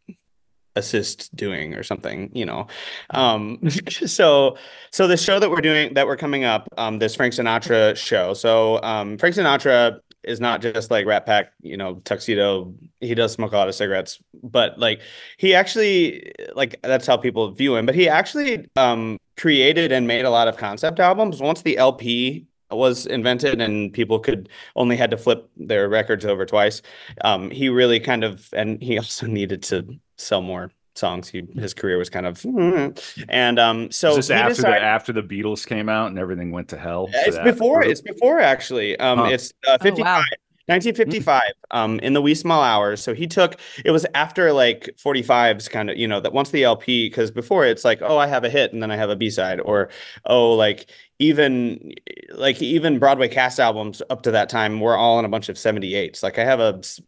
assist 0.76 1.36
doing 1.36 1.74
or 1.74 1.82
something 1.84 2.30
you 2.34 2.46
know? 2.46 2.68
Um 3.10 3.60
so 3.90 4.58
so 4.92 5.08
the 5.08 5.18
show 5.18 5.40
that 5.40 5.50
we're 5.50 5.62
doing 5.62 5.96
that 5.96 6.06
we're 6.06 6.18
coming 6.18 6.44
up 6.44 6.70
um 6.78 7.00
this 7.00 7.16
frank 7.16 7.34
sinatra 7.34 7.98
show. 7.98 8.34
So 8.34 8.82
um 8.84 9.18
frank 9.18 9.36
sinatra 9.36 10.00
is 10.28 10.40
not 10.40 10.62
just 10.62 10.92
like 10.92 11.06
rat 11.06 11.26
pack 11.26 11.54
you 11.62 11.78
know 11.78 11.96
tuxedo. 12.04 12.74
He 13.00 13.16
does 13.16 13.32
smoke 13.34 13.54
a 13.54 13.58
lot 13.58 13.68
of 13.68 13.76
cigarettes 13.76 14.20
but 14.44 14.78
like 14.80 15.02
he 15.38 15.54
actually 15.56 16.32
like 16.56 16.80
that's 16.84 17.08
how 17.08 17.18
people 17.18 17.52
view 17.52 17.76
him 17.76 17.86
but 17.86 17.96
he 17.96 18.10
actually 18.10 18.68
um 18.76 19.18
created 19.38 19.92
and 19.92 20.08
made 20.08 20.26
a 20.26 20.30
lot 20.30 20.48
of 20.48 20.58
concept 20.58 21.00
albums. 21.00 21.42
Once 21.42 21.62
the 21.62 21.78
lp 21.78 22.46
was 22.70 23.06
invented 23.06 23.62
and 23.62 23.94
people 23.94 24.20
could 24.20 24.50
only 24.76 24.98
had 24.98 25.10
to 25.12 25.18
flip 25.18 25.50
their 25.56 25.88
records 25.88 26.26
over 26.26 26.46
twice 26.46 26.82
um 27.22 27.50
he 27.50 27.70
really 27.70 28.00
kind 28.00 28.24
of 28.26 28.50
and 28.54 28.82
he 28.84 28.98
also 29.04 29.26
needed 29.26 29.64
to 29.64 29.98
sell 30.18 30.42
more 30.42 30.72
songs 30.98 31.30
he 31.30 31.44
his 31.56 31.74
career 31.74 31.98
was 31.98 32.10
kind 32.10 32.26
of 32.26 32.44
and 33.30 33.60
um 33.60 33.90
so 33.92 34.16
was 34.16 34.28
this 34.28 34.32
after 34.32 34.56
decided- 34.56 34.82
the 34.82 34.86
after 34.86 35.14
the 35.14 35.22
Beatles 35.24 35.66
came 35.66 35.90
out 35.90 36.08
and 36.08 36.18
everything 36.20 36.52
went 36.52 36.68
to 36.70 36.78
hell. 36.78 37.10
it's 37.14 37.36
that 37.36 37.44
before 37.46 37.80
group? 37.82 37.92
it's 37.92 38.02
before 38.02 38.40
actually 38.40 38.98
um 39.00 39.20
Huh. 39.20 39.26
it's 39.26 39.54
uh, 39.68 39.78
Oh, 39.82 39.92
wow. 40.02 40.22
1955 40.68 41.42
um 41.72 41.98
in 42.00 42.12
the 42.12 42.22
wee 42.22 42.36
small 42.36 42.62
hours 42.62 43.02
so 43.02 43.14
he 43.14 43.26
took 43.26 43.56
it 43.86 43.92
was 43.92 44.06
after 44.14 44.52
like 44.52 44.90
45s 45.02 45.70
kind 45.70 45.90
of 45.90 45.96
you 45.98 46.08
know 46.10 46.20
that 46.20 46.34
once 46.34 46.50
the 46.52 46.64
lp 46.64 47.08
because 47.08 47.32
before 47.32 47.66
it's 47.66 47.86
like 47.86 48.02
oh 48.02 48.18
i 48.18 48.28
have 48.28 48.44
a 48.44 48.50
hit 48.50 48.74
and 48.74 48.84
then 48.84 48.92
i 48.92 48.98
have 48.98 49.10
a 49.10 49.16
b-side 49.16 49.62
or 49.62 49.88
oh 50.26 50.54
like 50.56 50.90
even 51.20 51.94
like 52.36 52.62
even 52.62 53.00
broadway 53.00 53.30
cast 53.30 53.62
albums 53.62 54.02
up 54.10 54.24
to 54.24 54.32
that 54.32 54.50
time 54.50 54.82
were 54.82 54.98
all 54.98 55.20
in 55.20 55.24
a 55.26 55.30
bunch 55.30 55.48
of 55.48 55.56
78s 55.56 56.22
like 56.22 56.38
i 56.38 56.44
have 56.44 56.60
a 56.60 56.76
s- 56.80 57.00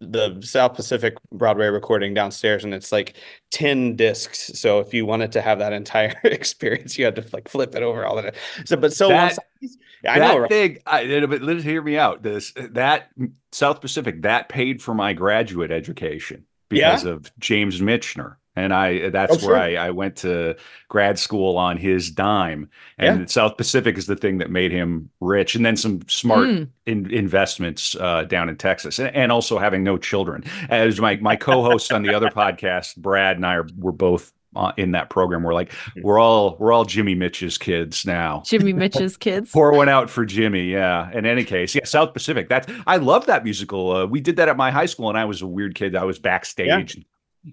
the 0.00 0.40
south 0.42 0.74
pacific 0.74 1.16
broadway 1.32 1.66
recording 1.66 2.14
downstairs 2.14 2.62
and 2.62 2.72
it's 2.72 2.92
like 2.92 3.14
10 3.50 3.96
discs 3.96 4.52
so 4.58 4.78
if 4.78 4.94
you 4.94 5.04
wanted 5.04 5.32
to 5.32 5.40
have 5.40 5.58
that 5.58 5.72
entire 5.72 6.14
experience 6.24 6.96
you 6.96 7.04
had 7.04 7.16
to 7.16 7.24
like 7.32 7.48
flip 7.48 7.74
it 7.74 7.82
over 7.82 8.06
all 8.06 8.14
the 8.14 8.22
time. 8.22 8.32
so 8.64 8.76
but 8.76 8.92
so 8.92 9.08
That- 9.08 9.36
once 9.62 9.76
I 10.06 10.20
that 10.20 10.28
know, 10.32 10.38
right? 10.38 10.48
thing, 10.48 10.78
I, 10.86 11.26
but 11.26 11.42
let's 11.42 11.64
hear 11.64 11.82
me 11.82 11.98
out. 11.98 12.22
This 12.22 12.52
that 12.56 13.08
South 13.50 13.80
Pacific 13.80 14.22
that 14.22 14.48
paid 14.48 14.80
for 14.80 14.94
my 14.94 15.12
graduate 15.12 15.72
education 15.72 16.44
because 16.68 17.04
of 17.04 17.32
James 17.40 17.80
Michener, 17.80 18.36
and 18.58 18.74
I 18.74 19.08
that's 19.10 19.32
Oh, 19.42 19.46
where 19.46 19.56
sure. 19.56 19.78
I, 19.78 19.86
I 19.86 19.90
went 19.90 20.16
to 20.16 20.56
grad 20.88 21.18
school 21.18 21.56
on 21.56 21.76
his 21.76 22.10
dime. 22.10 22.68
And 22.98 23.30
South 23.30 23.56
Pacific 23.56 23.96
is 23.96 24.06
the 24.06 24.16
thing 24.16 24.38
that 24.38 24.50
made 24.50 24.72
him 24.72 25.08
rich, 25.20 25.54
and 25.54 25.64
then 25.64 25.76
some 25.76 26.00
smart 26.08 26.48
Mm. 26.48 26.68
in, 26.86 27.10
investments 27.12 27.94
uh, 28.00 28.24
down 28.24 28.48
in 28.48 28.56
Texas, 28.56 28.98
and, 28.98 29.14
and 29.14 29.30
also 29.32 29.58
having 29.58 29.84
no 29.84 29.96
children. 29.98 30.44
As 30.68 31.00
my 31.00 31.16
my 31.16 31.36
co-host 31.36 31.92
on 31.92 32.02
the 32.02 32.14
other 32.14 32.28
podcast, 32.30 32.96
Brad 32.96 33.36
and 33.36 33.46
I 33.46 33.54
are 33.54 33.66
were 33.78 33.92
both. 33.92 34.32
Uh, 34.56 34.72
in 34.78 34.92
that 34.92 35.10
program, 35.10 35.42
we're 35.42 35.52
like 35.52 35.70
we're 36.02 36.18
all 36.18 36.56
we're 36.58 36.72
all 36.72 36.86
Jimmy 36.86 37.14
Mitch's 37.14 37.58
kids 37.58 38.06
now. 38.06 38.42
Jimmy 38.46 38.72
Mitch's 38.82 39.16
kids. 39.18 39.52
Pour 39.52 39.72
one 39.74 39.90
out 39.90 40.08
for 40.08 40.24
Jimmy. 40.24 40.72
Yeah. 40.72 41.12
In 41.12 41.26
any 41.26 41.44
case, 41.44 41.74
yeah, 41.74 41.84
South 41.84 42.14
Pacific. 42.14 42.48
That's 42.48 42.66
I 42.86 42.96
love 42.96 43.26
that 43.26 43.44
musical. 43.44 43.90
Uh, 43.94 44.06
we 44.06 44.20
did 44.20 44.36
that 44.36 44.48
at 44.48 44.56
my 44.56 44.70
high 44.70 44.86
school, 44.86 45.10
and 45.10 45.18
I 45.18 45.26
was 45.26 45.42
a 45.42 45.46
weird 45.46 45.74
kid. 45.74 45.94
I 45.94 46.04
was 46.04 46.18
backstage. 46.18 46.96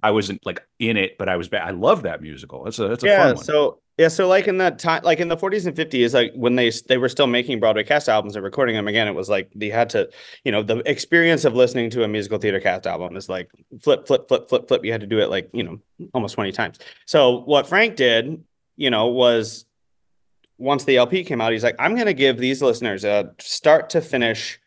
I 0.03 0.11
wasn't 0.11 0.45
like 0.45 0.65
in 0.79 0.97
it, 0.97 1.17
but 1.17 1.29
I 1.29 1.35
was. 1.35 1.47
Ba- 1.47 1.63
I 1.63 1.71
love 1.71 2.03
that 2.03 2.21
musical. 2.21 2.63
That's 2.63 2.79
a 2.79 2.87
that's 2.87 3.03
a 3.03 3.07
yeah. 3.07 3.17
fun 3.17 3.35
one. 3.35 3.43
So 3.43 3.79
yeah, 3.97 4.09
so 4.09 4.27
like 4.27 4.47
in 4.47 4.57
that 4.57 4.77
time, 4.77 5.03
like 5.03 5.19
in 5.21 5.29
the 5.29 5.37
40s 5.37 5.67
and 5.67 5.75
50s, 5.75 6.13
like 6.13 6.33
when 6.35 6.55
they 6.55 6.69
they 6.87 6.97
were 6.97 7.07
still 7.07 7.27
making 7.27 7.61
Broadway 7.61 7.83
cast 7.83 8.09
albums 8.09 8.35
and 8.35 8.43
recording 8.43 8.75
them 8.75 8.89
again, 8.89 9.07
it 9.07 9.15
was 9.15 9.29
like 9.29 9.49
they 9.55 9.69
had 9.69 9.89
to, 9.91 10.09
you 10.43 10.51
know, 10.51 10.61
the 10.63 10.79
experience 10.89 11.45
of 11.45 11.55
listening 11.55 11.89
to 11.91 12.03
a 12.03 12.07
musical 12.07 12.37
theater 12.37 12.59
cast 12.59 12.87
album 12.87 13.15
is 13.15 13.29
like 13.29 13.49
flip, 13.81 14.05
flip, 14.05 14.27
flip, 14.27 14.49
flip, 14.49 14.67
flip. 14.67 14.83
You 14.83 14.91
had 14.91 15.01
to 15.01 15.07
do 15.07 15.19
it 15.19 15.29
like 15.29 15.49
you 15.53 15.63
know 15.63 15.79
almost 16.13 16.35
20 16.35 16.51
times. 16.51 16.79
So 17.05 17.39
what 17.41 17.67
Frank 17.67 17.95
did, 17.95 18.43
you 18.75 18.89
know, 18.89 19.07
was 19.07 19.65
once 20.57 20.83
the 20.83 20.97
LP 20.97 21.23
came 21.23 21.39
out, 21.39 21.53
he's 21.53 21.63
like, 21.63 21.75
I'm 21.79 21.95
going 21.95 22.07
to 22.07 22.13
give 22.13 22.37
these 22.37 22.61
listeners 22.61 23.05
a 23.05 23.33
start 23.39 23.89
to 23.91 24.01
finish 24.01 24.59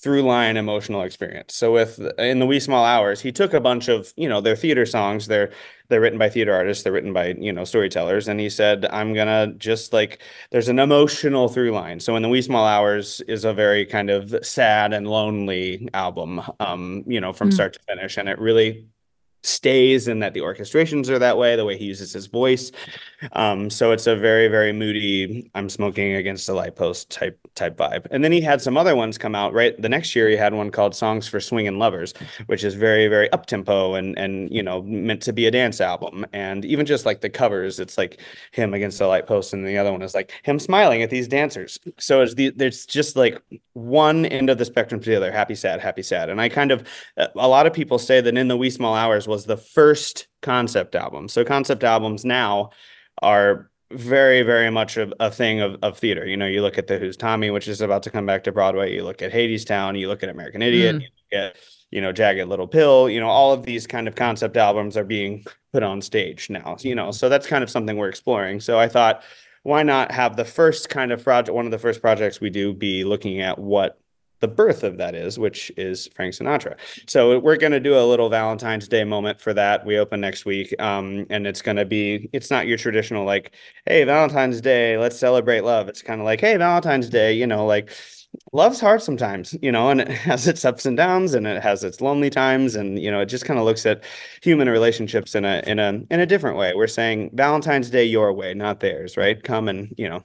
through 0.00 0.22
line 0.22 0.56
emotional 0.56 1.02
experience. 1.02 1.54
So 1.54 1.72
with 1.72 2.00
in 2.18 2.38
the 2.38 2.46
wee 2.46 2.60
small 2.60 2.84
hours, 2.84 3.20
he 3.20 3.30
took 3.32 3.52
a 3.52 3.60
bunch 3.60 3.88
of 3.88 4.12
you 4.16 4.28
know 4.28 4.40
their 4.40 4.56
theater 4.56 4.86
songs. 4.86 5.26
They're 5.26 5.50
they're 5.88 6.00
written 6.00 6.18
by 6.18 6.30
theater 6.30 6.54
artists. 6.54 6.82
They're 6.82 6.92
written 6.92 7.12
by 7.12 7.34
you 7.38 7.52
know 7.52 7.64
storytellers. 7.64 8.26
And 8.26 8.40
he 8.40 8.48
said, 8.48 8.86
I'm 8.86 9.12
gonna 9.12 9.52
just 9.58 9.92
like 9.92 10.22
there's 10.50 10.68
an 10.68 10.78
emotional 10.78 11.48
through 11.48 11.72
line. 11.72 12.00
So 12.00 12.16
in 12.16 12.22
the 12.22 12.28
wee 12.28 12.42
small 12.42 12.64
hours 12.64 13.20
is 13.28 13.44
a 13.44 13.52
very 13.52 13.84
kind 13.84 14.08
of 14.08 14.34
sad 14.42 14.94
and 14.94 15.06
lonely 15.06 15.88
album. 15.92 16.40
Um, 16.60 17.04
you 17.06 17.20
know 17.20 17.32
from 17.32 17.50
mm. 17.50 17.54
start 17.54 17.74
to 17.74 17.80
finish, 17.86 18.16
and 18.16 18.28
it 18.28 18.38
really 18.38 18.86
stays 19.42 20.06
and 20.06 20.22
that 20.22 20.34
the 20.34 20.40
orchestrations 20.40 21.08
are 21.08 21.18
that 21.18 21.38
way 21.38 21.56
the 21.56 21.64
way 21.64 21.76
he 21.76 21.86
uses 21.86 22.12
his 22.12 22.26
voice. 22.26 22.70
Um, 23.32 23.70
so 23.70 23.92
it's 23.92 24.06
a 24.06 24.16
very 24.16 24.48
very 24.48 24.72
moody 24.72 25.50
i'm 25.54 25.68
smoking 25.68 26.14
against 26.14 26.48
a 26.48 26.54
light 26.54 26.76
post 26.76 27.10
type 27.10 27.38
type 27.54 27.76
vibe. 27.76 28.06
And 28.10 28.22
then 28.22 28.32
he 28.32 28.40
had 28.40 28.60
some 28.60 28.76
other 28.76 28.94
ones 28.94 29.16
come 29.16 29.34
out 29.34 29.52
right? 29.54 29.80
The 29.80 29.88
next 29.88 30.14
year 30.14 30.28
he 30.28 30.36
had 30.36 30.52
one 30.52 30.70
called 30.70 30.94
songs 30.94 31.26
for 31.26 31.40
swinging 31.40 31.78
lovers 31.78 32.12
which 32.46 32.64
is 32.64 32.74
very 32.74 33.08
very 33.08 33.30
up 33.32 33.46
tempo 33.46 33.94
and 33.94 34.18
and 34.18 34.50
you 34.52 34.62
know 34.62 34.82
meant 34.82 35.22
to 35.22 35.32
be 35.32 35.46
a 35.46 35.50
dance 35.50 35.80
album. 35.80 36.26
And 36.32 36.64
even 36.64 36.84
just 36.84 37.06
like 37.06 37.22
the 37.22 37.30
covers 37.30 37.80
it's 37.80 37.96
like 37.96 38.20
him 38.52 38.74
against 38.74 39.00
a 39.00 39.06
light 39.06 39.26
post 39.26 39.54
and 39.54 39.66
the 39.66 39.78
other 39.78 39.92
one 39.92 40.02
is 40.02 40.14
like 40.14 40.32
him 40.42 40.58
smiling 40.58 41.02
at 41.02 41.10
these 41.10 41.28
dancers. 41.28 41.78
So 41.98 42.20
it's 42.20 42.34
the 42.34 42.50
there's 42.50 42.84
just 42.84 43.16
like 43.16 43.40
one 43.72 44.26
end 44.26 44.50
of 44.50 44.58
the 44.58 44.64
spectrum 44.66 45.00
to 45.00 45.10
the 45.10 45.16
other 45.16 45.32
happy 45.32 45.54
sad 45.54 45.80
happy 45.80 46.02
sad. 46.02 46.28
And 46.28 46.40
i 46.40 46.48
kind 46.48 46.70
of 46.72 46.86
a 47.16 47.48
lot 47.48 47.66
of 47.66 47.72
people 47.72 47.98
say 47.98 48.20
that 48.20 48.36
in 48.36 48.48
the 48.48 48.56
wee 48.56 48.70
small 48.70 48.94
hours 48.94 49.26
was 49.30 49.46
the 49.46 49.56
first 49.56 50.26
concept 50.42 50.94
album. 50.94 51.28
So 51.28 51.44
concept 51.44 51.84
albums 51.84 52.24
now 52.24 52.70
are 53.22 53.70
very, 53.92 54.42
very 54.42 54.70
much 54.70 54.96
a, 54.96 55.10
a 55.18 55.30
thing 55.30 55.60
of, 55.60 55.76
of 55.82 55.98
theater. 55.98 56.26
You 56.26 56.36
know, 56.36 56.46
you 56.46 56.62
look 56.62 56.78
at 56.78 56.86
the 56.86 56.98
Who's 56.98 57.16
Tommy, 57.16 57.50
which 57.50 57.68
is 57.68 57.80
about 57.80 58.02
to 58.04 58.10
come 58.10 58.26
back 58.26 58.44
to 58.44 58.52
Broadway. 58.52 58.94
You 58.94 59.04
look 59.04 59.22
at 59.22 59.32
Hadestown. 59.32 59.98
You 59.98 60.08
look 60.08 60.22
at 60.22 60.28
American 60.28 60.62
Idiot. 60.62 60.96
Mm. 60.96 61.00
You 61.00 61.06
look 61.06 61.44
at 61.44 61.56
you 61.90 62.00
know 62.00 62.12
Jagged 62.12 62.46
Little 62.48 62.68
Pill. 62.68 63.08
You 63.08 63.20
know, 63.20 63.28
all 63.28 63.52
of 63.52 63.64
these 63.64 63.86
kind 63.86 64.06
of 64.06 64.14
concept 64.14 64.56
albums 64.56 64.96
are 64.96 65.04
being 65.04 65.44
put 65.72 65.82
on 65.82 66.02
stage 66.02 66.50
now. 66.50 66.76
You 66.80 66.94
know, 66.94 67.10
so 67.10 67.28
that's 67.28 67.46
kind 67.46 67.64
of 67.64 67.70
something 67.70 67.96
we're 67.96 68.08
exploring. 68.08 68.60
So 68.60 68.78
I 68.78 68.88
thought, 68.88 69.22
why 69.62 69.82
not 69.82 70.12
have 70.12 70.36
the 70.36 70.44
first 70.44 70.88
kind 70.88 71.12
of 71.12 71.22
project? 71.24 71.54
One 71.54 71.64
of 71.64 71.72
the 71.72 71.78
first 71.78 72.00
projects 72.00 72.40
we 72.40 72.50
do 72.50 72.72
be 72.72 73.04
looking 73.04 73.40
at 73.40 73.58
what 73.58 73.98
the 74.40 74.48
birth 74.48 74.82
of 74.82 74.96
that 74.98 75.14
is, 75.14 75.38
which 75.38 75.70
is 75.76 76.08
Frank 76.14 76.34
Sinatra. 76.34 76.76
So 77.06 77.38
we're 77.38 77.56
going 77.56 77.72
to 77.72 77.80
do 77.80 77.98
a 77.98 78.04
little 78.04 78.30
Valentine's 78.30 78.88
Day 78.88 79.04
moment 79.04 79.40
for 79.40 79.52
that. 79.54 79.84
We 79.84 79.98
open 79.98 80.20
next 80.20 80.44
week, 80.44 80.74
um, 80.80 81.26
and 81.30 81.46
it's 81.46 81.62
going 81.62 81.76
to 81.76 81.84
be. 81.84 82.28
It's 82.32 82.50
not 82.50 82.66
your 82.66 82.78
traditional 82.78 83.24
like, 83.24 83.52
hey, 83.86 84.04
Valentine's 84.04 84.60
Day, 84.60 84.96
let's 84.96 85.18
celebrate 85.18 85.60
love. 85.60 85.88
It's 85.88 86.02
kind 86.02 86.20
of 86.20 86.24
like, 86.24 86.40
hey, 86.40 86.56
Valentine's 86.56 87.10
Day, 87.10 87.34
you 87.34 87.46
know, 87.46 87.66
like 87.66 87.90
love's 88.52 88.80
hard 88.80 89.02
sometimes, 89.02 89.56
you 89.60 89.72
know, 89.72 89.90
and 89.90 90.00
it 90.00 90.08
has 90.08 90.48
its 90.48 90.64
ups 90.64 90.86
and 90.86 90.96
downs, 90.96 91.34
and 91.34 91.46
it 91.46 91.62
has 91.62 91.84
its 91.84 92.00
lonely 92.00 92.30
times, 92.30 92.74
and 92.74 92.98
you 92.98 93.10
know, 93.10 93.20
it 93.20 93.26
just 93.26 93.44
kind 93.44 93.58
of 93.60 93.66
looks 93.66 93.84
at 93.84 94.02
human 94.42 94.70
relationships 94.70 95.34
in 95.34 95.44
a 95.44 95.62
in 95.66 95.78
a 95.78 96.00
in 96.10 96.20
a 96.20 96.26
different 96.26 96.56
way. 96.56 96.72
We're 96.74 96.86
saying 96.86 97.30
Valentine's 97.34 97.90
Day 97.90 98.04
your 98.04 98.32
way, 98.32 98.54
not 98.54 98.80
theirs, 98.80 99.18
right? 99.18 99.42
Come 99.42 99.68
and 99.68 99.94
you 99.98 100.08
know, 100.08 100.24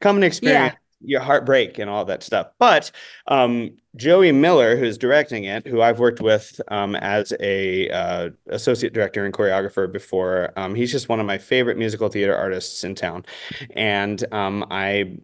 come 0.00 0.16
and 0.16 0.24
experience. 0.24 0.74
Yeah 0.74 0.78
your 1.06 1.20
heartbreak 1.20 1.78
and 1.78 1.88
all 1.88 2.04
that 2.04 2.22
stuff. 2.22 2.48
But 2.58 2.90
um, 3.28 3.70
Joey 3.94 4.32
Miller, 4.32 4.76
who's 4.76 4.98
directing 4.98 5.44
it, 5.44 5.66
who 5.66 5.80
I've 5.80 5.98
worked 5.98 6.20
with 6.20 6.60
um, 6.68 6.96
as 6.96 7.32
a 7.40 7.88
uh, 7.90 8.30
associate 8.48 8.92
director 8.92 9.24
and 9.24 9.32
choreographer 9.32 9.90
before, 9.90 10.52
um, 10.56 10.74
he's 10.74 10.92
just 10.92 11.08
one 11.08 11.20
of 11.20 11.26
my 11.26 11.38
favorite 11.38 11.78
musical 11.78 12.08
theater 12.08 12.36
artists 12.36 12.84
in 12.84 12.94
town, 12.94 13.24
and 13.70 14.24
um, 14.32 14.66
I 14.70 15.18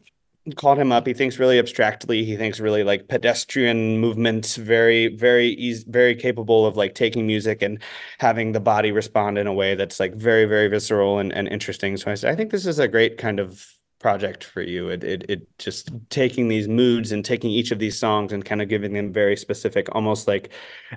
called 0.56 0.78
him 0.78 0.90
up. 0.90 1.06
He 1.06 1.14
thinks 1.14 1.38
really 1.38 1.58
abstractly. 1.58 2.24
He 2.24 2.36
thinks 2.36 2.58
really 2.58 2.82
like 2.82 3.08
pedestrian 3.08 3.98
movements, 3.98 4.56
very, 4.56 5.08
very 5.14 5.50
easy, 5.50 5.84
very 5.88 6.16
capable 6.16 6.66
of 6.66 6.76
like 6.76 6.94
taking 6.94 7.26
music 7.26 7.62
and 7.62 7.80
having 8.18 8.52
the 8.52 8.60
body 8.60 8.90
respond 8.90 9.38
in 9.38 9.46
a 9.46 9.54
way 9.54 9.74
that's 9.74 10.00
like 10.00 10.14
very, 10.14 10.44
very 10.44 10.68
visceral 10.68 11.18
and, 11.18 11.32
and 11.32 11.46
interesting. 11.48 11.96
So 11.96 12.10
I 12.10 12.14
said, 12.14 12.32
I 12.32 12.36
think 12.36 12.50
this 12.50 12.66
is 12.66 12.80
a 12.80 12.88
great 12.88 13.18
kind 13.18 13.38
of 13.38 13.66
project 14.02 14.44
for 14.44 14.60
you. 14.60 14.88
It, 14.88 15.04
it 15.04 15.24
it 15.28 15.58
just 15.58 15.90
taking 16.10 16.48
these 16.48 16.68
moods 16.68 17.12
and 17.12 17.24
taking 17.24 17.50
each 17.50 17.70
of 17.70 17.78
these 17.78 17.98
songs 17.98 18.32
and 18.32 18.44
kind 18.44 18.60
of 18.60 18.68
giving 18.68 18.92
them 18.92 19.12
very 19.12 19.36
specific, 19.36 19.94
almost 19.94 20.28
like 20.28 20.50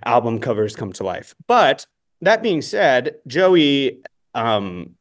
album 0.04 0.40
covers 0.40 0.76
come 0.76 0.92
to 0.94 1.04
life. 1.04 1.36
But 1.48 1.86
that 2.22 2.44
being 2.44 2.62
said, 2.62 3.16
Joey 3.28 4.02
um, 4.34 4.96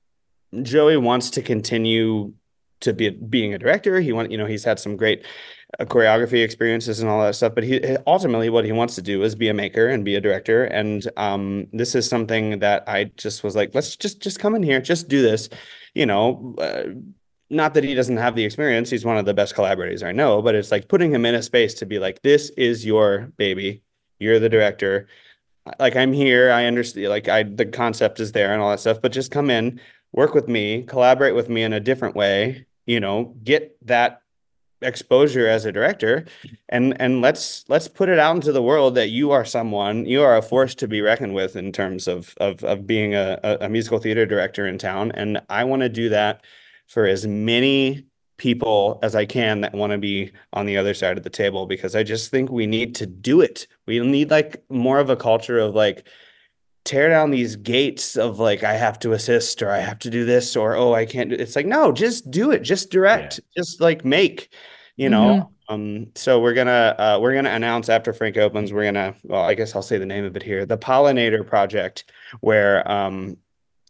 Joey 0.62 0.96
wants 0.96 1.30
to 1.30 1.42
continue 1.42 2.34
to 2.80 2.92
be 2.92 3.10
being 3.10 3.54
a 3.54 3.58
director. 3.58 4.00
He 4.00 4.12
want 4.12 4.30
you 4.30 4.38
know 4.38 4.46
he's 4.46 4.64
had 4.64 4.78
some 4.78 4.96
great 4.96 5.24
uh, 5.80 5.84
choreography 5.84 6.44
experiences 6.44 7.00
and 7.00 7.08
all 7.10 7.22
that 7.22 7.34
stuff. 7.34 7.54
But 7.54 7.64
he 7.64 7.96
ultimately 8.06 8.50
what 8.50 8.64
he 8.64 8.72
wants 8.72 8.94
to 8.96 9.02
do 9.02 9.22
is 9.22 9.34
be 9.34 9.48
a 9.48 9.54
maker 9.54 9.88
and 9.88 10.04
be 10.04 10.14
a 10.14 10.20
director. 10.20 10.64
And 10.64 11.08
um, 11.16 11.66
this 11.72 11.94
is 11.94 12.08
something 12.08 12.60
that 12.60 12.84
I 12.88 13.04
just 13.16 13.42
was 13.42 13.56
like, 13.56 13.74
let's 13.74 13.96
just 13.96 14.20
just 14.20 14.38
come 14.38 14.54
in 14.54 14.62
here, 14.62 14.80
just 14.80 15.08
do 15.08 15.22
this. 15.22 15.48
You 15.94 16.06
know, 16.06 16.54
uh, 16.58 16.84
not 17.54 17.74
that 17.74 17.84
he 17.84 17.94
doesn't 17.94 18.16
have 18.16 18.34
the 18.34 18.44
experience 18.44 18.90
he's 18.90 19.04
one 19.04 19.16
of 19.16 19.24
the 19.24 19.34
best 19.34 19.54
collaborators 19.54 20.02
i 20.02 20.12
know 20.12 20.42
but 20.42 20.54
it's 20.54 20.70
like 20.70 20.88
putting 20.88 21.12
him 21.12 21.24
in 21.24 21.34
a 21.34 21.42
space 21.42 21.74
to 21.74 21.86
be 21.86 21.98
like 21.98 22.22
this 22.22 22.50
is 22.50 22.84
your 22.84 23.32
baby. 23.36 23.82
You're 24.18 24.38
the 24.38 24.48
director. 24.48 25.08
Like 25.78 25.96
i'm 25.96 26.12
here. 26.12 26.50
I 26.50 26.66
understand 26.66 27.08
like 27.08 27.28
i 27.28 27.42
the 27.42 27.66
concept 27.66 28.20
is 28.20 28.32
there 28.32 28.52
and 28.52 28.60
all 28.60 28.70
that 28.70 28.80
stuff 28.80 29.00
but 29.00 29.12
just 29.12 29.30
come 29.30 29.50
in 29.50 29.80
work 30.12 30.34
with 30.34 30.48
me 30.48 30.82
collaborate 30.82 31.34
with 31.34 31.48
me 31.48 31.62
in 31.62 31.72
a 31.72 31.80
different 31.80 32.14
way 32.14 32.66
you 32.86 33.00
know 33.00 33.34
get 33.42 33.76
that 33.86 34.20
exposure 34.82 35.48
as 35.48 35.64
a 35.64 35.72
director 35.72 36.26
and 36.68 37.00
and 37.00 37.22
let's 37.22 37.64
let's 37.68 37.88
put 37.88 38.10
it 38.10 38.18
out 38.18 38.36
into 38.36 38.52
the 38.52 38.62
world 38.62 38.94
that 38.94 39.08
you 39.08 39.30
are 39.30 39.44
someone 39.44 40.04
you 40.04 40.22
are 40.22 40.36
a 40.36 40.42
force 40.42 40.74
to 40.74 40.86
be 40.86 41.00
reckoned 41.00 41.34
with 41.34 41.56
in 41.56 41.72
terms 41.72 42.06
of 42.06 42.34
of 42.38 42.62
of 42.62 42.86
being 42.86 43.14
a, 43.14 43.38
a 43.62 43.68
musical 43.68 43.98
theater 43.98 44.26
director 44.26 44.66
in 44.66 44.76
town. 44.78 45.10
And 45.12 45.40
i 45.48 45.64
want 45.64 45.80
to 45.80 45.88
do 45.88 46.10
that 46.10 46.44
for 46.86 47.06
as 47.06 47.26
many 47.26 48.06
people 48.36 48.98
as 49.02 49.14
I 49.14 49.26
can 49.26 49.60
that 49.60 49.74
want 49.74 49.92
to 49.92 49.98
be 49.98 50.32
on 50.52 50.66
the 50.66 50.76
other 50.76 50.94
side 50.94 51.16
of 51.16 51.24
the 51.24 51.30
table 51.30 51.66
because 51.66 51.94
I 51.94 52.02
just 52.02 52.30
think 52.30 52.50
we 52.50 52.66
need 52.66 52.94
to 52.96 53.06
do 53.06 53.40
it. 53.40 53.66
We 53.86 54.00
need 54.00 54.30
like 54.30 54.62
more 54.68 54.98
of 54.98 55.10
a 55.10 55.16
culture 55.16 55.58
of 55.58 55.74
like 55.74 56.06
tear 56.84 57.08
down 57.08 57.30
these 57.30 57.56
gates 57.56 58.16
of 58.16 58.38
like 58.38 58.62
I 58.62 58.74
have 58.74 58.98
to 59.00 59.12
assist 59.12 59.62
or 59.62 59.70
I 59.70 59.78
have 59.78 59.98
to 60.00 60.10
do 60.10 60.24
this 60.24 60.54
or 60.54 60.74
oh 60.74 60.92
I 60.92 61.06
can't 61.06 61.30
do 61.30 61.36
it's 61.36 61.56
like 61.56 61.66
no 61.66 61.92
just 61.92 62.30
do 62.30 62.50
it 62.50 62.60
just 62.60 62.90
direct 62.90 63.38
yeah. 63.38 63.62
just 63.62 63.80
like 63.80 64.04
make 64.04 64.52
you 64.96 65.08
know 65.08 65.50
mm-hmm. 65.68 65.74
um 65.74 66.06
so 66.14 66.38
we're 66.40 66.52
gonna 66.52 66.94
uh 66.98 67.18
we're 67.22 67.34
gonna 67.34 67.50
announce 67.50 67.88
after 67.88 68.12
Frank 68.12 68.36
opens 68.36 68.70
we're 68.70 68.84
gonna 68.84 69.14
well 69.22 69.42
I 69.42 69.54
guess 69.54 69.74
I'll 69.74 69.80
say 69.80 69.96
the 69.96 70.04
name 70.04 70.26
of 70.26 70.36
it 70.36 70.42
here 70.42 70.66
the 70.66 70.76
pollinator 70.76 71.46
project 71.46 72.12
where 72.40 72.86
um 72.90 73.38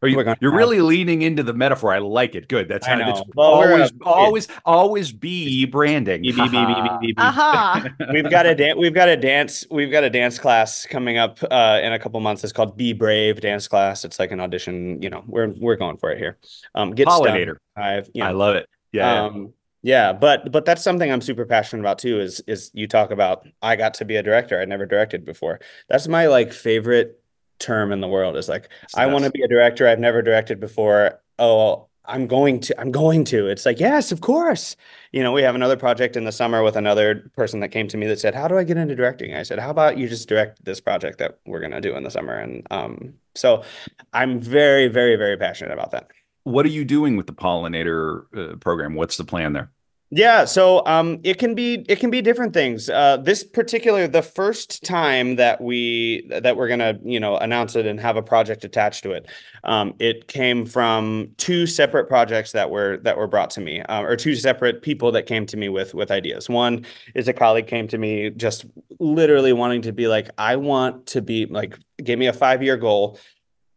are 0.05 0.09
you, 0.09 0.21
are 0.21 0.37
really 0.57 0.81
leaning 0.81 1.23
into 1.23 1.43
the 1.43 1.55
metaphor. 1.55 1.93
I 1.93 1.99
like 1.99 2.35
it. 2.35 2.49
Good. 2.49 2.69
That's 2.69 2.87
how 2.87 2.99
it's 2.99 3.23
well, 3.35 3.49
always, 3.49 3.93
always, 4.03 4.49
always 4.65 5.13
be 5.13 5.65
branding. 5.67 6.23
Be, 6.23 6.33
be, 6.33 6.49
be, 6.49 7.15
uh-huh. 7.17 7.89
we've 8.13 8.31
got 8.31 8.47
a 8.47 8.55
dance. 8.55 8.79
We've 8.79 8.95
got 8.95 9.09
a 9.09 9.17
dance. 9.17 9.65
We've 9.71 9.91
got 9.91 10.05
a 10.05 10.11
dance 10.11 10.39
class 10.39 10.87
coming 10.87 11.19
up 11.19 11.39
uh, 11.51 11.81
in 11.83 11.93
a 11.93 11.99
couple 11.99 12.21
months. 12.21 12.45
It's 12.45 12.53
called 12.53 12.77
Be 12.77 12.93
Brave 12.93 13.41
Dance 13.41 13.67
Class. 13.67 14.05
It's 14.05 14.19
like 14.19 14.31
an 14.31 14.41
audition. 14.41 15.01
You 15.03 15.11
know, 15.11 15.25
we're 15.27 15.49
we're 15.49 15.77
going 15.77 15.97
for 15.97 16.11
it 16.11 16.19
here. 16.19 16.39
Um, 16.75 16.95
get 16.95 17.09
pollinator. 17.09 17.57
I've, 17.77 18.11
you 18.15 18.23
know, 18.23 18.29
I 18.29 18.33
love 18.33 18.57
it. 18.57 18.69
Yeah. 18.93 19.25
Um, 19.25 19.55
yeah, 19.85 20.15
but 20.15 20.51
but 20.51 20.65
that's 20.65 20.83
something 20.83 21.13
I'm 21.13 21.21
super 21.21 21.45
passionate 21.45 21.83
about 21.83 21.99
too. 21.99 22.19
Is 22.19 22.41
is 22.47 22.71
you 22.73 22.89
talk 22.89 23.11
about 23.11 23.47
I 23.61 23.77
got 23.77 23.93
to 23.95 24.07
be 24.07 24.17
a 24.17 24.23
director. 24.23 24.59
I 24.59 24.65
never 24.65 24.87
directed 24.87 25.27
before. 25.27 25.61
That's 25.91 26.09
my 26.09 26.27
like 26.27 26.55
favorite 26.55 27.21
term 27.65 27.93
in 27.93 28.01
the 28.01 28.09
world 28.09 28.37
is 28.37 28.49
like 28.49 28.69
so 28.89 29.01
I 29.01 29.07
want 29.07 29.25
to 29.25 29.31
be 29.31 29.43
a 29.43 29.49
director 29.49 29.89
I've 29.89 29.99
never 29.99 30.23
directed 30.23 30.61
before. 30.61 31.21
Oh, 31.39 31.89
I'm 32.05 32.27
going 32.27 32.61
to 32.61 32.79
I'm 32.79 32.93
going 32.93 33.25
to. 33.25 33.47
It's 33.49 33.65
like, 33.65 33.81
yes, 33.81 34.13
of 34.13 34.21
course. 34.21 34.77
You 35.13 35.23
know, 35.23 35.33
we 35.33 35.43
have 35.43 35.55
another 35.55 35.77
project 35.77 36.17
in 36.17 36.25
the 36.25 36.33
summer 36.33 36.63
with 36.63 36.77
another 36.77 37.31
person 37.35 37.61
that 37.61 37.69
came 37.69 37.89
to 37.89 37.97
me 37.97 38.07
that 38.09 38.21
said, 38.21 38.35
"How 38.35 38.47
do 38.49 38.59
I 38.59 38.65
get 38.65 38.77
into 38.77 38.95
directing?" 38.95 39.35
I 39.35 39.43
said, 39.43 39.59
"How 39.59 39.71
about 39.71 39.97
you 39.97 40.09
just 40.09 40.29
direct 40.29 40.63
this 40.65 40.81
project 40.81 41.19
that 41.19 41.39
we're 41.47 41.61
going 41.61 41.73
to 41.73 41.81
do 41.81 41.97
in 41.97 42.03
the 42.03 42.11
summer?" 42.11 42.35
And 42.35 42.67
um 42.71 43.15
so 43.35 43.65
I'm 44.13 44.39
very 44.41 44.89
very 44.89 45.17
very 45.17 45.37
passionate 45.37 45.73
about 45.73 45.93
that. 45.93 46.11
What 46.45 46.67
are 46.67 46.71
you 46.71 46.85
doing 46.85 47.17
with 47.17 47.27
the 47.27 47.33
pollinator 47.33 48.27
uh, 48.37 48.57
program? 48.57 48.95
What's 48.95 49.17
the 49.17 49.25
plan 49.25 49.55
there? 49.55 49.71
Yeah, 50.11 50.45
so 50.45 50.85
um, 50.87 51.19
it 51.25 51.39
can 51.39 51.55
be 51.55 51.85
it 51.89 51.99
can 51.99 52.11
be 52.11 52.23
different 52.23 52.53
things. 52.53 52.89
Uh, 52.89 53.17
this 53.17 53.43
particular, 53.43 54.07
the 54.07 54.23
first 54.23 54.85
time 54.85 55.37
that 55.37 55.61
we 55.61 56.29
that 56.29 56.57
we're 56.57 56.69
gonna 56.69 56.99
you 57.03 57.19
know 57.19 57.37
announce 57.39 57.75
it 57.75 57.85
and 57.85 57.99
have 57.99 58.17
a 58.17 58.23
project 58.23 58.65
attached 58.65 59.03
to 59.05 59.13
it, 59.13 59.27
um, 59.65 59.95
it 59.99 60.29
came 60.29 60.67
from 60.67 61.31
two 61.39 61.67
separate 61.67 62.07
projects 62.07 62.53
that 62.53 62.71
were 62.71 62.99
that 62.99 63.17
were 63.17 63.27
brought 63.27 63.51
to 63.51 63.61
me, 63.61 63.81
uh, 63.81 64.03
or 64.03 64.15
two 64.15 64.37
separate 64.37 64.83
people 64.83 65.11
that 65.11 65.25
came 65.27 65.47
to 65.47 65.57
me 65.57 65.69
with 65.69 65.95
with 65.95 66.11
ideas. 66.13 66.49
One 66.49 66.85
is 67.15 67.27
a 67.27 67.33
colleague 67.33 67.67
came 67.67 67.89
to 67.89 67.99
me 67.99 68.31
just 68.31 68.67
literally 69.01 69.53
wanting 69.53 69.83
to 69.83 69.93
be 69.93 70.07
like, 70.07 70.31
I 70.39 70.57
want 70.57 71.07
to 71.07 71.23
be 71.23 71.47
like, 71.47 71.77
give 72.05 72.19
me 72.19 72.27
a 72.27 72.33
five 72.33 72.63
year 72.63 72.77
goal 72.77 73.19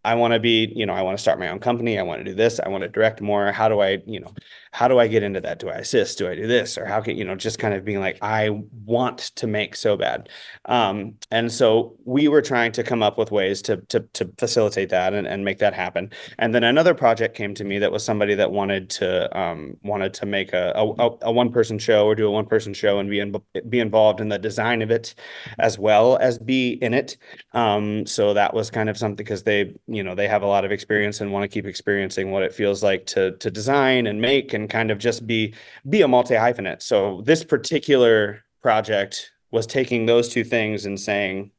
I 0.07 0.15
want 0.15 0.34
to 0.34 0.39
be, 0.39 0.71
you 0.73 0.86
know, 0.86 0.93
I 0.93 1.01
want 1.01 1.17
to 1.17 1.21
start 1.21 1.38
my 1.38 1.49
own 1.49 1.59
company. 1.59 1.99
I 1.99 2.03
want 2.03 2.19
to 2.19 2.23
do 2.23 2.34
this. 2.34 2.61
I 2.61 2.69
want 2.69 2.84
to 2.84 2.88
direct 2.88 3.19
more. 3.19 3.51
How 3.51 3.67
do 3.67 3.82
I, 3.82 4.01
you 4.05 4.21
know, 4.21 4.34
how 4.78 4.88
do 4.88 4.99
I 4.99 5.07
get 5.07 5.23
into 5.23 5.41
that? 5.41 5.57
Do 5.57 5.69
I 5.69 5.78
assist? 5.78 6.19
Do 6.19 6.30
I 6.30 6.36
do 6.36 6.45
this? 6.45 6.78
Or 6.78 6.86
how 6.86 7.01
can, 7.01 7.17
you 7.17 7.25
know, 7.25 7.34
just 7.34 7.57
kind 7.57 7.73
of 7.73 7.84
being 7.84 7.99
like, 7.99 8.19
I 8.21 8.61
want 8.86 9.17
to 9.38 9.47
make 9.47 9.75
so 9.75 9.97
bad. 9.97 10.30
Um, 10.65 11.15
and 11.32 11.51
so 11.51 11.95
we 12.05 12.28
were 12.28 12.43
trying 12.43 12.71
to 12.73 12.84
come 12.84 13.01
up 13.01 13.17
with 13.17 13.32
ways 13.32 13.63
to 13.63 13.78
to 13.78 14.01
to 14.01 14.32
facilitate 14.38 14.89
that 14.89 15.15
and, 15.15 15.25
and 15.25 15.43
make 15.43 15.57
that 15.57 15.73
happen. 15.73 16.11
And 16.38 16.53
then 16.53 16.63
another 16.63 16.93
project 16.93 17.36
came 17.36 17.55
to 17.55 17.63
me 17.63 17.80
that 17.80 17.91
was 17.91 18.05
somebody 18.05 18.36
that 18.36 18.51
wanted 18.51 18.91
to 18.91 19.36
um 19.36 19.78
wanted 19.82 20.13
to 20.13 20.28
make 20.28 20.53
a 20.53 20.73
a, 20.75 21.09
a 21.23 21.32
one 21.32 21.51
person 21.51 21.80
show 21.80 22.05
or 22.05 22.13
do 22.13 22.28
a 22.28 22.32
one 22.32 22.45
person 22.45 22.75
show 22.75 22.99
and 22.99 23.09
be 23.09 23.19
in, 23.19 23.36
be 23.69 23.80
involved 23.80 24.21
in 24.21 24.30
the 24.30 24.38
design 24.38 24.84
of 24.84 24.91
it 24.91 25.15
as 25.57 25.80
well 25.80 26.17
as 26.17 26.38
be 26.38 26.73
in 26.84 26.93
it. 26.93 27.17
Um, 27.53 28.05
so 28.05 28.36
that 28.36 28.53
was 28.53 28.69
kind 28.69 28.89
of 28.89 28.97
something 28.97 29.15
because 29.15 29.41
they, 29.41 29.73
you 29.88 30.03
know 30.03 30.13
they 30.13 30.28
have 30.28 30.43
a 30.43 30.47
lot 30.47 30.65
of 30.65 30.71
experience 30.71 31.19
and 31.19 31.34
want 31.34 31.45
to 31.45 31.47
keep 31.47 31.65
experiencing 31.65 32.30
what 32.30 32.43
it 32.43 32.53
feels 32.53 32.84
like 32.84 33.07
to 33.07 33.36
to 33.38 33.49
design 33.49 34.05
and 34.05 34.21
make 34.21 34.53
and 34.53 34.66
kind 34.68 34.91
of 34.91 34.97
just 34.97 35.26
be 35.26 35.53
be 35.89 36.01
a 36.01 36.07
multi 36.07 36.36
hyphenate 36.36 36.82
so 36.82 37.22
this 37.26 37.43
particular 37.43 38.43
project 38.61 39.32
was 39.51 39.65
taking 39.65 40.05
those 40.05 40.30
two 40.30 40.43
things 40.43 40.86
and 40.86 40.99
saying 40.99 41.51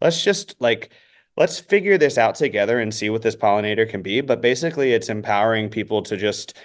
let's 0.00 0.22
just 0.22 0.54
like 0.60 0.90
let's 1.36 1.58
figure 1.58 1.98
this 1.98 2.18
out 2.18 2.34
together 2.34 2.78
and 2.78 2.94
see 2.94 3.10
what 3.10 3.22
this 3.22 3.36
pollinator 3.36 3.88
can 3.88 4.02
be. 4.02 4.20
But 4.20 4.40
basically 4.40 4.92
it's 4.92 5.08
empowering 5.08 5.68
people 5.68 6.02
to 6.02 6.16
just 6.16 6.56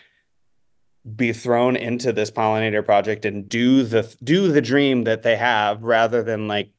be 1.15 1.33
thrown 1.33 1.75
into 1.75 2.11
this 2.11 2.29
pollinator 2.29 2.85
project 2.85 3.25
and 3.25 3.47
do 3.47 3.83
the 3.83 4.15
do 4.23 4.51
the 4.51 4.61
dream 4.61 5.05
that 5.05 5.23
they 5.23 5.35
have 5.37 5.81
rather 5.81 6.21
than 6.21 6.47
like 6.47 6.69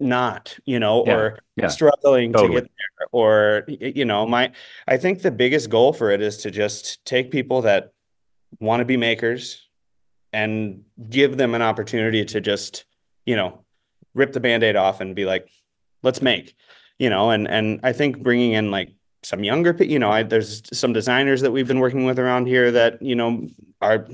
not, 0.00 0.56
you 0.64 0.78
know, 0.78 1.04
Yeah, 1.06 1.14
or 1.14 1.38
yeah, 1.56 1.68
struggling 1.68 2.32
totally. 2.32 2.48
to 2.48 2.60
get 2.62 2.70
there. 2.70 3.06
Or, 3.12 3.64
you 3.68 4.04
know, 4.04 4.26
my, 4.26 4.52
I 4.88 4.96
think 4.96 5.22
the 5.22 5.30
biggest 5.30 5.70
goal 5.70 5.92
for 5.92 6.10
it 6.10 6.20
is 6.20 6.38
to 6.38 6.50
just 6.50 7.04
take 7.04 7.30
people 7.30 7.62
that 7.62 7.92
want 8.60 8.80
to 8.80 8.84
be 8.84 8.96
makers 8.96 9.62
and 10.32 10.82
give 11.08 11.36
them 11.36 11.54
an 11.54 11.62
opportunity 11.62 12.24
to 12.24 12.40
just, 12.40 12.84
you 13.24 13.36
know, 13.36 13.64
rip 14.14 14.32
the 14.32 14.40
band-aid 14.40 14.76
off 14.76 15.00
and 15.00 15.14
be 15.14 15.24
like, 15.24 15.48
let's 16.02 16.20
make, 16.20 16.54
you 16.98 17.08
know, 17.08 17.30
and, 17.30 17.48
and 17.48 17.80
I 17.82 17.92
think 17.92 18.22
bringing 18.22 18.52
in 18.52 18.70
like 18.70 18.90
some 19.22 19.42
younger, 19.42 19.74
you 19.82 19.98
know, 19.98 20.10
I, 20.10 20.22
there's 20.22 20.62
some 20.76 20.92
designers 20.92 21.40
that 21.40 21.50
we've 21.50 21.68
been 21.68 21.80
working 21.80 22.04
with 22.04 22.18
around 22.18 22.46
here 22.46 22.70
that, 22.72 23.00
you 23.00 23.14
know, 23.14 23.48
are 23.80 24.06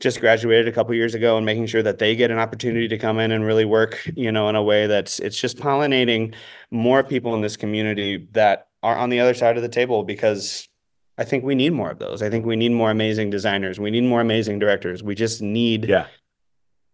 just 0.00 0.20
graduated 0.20 0.68
a 0.68 0.72
couple 0.72 0.94
years 0.94 1.14
ago 1.14 1.36
and 1.36 1.44
making 1.44 1.66
sure 1.66 1.82
that 1.82 1.98
they 1.98 2.14
get 2.14 2.30
an 2.30 2.38
opportunity 2.38 2.86
to 2.88 2.98
come 2.98 3.18
in 3.18 3.32
and 3.32 3.44
really 3.44 3.64
work, 3.64 4.00
you 4.14 4.30
know, 4.30 4.48
in 4.48 4.54
a 4.56 4.62
way 4.62 4.86
that's 4.86 5.18
it's 5.18 5.40
just 5.40 5.58
pollinating 5.58 6.34
more 6.70 7.02
people 7.02 7.34
in 7.34 7.40
this 7.40 7.56
community 7.56 8.28
that 8.32 8.68
are 8.82 8.96
on 8.96 9.10
the 9.10 9.18
other 9.18 9.34
side 9.34 9.56
of 9.56 9.62
the 9.62 9.68
table 9.68 10.04
because 10.04 10.68
I 11.16 11.24
think 11.24 11.42
we 11.42 11.56
need 11.56 11.72
more 11.72 11.90
of 11.90 11.98
those. 11.98 12.22
I 12.22 12.30
think 12.30 12.46
we 12.46 12.54
need 12.54 12.70
more 12.70 12.92
amazing 12.92 13.30
designers. 13.30 13.80
We 13.80 13.90
need 13.90 14.04
more 14.04 14.20
amazing 14.20 14.60
directors. 14.60 15.02
We 15.02 15.16
just 15.16 15.42
need, 15.42 15.86
Yeah. 15.88 16.06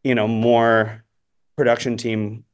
you 0.02 0.14
know, 0.14 0.26
more 0.26 1.04
production 1.56 1.98
team 1.98 2.44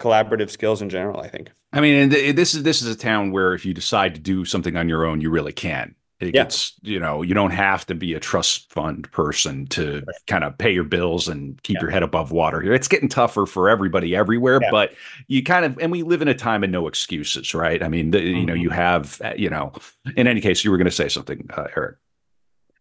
collaborative 0.00 0.50
skills 0.50 0.82
in 0.82 0.90
general, 0.90 1.20
I 1.20 1.28
think. 1.28 1.50
I 1.72 1.80
mean, 1.80 1.94
and 1.94 2.10
th- 2.12 2.34
this 2.34 2.54
is 2.54 2.64
this 2.64 2.82
is 2.82 2.88
a 2.92 2.98
town 2.98 3.30
where 3.30 3.54
if 3.54 3.64
you 3.64 3.72
decide 3.72 4.14
to 4.16 4.20
do 4.20 4.44
something 4.44 4.76
on 4.76 4.88
your 4.88 5.06
own, 5.06 5.20
you 5.20 5.30
really 5.30 5.52
can. 5.52 5.94
It 6.22 6.26
Yeah. 6.36 6.44
gets, 6.44 6.74
you 6.82 7.00
know, 7.00 7.22
you 7.22 7.34
don't 7.34 7.50
have 7.50 7.84
to 7.86 7.96
be 7.96 8.14
a 8.14 8.20
trust 8.20 8.72
fund 8.72 9.10
person 9.10 9.66
to 9.68 10.04
kind 10.28 10.44
of 10.44 10.56
pay 10.56 10.70
your 10.70 10.84
bills 10.84 11.26
and 11.26 11.60
keep 11.64 11.74
Yeah. 11.74 11.82
your 11.82 11.90
head 11.90 12.04
above 12.04 12.30
water. 12.30 12.60
Here. 12.60 12.72
It's 12.72 12.86
getting 12.86 13.08
tougher 13.08 13.44
for 13.44 13.68
everybody 13.68 14.14
everywhere, 14.14 14.60
Yeah. 14.62 14.70
but 14.70 14.94
you 15.26 15.42
kind 15.42 15.64
of, 15.64 15.76
and 15.80 15.90
we 15.90 16.04
live 16.04 16.22
in 16.22 16.28
a 16.28 16.34
time 16.34 16.62
of 16.62 16.70
no 16.70 16.86
excuses, 16.86 17.54
right? 17.54 17.82
I 17.82 17.88
mean, 17.88 18.12
the, 18.12 18.20
you 18.20 18.46
know, 18.46 18.54
you 18.54 18.70
have, 18.70 19.20
uh, 19.24 19.32
you 19.36 19.50
know, 19.50 19.72
in 20.16 20.28
any 20.28 20.40
case, 20.40 20.64
you 20.64 20.70
were 20.70 20.76
going 20.76 20.84
to 20.84 20.92
say 20.92 21.08
something, 21.08 21.50
uh, 21.56 21.66
Eric. 21.76 21.96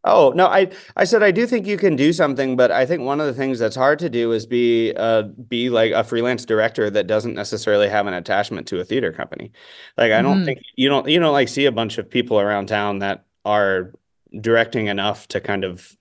Oh, 0.04 0.34
no, 0.36 0.48
I 0.48 0.68
I 0.96 1.04
said 1.04 1.22
I 1.22 1.30
do 1.30 1.46
think 1.46 1.68
you 1.68 1.78
can 1.78 1.96
do 1.96 2.12
something, 2.12 2.56
but 2.56 2.72
I 2.72 2.88
think 2.88 3.04
one 3.04 3.22
of 3.22 3.28
the 3.28 3.36
things 3.36 3.60
that's 3.60 3.76
hard 3.76 4.00
to 4.00 4.10
do 4.10 4.32
is 4.32 4.48
be 4.48 4.94
uh 4.98 5.22
be 5.48 5.70
like 5.70 5.92
a 5.92 6.04
freelance 6.04 6.44
director 6.44 6.90
that 6.90 7.06
doesn't 7.06 7.36
necessarily 7.36 7.88
have 7.88 8.08
an 8.08 8.16
attachment 8.16 8.66
to 8.70 8.80
a 8.80 8.84
theater 8.84 9.12
company. 9.12 9.52
Like 10.00 10.12
I 10.12 10.24
don't 10.24 10.42
Mhm. 10.42 10.46
think 10.46 10.60
you 10.76 10.90
don't 10.90 11.08
you 11.08 11.20
don't 11.20 11.34
like 11.34 11.50
see 11.50 11.66
a 11.68 11.72
bunch 11.72 12.00
of 12.00 12.10
people 12.10 12.40
around 12.40 12.66
town 12.66 12.98
that 12.98 13.26
are 13.46 13.94
directing 14.40 14.88
enough 14.88 15.28
to 15.30 15.42
kind 15.42 15.64
of 15.64 15.96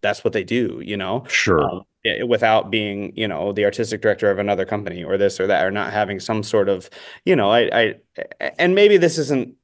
that's 0.00 0.22
what 0.22 0.32
they 0.32 0.44
do, 0.44 0.80
you 0.84 0.96
know? 0.96 1.24
Sure. 1.28 1.62
um, 1.62 1.82
without 2.26 2.70
being, 2.70 3.12
you 3.16 3.26
know, 3.26 3.52
the 3.52 3.64
artistic 3.64 4.00
director 4.00 4.30
of 4.30 4.38
another 4.38 4.64
company 4.64 5.02
or 5.02 5.18
this 5.18 5.40
or 5.40 5.46
that, 5.46 5.64
or 5.64 5.70
not 5.70 5.92
having 5.92 6.20
some 6.20 6.42
sort 6.42 6.68
of, 6.68 6.88
you 7.24 7.34
know, 7.34 7.50
I, 7.50 7.70
I, 7.72 7.94
and 8.58 8.74
maybe 8.74 8.96
this 8.96 9.18
isn't 9.18 9.54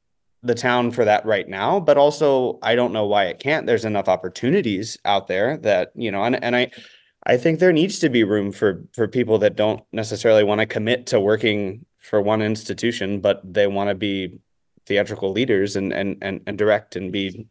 the 0.43 0.55
town 0.55 0.91
for 0.91 1.05
that 1.05 1.25
right 1.25 1.49
now, 1.49 1.81
but 1.81 1.97
also 1.97 2.59
I 2.63 2.75
don't 2.75 2.93
know 2.93 3.07
why 3.07 3.27
it 3.27 3.39
can't. 3.39 3.67
There's 3.67 3.85
enough 3.85 4.09
opportunities 4.09 4.99
out 5.05 5.27
there 5.27 5.57
that, 5.59 5.93
you 5.95 6.11
know, 6.11 6.23
and, 6.25 6.43
and 6.43 6.55
I, 6.57 6.71
I 7.25 7.39
think 7.39 7.61
there 7.61 7.73
needs 7.73 7.99
to 8.01 8.11
be 8.11 8.25
room 8.25 8.53
for, 8.53 8.85
for 8.93 9.09
people 9.09 9.39
that 9.39 9.57
don't 9.57 9.83
necessarily 9.93 10.45
want 10.45 10.61
to 10.61 10.67
commit 10.67 11.07
to 11.07 11.21
working 11.21 11.87
for 11.99 12.21
one 12.21 12.43
institution, 12.43 13.21
but 13.21 13.41
they 13.45 13.67
want 13.67 13.89
to 13.89 13.95
be 13.95 14.39
theatrical 14.87 15.33
leaders 15.33 15.77
and, 15.77 15.93
and, 15.93 16.17
and, 16.23 16.41
and 16.47 16.59
direct 16.59 16.97
and 16.97 17.13
be, 17.13 17.47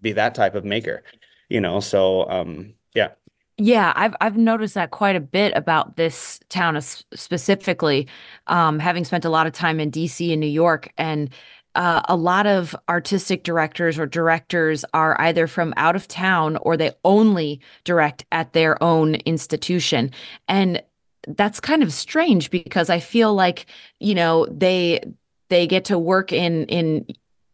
be 0.00 0.12
that 0.12 0.34
type 0.34 0.54
of 0.54 0.64
maker, 0.64 1.02
you 1.48 1.60
know? 1.60 1.80
So, 1.80 2.28
um, 2.28 2.74
yeah. 2.94 3.10
Yeah, 3.58 3.94
I've 3.96 4.14
I've 4.20 4.36
noticed 4.36 4.74
that 4.74 4.90
quite 4.90 5.16
a 5.16 5.20
bit 5.20 5.54
about 5.56 5.96
this 5.96 6.38
town 6.50 6.78
specifically, 6.80 8.06
um, 8.48 8.78
having 8.78 9.04
spent 9.04 9.24
a 9.24 9.30
lot 9.30 9.46
of 9.46 9.54
time 9.54 9.80
in 9.80 9.90
DC 9.90 10.30
and 10.30 10.40
New 10.40 10.46
York, 10.46 10.92
and 10.98 11.30
uh, 11.74 12.02
a 12.06 12.16
lot 12.16 12.46
of 12.46 12.76
artistic 12.86 13.44
directors 13.44 13.98
or 13.98 14.04
directors 14.04 14.84
are 14.92 15.18
either 15.22 15.46
from 15.46 15.72
out 15.78 15.96
of 15.96 16.06
town 16.06 16.58
or 16.58 16.76
they 16.76 16.90
only 17.02 17.60
direct 17.84 18.26
at 18.30 18.52
their 18.52 18.82
own 18.82 19.14
institution, 19.26 20.10
and 20.48 20.82
that's 21.26 21.58
kind 21.58 21.82
of 21.82 21.94
strange 21.94 22.50
because 22.50 22.90
I 22.90 22.98
feel 23.00 23.32
like 23.34 23.64
you 24.00 24.14
know 24.14 24.44
they 24.50 25.00
they 25.48 25.66
get 25.66 25.84
to 25.86 25.98
work 25.98 26.32
in 26.32 26.64
in 26.66 27.06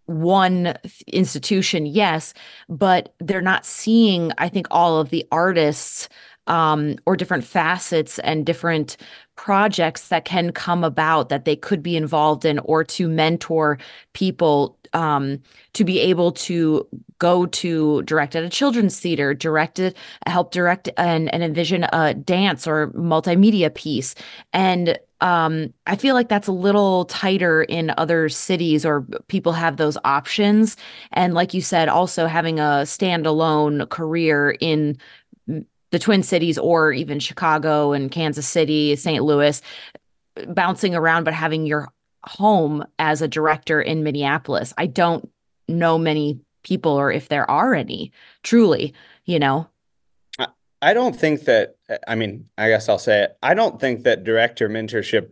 one 0.07 0.75
institution, 1.07 1.87
yes, 1.87 2.35
but 2.69 3.15
they're 3.21 3.41
not 3.41 3.65
seeing, 3.65 4.33
I 4.39 4.49
think, 4.49 4.67
all 4.71 4.99
of 4.99 5.11
the 5.11 5.27
artists 5.31 6.09
um, 6.47 6.97
or 7.07 7.17
different 7.17 7.45
facets 7.45 8.19
and 8.21 8.45
different 8.45 8.97
projects 9.37 10.09
that 10.09 10.25
can 10.25 10.53
come 10.53 10.83
about 10.85 11.29
that 11.29 11.45
they 11.45 11.57
could 11.57 11.83
be 11.83 11.97
involved 11.97 12.45
in 12.45 12.59
or 12.61 12.83
to 12.85 13.09
mentor 13.09 13.79
people 14.13 14.77
um, 14.93 15.41
to 15.73 15.85
be 15.85 16.01
able 16.01 16.33
to 16.33 16.87
go 17.19 17.47
to 17.47 18.03
direct 18.03 18.37
at 18.37 18.43
a 18.43 18.49
children's 18.49 18.99
theater, 18.99 19.33
direct 19.33 19.79
it, 19.79 19.97
help 20.27 20.51
direct 20.51 20.91
and, 20.97 21.33
and 21.33 21.43
envision 21.43 21.87
a 21.93 22.13
dance 22.15 22.67
or 22.67 22.89
multimedia 22.89 23.73
piece. 23.73 24.15
And 24.53 24.99
um, 25.23 25.73
I 25.87 25.95
feel 25.95 26.15
like 26.17 26.29
that's 26.29 26.49
a 26.49 26.53
little 26.53 27.05
tighter 27.05 27.63
in 27.63 27.95
other 27.97 28.29
cities 28.29 28.85
or 28.85 29.03
people 29.29 29.53
have 29.53 29.77
those 29.77 29.97
options. 30.05 30.77
And 31.13 31.33
like 31.33 31.55
you 31.55 31.63
said, 31.63 31.89
also 31.89 32.27
having 32.27 32.59
a 32.59 32.83
standalone 32.85 33.89
career 33.89 34.57
in 34.61 34.99
the 35.47 35.99
Twin 35.99 36.25
Cities 36.25 36.59
or 36.59 36.93
even 36.93 37.21
Chicago 37.21 37.93
and 37.93 38.11
Kansas 38.11 38.49
City, 38.49 38.97
St. 38.97 39.23
Louis, 39.23 39.63
bouncing 40.49 40.97
around, 40.97 41.23
but 41.23 41.35
having 41.35 41.67
your 41.67 41.93
home 42.25 42.85
as 42.99 43.23
a 43.23 43.29
director 43.29 43.81
in 43.81 44.03
Minneapolis. 44.03 44.75
I 44.77 44.87
don't 44.87 45.31
know 45.69 45.99
many 45.99 46.41
people 46.65 46.93
or 46.93 47.13
if 47.13 47.29
there 47.29 47.49
are 47.49 47.75
any 47.75 48.11
truly, 48.43 48.93
you 49.25 49.39
know. 49.39 49.69
I 50.83 50.95
don't 50.95 51.15
think 51.15 51.45
that, 51.45 51.77
I 52.07 52.15
mean, 52.15 52.49
I 52.59 52.69
guess 52.69 52.89
I'll 52.89 52.99
say 52.99 53.25
it. 53.25 53.37
I 53.43 53.55
don't 53.55 53.81
think 53.81 54.05
that 54.05 54.25
director 54.25 54.69
mentorship 54.69 55.31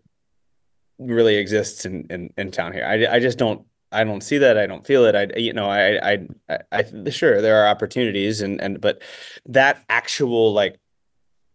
really 0.98 1.36
exists 1.36 1.84
in, 1.84 2.06
in, 2.10 2.32
in 2.36 2.50
town 2.50 2.72
here. 2.72 2.84
I, 2.84 3.16
I 3.16 3.20
just 3.20 3.38
don't, 3.38 3.66
I 3.92 4.04
don't 4.04 4.22
see 4.22 4.38
that. 4.38 4.56
I 4.58 4.66
don't 4.66 4.86
feel 4.86 5.04
it. 5.06 5.14
I, 5.14 5.36
you 5.36 5.52
know, 5.52 5.68
I, 5.68 6.12
I, 6.12 6.28
I, 6.48 6.58
I, 6.72 7.10
sure 7.10 7.40
there 7.40 7.62
are 7.62 7.68
opportunities 7.68 8.40
and, 8.40 8.60
and, 8.60 8.80
but 8.80 9.02
that 9.46 9.82
actual, 9.88 10.52
like 10.52 10.78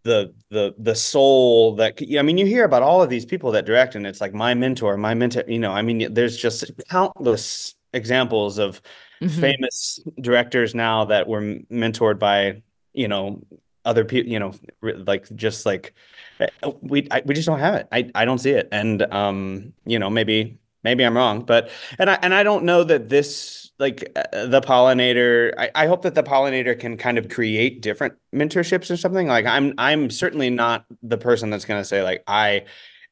the, 0.03 0.33
the, 0.49 0.75
the 0.77 0.95
soul 0.95 1.75
that, 1.75 1.99
I 2.17 2.21
mean, 2.21 2.37
you 2.37 2.45
hear 2.45 2.65
about 2.65 2.83
all 2.83 3.01
of 3.01 3.09
these 3.09 3.25
people 3.25 3.51
that 3.51 3.65
direct 3.65 3.95
and 3.95 4.05
it's 4.05 4.21
like 4.21 4.33
my 4.33 4.53
mentor, 4.53 4.97
my 4.97 5.13
mentor, 5.13 5.43
you 5.47 5.59
know, 5.59 5.71
I 5.71 5.81
mean, 5.81 6.13
there's 6.13 6.37
just 6.37 6.71
countless 6.89 7.75
examples 7.93 8.57
of 8.57 8.81
Mhm. 9.21 9.39
famous 9.39 9.99
directors 10.19 10.75
now 10.75 11.05
that 11.05 11.25
were 11.25 11.41
mentored 11.71 12.19
by 12.19 12.61
you 12.93 13.07
know 13.07 13.41
other 13.85 14.05
people 14.05 14.31
you 14.31 14.39
know 14.39 14.53
like 14.81 15.33
just 15.35 15.65
like 15.65 15.93
uh, 16.39 16.71
we 16.81 17.07
I, 17.11 17.21
we 17.25 17.33
just 17.33 17.45
don't 17.47 17.59
have 17.59 17.75
it. 17.75 17.87
I 17.91 18.11
I 18.15 18.25
don't 18.25 18.39
see 18.39 18.51
it. 18.51 18.67
And 18.71 19.01
um 19.13 19.73
you 19.85 19.99
know 19.99 20.09
maybe 20.09 20.59
maybe 20.83 21.05
I'm 21.05 21.15
wrong 21.15 21.45
but 21.45 21.69
and 21.99 22.09
I 22.09 22.19
and 22.21 22.33
I 22.33 22.43
don't 22.43 22.65
know 22.65 22.83
that 22.83 23.09
this 23.09 23.71
like 23.79 24.11
uh, 24.15 24.45
the 24.45 24.61
pollinator 24.61 25.53
I, 25.57 25.69
I 25.75 25.87
hope 25.87 26.01
that 26.03 26.15
the 26.15 26.23
pollinator 26.23 26.79
can 26.79 26.97
kind 26.97 27.17
of 27.17 27.29
create 27.29 27.81
different 27.81 28.15
mentorships 28.33 28.89
or 28.91 28.97
something. 28.97 29.27
Like 29.27 29.45
I'm 29.45 29.73
I'm 29.77 30.09
certainly 30.09 30.49
not 30.49 30.85
the 31.03 31.17
person 31.17 31.49
that's 31.49 31.65
going 31.65 31.81
to 31.81 31.85
say 31.85 32.03
like 32.03 32.23
I 32.27 32.65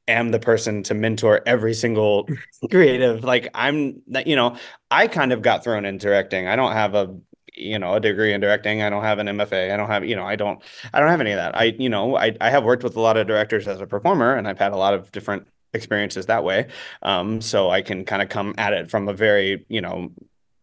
am 0.08 0.32
the 0.32 0.40
person 0.40 0.84
to 0.84 0.94
mentor 0.94 1.42
every 1.46 1.74
single 1.74 2.28
creative. 2.72 3.24
Like 3.24 3.50
I'm 3.54 4.02
that 4.08 4.28
you 4.28 4.36
know 4.36 4.58
I 4.92 5.08
kind 5.08 5.34
of 5.34 5.42
got 5.42 5.64
thrown 5.64 5.86
into 5.86 6.08
directing. 6.08 6.48
I 6.48 6.56
don't 6.56 6.74
have 6.74 6.96
a 6.96 7.16
you 7.56 7.78
know 7.80 7.94
a 7.94 8.00
degree 8.00 8.34
in 8.34 8.42
directing 8.42 8.82
I 8.82 8.90
don't 8.90 9.04
have 9.04 9.20
an 9.20 9.28
MFA 9.28 9.74
I 9.74 9.78
don't 9.78 9.90
have 9.90 10.06
you 10.06 10.16
know 10.16 10.26
I 10.26 10.36
don't 10.36 10.62
I 10.94 11.00
don't 11.00 11.10
have 11.10 11.22
any 11.22 11.32
of 11.32 11.38
that. 11.38 11.58
I 11.58 11.66
you 11.78 11.90
know 11.90 12.18
I 12.18 12.36
I 12.42 12.50
have 12.50 12.64
worked 12.64 12.84
with 12.84 12.96
a 12.96 13.00
lot 13.00 13.18
of 13.18 13.28
directors 13.28 13.68
as 13.68 13.82
a 13.82 13.88
performer 13.88 14.36
and 14.36 14.48
I've 14.48 14.60
had 14.60 14.72
a 14.72 14.78
lot 14.78 14.94
of 14.94 15.12
different 15.12 15.48
experiences 15.74 16.26
that 16.28 16.44
way. 16.44 16.68
Um 17.02 17.42
so 17.42 17.70
I 17.70 17.82
can 17.82 18.06
kind 18.06 18.22
of 18.22 18.30
come 18.30 18.56
at 18.58 18.74
it 18.74 18.90
from 18.90 19.08
a 19.08 19.14
very 19.14 19.66
you 19.70 19.82
know 19.82 20.12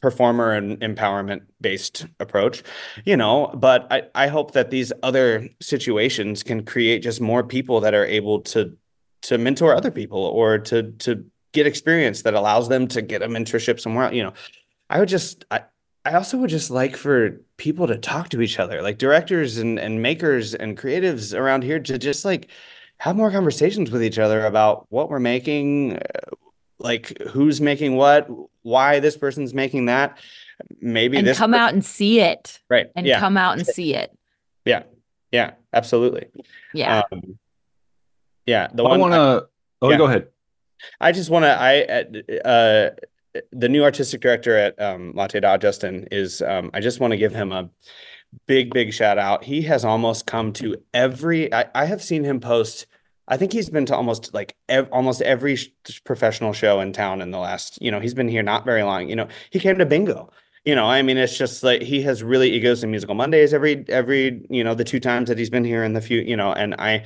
performer 0.00 0.52
and 0.52 0.80
empowerment 0.80 1.42
based 1.60 2.06
approach 2.18 2.62
you 3.04 3.16
know. 3.16 3.48
But 3.54 3.86
I, 3.90 4.02
I 4.14 4.26
hope 4.28 4.52
that 4.52 4.70
these 4.70 4.92
other 5.02 5.48
situations 5.60 6.42
can 6.42 6.64
create 6.64 7.02
just 7.02 7.20
more 7.20 7.44
people 7.44 7.80
that 7.80 7.94
are 7.94 8.06
able 8.06 8.40
to 8.42 8.76
to 9.22 9.38
mentor 9.38 9.74
other 9.74 9.90
people 9.90 10.20
or 10.24 10.58
to 10.58 10.92
to 10.92 11.24
get 11.52 11.66
experience 11.66 12.22
that 12.22 12.34
allows 12.34 12.68
them 12.68 12.86
to 12.88 13.02
get 13.02 13.22
a 13.22 13.26
mentorship 13.26 13.80
somewhere 13.80 14.04
else. 14.04 14.14
you 14.14 14.22
know. 14.22 14.32
I 14.88 14.98
would 14.98 15.08
just 15.08 15.44
i 15.52 15.62
i 16.04 16.14
also 16.14 16.36
would 16.38 16.50
just 16.50 16.70
like 16.70 16.96
for 16.96 17.40
people 17.56 17.86
to 17.86 17.96
talk 17.98 18.28
to 18.30 18.40
each 18.40 18.58
other 18.58 18.82
like 18.82 18.98
directors 18.98 19.58
and 19.58 19.78
and 19.78 20.02
makers 20.02 20.54
and 20.54 20.76
creatives 20.78 21.38
around 21.38 21.62
here 21.62 21.78
to 21.80 21.98
just 21.98 22.24
like 22.24 22.50
have 22.98 23.16
more 23.16 23.30
conversations 23.30 23.90
with 23.90 24.02
each 24.02 24.18
other 24.18 24.44
about 24.46 24.86
what 24.90 25.08
we're 25.10 25.18
making 25.20 25.96
uh, 25.96 26.00
like 26.78 27.18
who's 27.28 27.60
making 27.60 27.96
what 27.96 28.28
why 28.62 29.00
this 29.00 29.16
person's 29.16 29.52
making 29.54 29.86
that 29.86 30.18
maybe 30.80 31.16
and 31.16 31.26
this 31.26 31.38
come 31.38 31.52
per- 31.52 31.58
out 31.58 31.72
and 31.72 31.84
see 31.84 32.20
it 32.20 32.60
right 32.68 32.90
and 32.96 33.06
yeah 33.06 33.18
come 33.20 33.36
out 33.36 33.56
and 33.56 33.66
see 33.66 33.94
it. 33.94 34.16
yeah 34.64 34.82
yeah 35.32 35.52
absolutely 35.72 36.26
Yeah. 36.74 37.02
um, 37.12 37.38
yeah 38.46 38.68
the 38.72 38.84
I 38.84 38.88
one 38.88 39.00
want 39.00 39.12
to. 39.14 39.48
Oh, 39.82 39.90
yeah. 39.90 39.96
go 39.96 40.04
ahead. 40.06 40.28
I 41.00 41.12
just 41.12 41.30
want 41.30 41.44
to. 41.44 41.56
I 41.58 42.04
uh, 42.44 42.90
the 43.52 43.68
new 43.68 43.82
artistic 43.82 44.20
director 44.20 44.56
at 44.56 44.80
um, 44.80 45.12
Latté 45.14 45.40
Da, 45.40 45.56
Justin, 45.56 46.08
is. 46.10 46.42
Um, 46.42 46.70
I 46.74 46.80
just 46.80 47.00
want 47.00 47.12
to 47.12 47.16
give 47.16 47.34
him 47.34 47.52
a 47.52 47.70
big, 48.46 48.72
big 48.72 48.92
shout 48.92 49.18
out. 49.18 49.44
He 49.44 49.62
has 49.62 49.84
almost 49.84 50.26
come 50.26 50.52
to 50.54 50.76
every. 50.94 51.52
I, 51.52 51.66
I 51.74 51.84
have 51.84 52.02
seen 52.02 52.24
him 52.24 52.40
post. 52.40 52.86
I 53.28 53.36
think 53.36 53.52
he's 53.52 53.70
been 53.70 53.86
to 53.86 53.96
almost 53.96 54.34
like 54.34 54.56
ev- 54.68 54.88
almost 54.90 55.22
every 55.22 55.56
sh- 55.56 55.70
professional 56.04 56.52
show 56.52 56.80
in 56.80 56.92
town 56.92 57.20
in 57.20 57.30
the 57.30 57.38
last. 57.38 57.80
You 57.80 57.90
know, 57.90 58.00
he's 58.00 58.14
been 58.14 58.28
here 58.28 58.42
not 58.42 58.64
very 58.64 58.82
long. 58.82 59.08
You 59.08 59.16
know, 59.16 59.28
he 59.50 59.60
came 59.60 59.78
to 59.78 59.86
Bingo. 59.86 60.30
You 60.64 60.74
know, 60.74 60.84
I 60.84 61.00
mean, 61.02 61.16
it's 61.16 61.38
just 61.38 61.62
like 61.62 61.80
he 61.80 62.02
has 62.02 62.22
really 62.22 62.50
he 62.50 62.60
goes 62.60 62.80
to 62.80 62.86
Musical 62.86 63.14
Mondays 63.14 63.54
every 63.54 63.84
every 63.88 64.44
you 64.50 64.62
know 64.62 64.74
the 64.74 64.84
two 64.84 65.00
times 65.00 65.28
that 65.28 65.38
he's 65.38 65.50
been 65.50 65.64
here 65.64 65.84
in 65.84 65.94
the 65.94 66.00
few 66.00 66.20
you 66.20 66.36
know, 66.36 66.52
and 66.52 66.74
I 66.74 67.04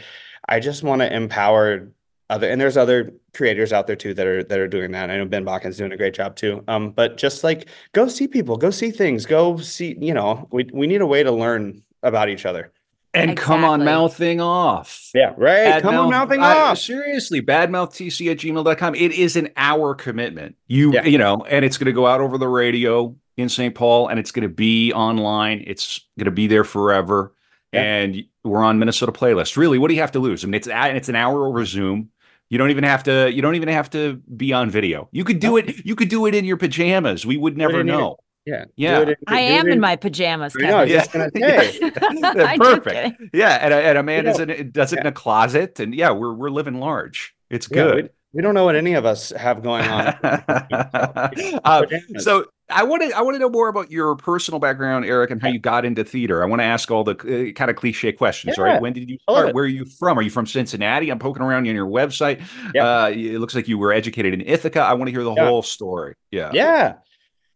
I 0.49 0.61
just 0.61 0.83
want 0.83 1.03
to 1.03 1.14
empower 1.14 1.89
other 2.31 2.49
and 2.49 2.61
there's 2.61 2.77
other 2.77 3.12
creators 3.35 3.72
out 3.72 3.87
there 3.87 3.97
too 3.97 4.14
that 4.14 4.27
are 4.27 4.43
that 4.45 4.59
are 4.59 4.68
doing 4.68 4.93
that. 4.93 5.11
I 5.11 5.16
know 5.18 5.25
Ben 5.27 5.45
Bakken's 5.45 5.77
doing 5.77 5.93
a 5.93 5.97
great 5.97 6.14
job 6.14 6.37
too. 6.37 6.64
Um, 6.68 6.91
but 6.91 7.16
just 7.16 7.45
like 7.45 7.68
go 7.93 8.09
see 8.09 8.27
people, 8.29 8.57
go 8.57 8.70
see 8.70 8.91
things, 8.91 9.27
go 9.27 9.57
see, 9.59 9.97
you 10.01 10.14
know, 10.14 10.49
we 10.51 10.68
we 10.72 10.87
need 10.87 11.01
a 11.03 11.07
way 11.07 11.22
to 11.22 11.31
learn 11.33 11.83
about 12.03 12.29
each 12.29 12.47
other. 12.47 12.72
And 13.12 13.37
come 13.37 13.64
on, 13.64 13.85
mouthing 13.85 14.41
off. 14.41 15.11
Yeah, 15.14 15.35
right. 15.37 15.64
Bad 15.64 15.83
Come 15.83 15.95
on, 15.95 16.11
mouthing 16.11 16.41
I- 16.41 16.59
off. 16.59 16.79
seriously, 16.79 17.41
badmouthtc 17.41 18.29
at 18.31 18.39
gmail.com. 18.39 18.95
It 18.97 19.12
is 19.12 19.37
an 19.37 19.51
hour 19.57 19.95
commitment. 19.95 20.57
You, 20.66 20.93
Yeah. 20.95 21.05
you 21.05 21.16
know, 21.18 21.45
and 21.49 21.64
it's 21.64 21.79
going 21.79 21.87
to 21.87 21.93
go 21.93 22.07
out 22.09 22.20
over 22.20 22.39
the 22.39 22.49
radio 22.49 23.14
in 23.37 23.49
St. 23.49 23.72
Paul 23.72 24.09
and 24.09 24.18
it's 24.18 24.33
going 24.33 24.43
to 24.43 24.53
be 24.53 24.93
online. 24.93 25.62
It's 25.64 26.01
going 26.18 26.25
to 26.25 26.33
be 26.33 26.49
there 26.49 26.64
forever. 26.64 27.33
Yeah. 27.72 27.83
And 27.83 28.25
we're 28.43 28.62
on 28.64 28.81
Minnesota 28.81 29.12
playlist. 29.12 29.57
Really, 29.57 29.79
what 29.79 29.89
do 29.89 29.95
you 29.95 30.01
have 30.01 30.12
to 30.12 30.18
lose? 30.20 30.43
I 30.43 30.49
mean, 30.49 30.55
it's 30.55 30.66
a- 30.66 30.97
it's 30.97 31.09
an 31.09 31.14
hour 31.16 31.47
over 31.47 31.64
Zoom. 31.64 32.11
You 32.55 32.59
don't 32.59 32.70
even 32.70 32.84
have 32.84 33.02
to. 33.02 33.32
You 33.32 33.42
don't 33.42 33.57
even 33.57 33.68
have 33.68 33.90
to 33.90 34.22
be 34.36 34.52
on 34.52 34.70
video. 34.70 35.09
You 35.11 35.24
could 35.24 35.40
do 35.40 35.57
it. 35.57 35.84
You 35.84 35.96
could 35.96 36.09
do 36.09 36.24
it 36.26 36.36
in 36.36 36.44
your 36.44 36.57
pajamas. 36.57 37.26
We 37.26 37.36
would 37.36 37.57
never 37.57 37.82
know. 37.82 38.18
Yeah. 38.46 38.66
Yeah. 38.76 39.05
Do 39.05 39.11
it 39.11 39.18
I 39.26 39.40
am 39.40 39.66
it 39.66 39.72
in 39.72 39.80
my 39.80 39.96
pajamas, 39.96 40.55
I 40.57 40.62
know, 40.68 40.78
I 40.78 40.86
Kevin. 40.86 40.94
was 40.94 41.02
just 41.09 41.12
gonna 41.12 42.30
say. 42.46 42.57
Perfect. 42.59 43.20
Yeah, 43.32 43.59
and, 43.61 43.74
and 43.74 43.98
Amanda's 43.98 44.38
know, 44.38 44.55
in, 44.55 44.70
does 44.70 44.92
it 44.92 45.00
in 45.00 45.07
a 45.09 45.11
closet, 45.11 45.80
and 45.80 45.92
yeah, 45.92 46.12
we're 46.12 46.32
we're 46.32 46.48
living 46.50 46.78
large. 46.78 47.34
It's 47.50 47.68
Yeah, 47.68 47.82
good. 47.82 48.05
we, 48.05 48.11
we 48.34 48.42
don't 48.42 48.55
know 48.55 48.64
what 48.64 48.76
any 48.76 48.94
of 48.94 49.05
us 49.05 49.30
have 49.30 49.61
going 49.64 49.88
on. 49.88 50.14
Uh, 51.64 51.86
so 52.18 52.44
I 52.70 52.82
want 52.82 53.02
to 53.02 53.14
I 53.16 53.20
want 53.20 53.34
to 53.34 53.38
know 53.38 53.50
more 53.50 53.68
about 53.68 53.90
your 53.90 54.16
personal 54.16 54.58
background, 54.58 55.04
Eric, 55.04 55.30
and 55.30 55.40
how 55.40 55.48
you 55.48 55.58
got 55.58 55.84
into 55.84 56.02
theater. 56.02 56.42
I 56.42 56.46
want 56.46 56.60
to 56.60 56.64
ask 56.64 56.90
all 56.90 57.04
the 57.04 57.12
uh, 57.50 57.52
kind 57.52 57.70
of 57.70 57.76
cliche 57.76 58.10
questions, 58.12 58.56
Yeah. 58.56 58.64
right? 58.64 58.80
When 58.82 58.92
did 58.94 59.10
you 59.10 59.18
start? 59.22 59.54
Where 59.54 59.64
are 59.64 59.66
you 59.66 59.84
from? 59.84 60.18
Are 60.18 60.22
you 60.22 60.30
from 60.30 60.46
Cincinnati? 60.46 61.10
I'm 61.10 61.18
poking 61.18 61.42
around 61.42 61.68
on 61.68 61.74
your 61.74 61.86
website. 61.86 62.40
Yeah. 62.74 62.86
Uh, 62.86 63.08
it 63.10 63.38
looks 63.38 63.54
like 63.54 63.68
you 63.68 63.76
were 63.76 63.92
educated 63.92 64.32
in 64.32 64.40
Ithaca. 64.40 64.80
I 64.80 64.94
want 64.94 65.08
to 65.08 65.12
hear 65.12 65.22
the 65.24 65.34
Yeah. 65.34 65.46
whole 65.46 65.62
story. 65.62 66.14
Yeah. 66.30 66.50
Yeah. 66.54 66.94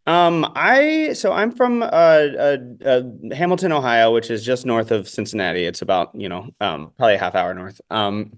Um, 0.05 0.51
I 0.55 1.13
so 1.13 1.31
I'm 1.33 1.51
from 1.51 1.83
uh, 1.83 1.85
uh, 1.85 2.57
uh, 2.85 3.01
Hamilton, 3.33 3.71
Ohio, 3.71 4.11
which 4.13 4.29
is 4.31 4.43
just 4.45 4.65
north 4.65 4.91
of 4.91 5.07
Cincinnati. 5.09 5.65
It's 5.65 5.81
about 5.81 6.11
you 6.13 6.29
know 6.29 6.49
um, 6.61 6.91
probably 6.97 7.15
a 7.15 7.19
half 7.19 7.35
hour 7.35 7.53
north. 7.53 7.79
Um, 7.91 8.33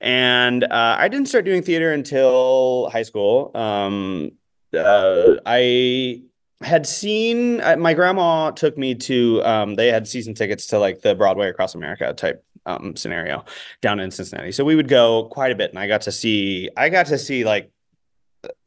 and 0.00 0.62
uh, 0.64 0.96
I 0.98 1.08
didn't 1.08 1.26
start 1.28 1.44
doing 1.44 1.62
theater 1.62 1.92
until 1.92 2.88
high 2.90 3.02
school. 3.02 3.50
Um, 3.56 4.30
uh, 4.74 5.36
I 5.46 6.22
had 6.60 6.86
seen 6.86 7.60
uh, 7.60 7.76
my 7.76 7.94
grandma 7.94 8.50
took 8.50 8.76
me 8.76 8.94
to 8.94 9.42
um, 9.44 9.74
they 9.76 9.88
had 9.88 10.08
season 10.08 10.34
tickets 10.34 10.66
to 10.68 10.78
like 10.78 11.00
the 11.02 11.14
Broadway 11.14 11.48
across 11.48 11.74
America 11.74 12.12
type 12.12 12.44
um, 12.66 12.96
scenario 12.96 13.44
down 13.80 14.00
in 14.00 14.10
Cincinnati. 14.10 14.52
So 14.52 14.64
we 14.64 14.74
would 14.74 14.88
go 14.88 15.28
quite 15.30 15.52
a 15.52 15.54
bit, 15.54 15.70
and 15.70 15.78
I 15.78 15.86
got 15.86 16.02
to 16.02 16.12
see 16.12 16.68
I 16.76 16.88
got 16.88 17.06
to 17.06 17.18
see 17.18 17.44
like 17.44 17.70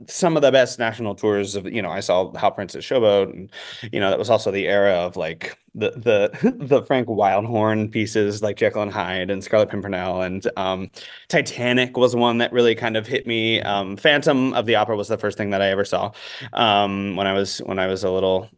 some 0.08 0.36
of 0.36 0.42
the 0.42 0.52
best 0.52 0.80
national 0.80 1.16
tours 1.16 1.56
of 1.56 1.66
you 1.66 1.82
know 1.82 1.90
I 1.90 2.00
saw 2.00 2.34
Hal 2.36 2.52
Prince's 2.52 2.84
Showboat 2.84 3.32
and 3.32 3.52
you 3.92 4.00
know 4.00 4.10
that 4.10 4.20
was 4.20 4.30
also 4.30 4.52
the 4.52 4.68
era 4.68 4.94
of 4.94 5.16
like 5.16 5.58
the 5.76 5.92
the 5.92 6.56
the 6.60 6.84
Frank 6.84 7.08
Wildhorn 7.08 7.92
pieces 7.92 8.42
like 8.42 8.58
Jekyll 8.58 8.82
and 8.82 8.92
Hyde 8.92 9.30
and 9.30 9.44
Scarlet 9.44 9.70
Pimpernel 9.70 10.22
and 10.22 10.46
um 10.58 10.90
Titanic 11.30 11.98
was 11.98 12.16
one 12.16 12.40
that 12.40 12.52
really 12.52 12.76
kind 12.76 12.98
of 12.98 13.08
hit 13.08 13.28
me. 13.28 13.62
Um 13.62 13.98
Phantom 13.98 14.54
of 14.54 14.66
the 14.66 14.76
Opera 14.76 14.96
was 14.96 15.08
the 15.08 15.18
first 15.18 15.38
thing 15.38 15.52
that 15.52 15.62
I 15.62 15.70
ever 15.70 15.86
saw 15.86 16.12
um 16.54 17.16
when 17.16 17.28
I 17.28 17.34
was 17.34 17.60
when 17.60 17.80
I 17.80 17.88
was 17.88 18.04
a 18.04 18.12
little 18.12 18.50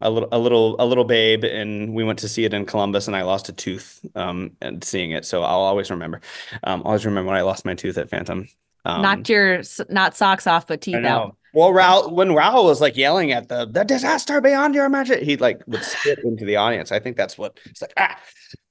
a 0.00 0.10
little 0.10 0.28
a 0.32 0.38
little 0.38 0.76
a 0.78 0.86
little 0.86 1.04
babe 1.04 1.44
and 1.44 1.94
we 1.94 2.04
went 2.04 2.18
to 2.20 2.28
see 2.28 2.44
it 2.44 2.54
in 2.54 2.66
Columbus 2.66 3.06
and 3.06 3.16
I 3.16 3.22
lost 3.22 3.48
a 3.48 3.52
tooth 3.52 4.04
um 4.14 4.52
and 4.60 4.82
seeing 4.84 5.12
it. 5.12 5.24
So 5.24 5.42
I'll 5.42 5.60
always 5.60 5.90
remember 5.90 6.20
um 6.64 6.82
always 6.84 7.06
remember 7.06 7.28
when 7.30 7.38
I 7.38 7.42
lost 7.42 7.64
my 7.64 7.74
tooth 7.74 7.98
at 7.98 8.10
Phantom 8.10 8.48
um, 8.88 9.02
Knocked 9.02 9.28
your 9.28 9.62
not 9.88 10.16
socks 10.16 10.46
off, 10.46 10.66
but 10.66 10.80
teeth 10.80 11.04
out. 11.04 11.36
Well, 11.54 11.72
Raoul, 11.72 12.14
when 12.14 12.34
Raoul 12.34 12.66
was 12.66 12.80
like 12.80 12.96
yelling 12.96 13.32
at 13.32 13.48
the 13.48 13.66
the 13.66 13.84
disaster 13.84 14.40
beyond 14.40 14.74
your 14.74 14.86
imagination, 14.86 15.26
he 15.26 15.36
like 15.36 15.62
would 15.66 15.84
spit 15.84 16.20
into 16.24 16.44
the 16.44 16.56
audience. 16.56 16.90
I 16.90 16.98
think 16.98 17.16
that's 17.16 17.36
what 17.36 17.58
it's 17.66 17.82
like. 17.82 17.92
Ah. 17.96 18.18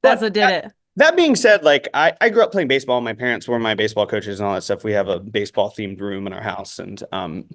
That's 0.01 0.22
what 0.22 0.34
did 0.34 0.49
it. 0.49 0.72
that 0.95 1.15
being 1.15 1.36
said, 1.36 1.63
like 1.63 1.88
I, 1.93 2.13
I 2.20 2.30
grew 2.30 2.43
up 2.43 2.51
playing 2.51 2.68
baseball. 2.68 2.99
My 3.01 3.13
parents 3.13 3.47
were 3.47 3.59
my 3.59 3.76
baseball 3.76 4.07
coaches 4.07 4.39
and 4.39 4.47
all 4.47 4.55
that 4.55 4.63
stuff. 4.63 4.84
We 4.84 4.93
have 4.93 5.07
a 5.07 5.20
baseball 5.20 5.72
themed 5.78 5.99
room 5.99 6.28
in 6.28 6.34
our 6.34 6.41
house 6.41 6.80
and 6.80 7.01
um 7.11 7.45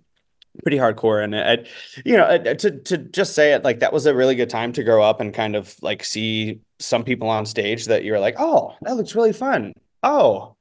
pretty 0.63 0.77
hardcore. 0.77 1.25
And 1.25 1.35
I, 1.35 1.65
you 2.05 2.17
know, 2.17 2.25
uh, 2.25 2.55
to 2.55 2.71
to 2.71 2.99
just 2.99 3.35
say 3.35 3.55
it 3.55 3.65
like 3.65 3.81
that 3.81 3.93
was 3.93 4.07
a 4.07 4.15
really 4.15 4.35
good 4.35 4.51
time 4.51 4.73
to 4.75 4.85
grow 4.85 5.03
up 5.03 5.21
and 5.21 5.33
kind 5.33 5.57
of 5.57 5.75
like 5.83 6.05
see 6.05 6.61
some 6.79 7.05
people 7.05 7.29
on 7.29 7.47
stage 7.47 7.87
that 7.87 8.05
you're 8.05 8.21
like, 8.21 8.37
oh, 8.39 8.75
that 8.83 8.97
looks 8.97 9.15
really 9.15 9.33
fun. 9.33 9.73
Oh, 10.03 10.57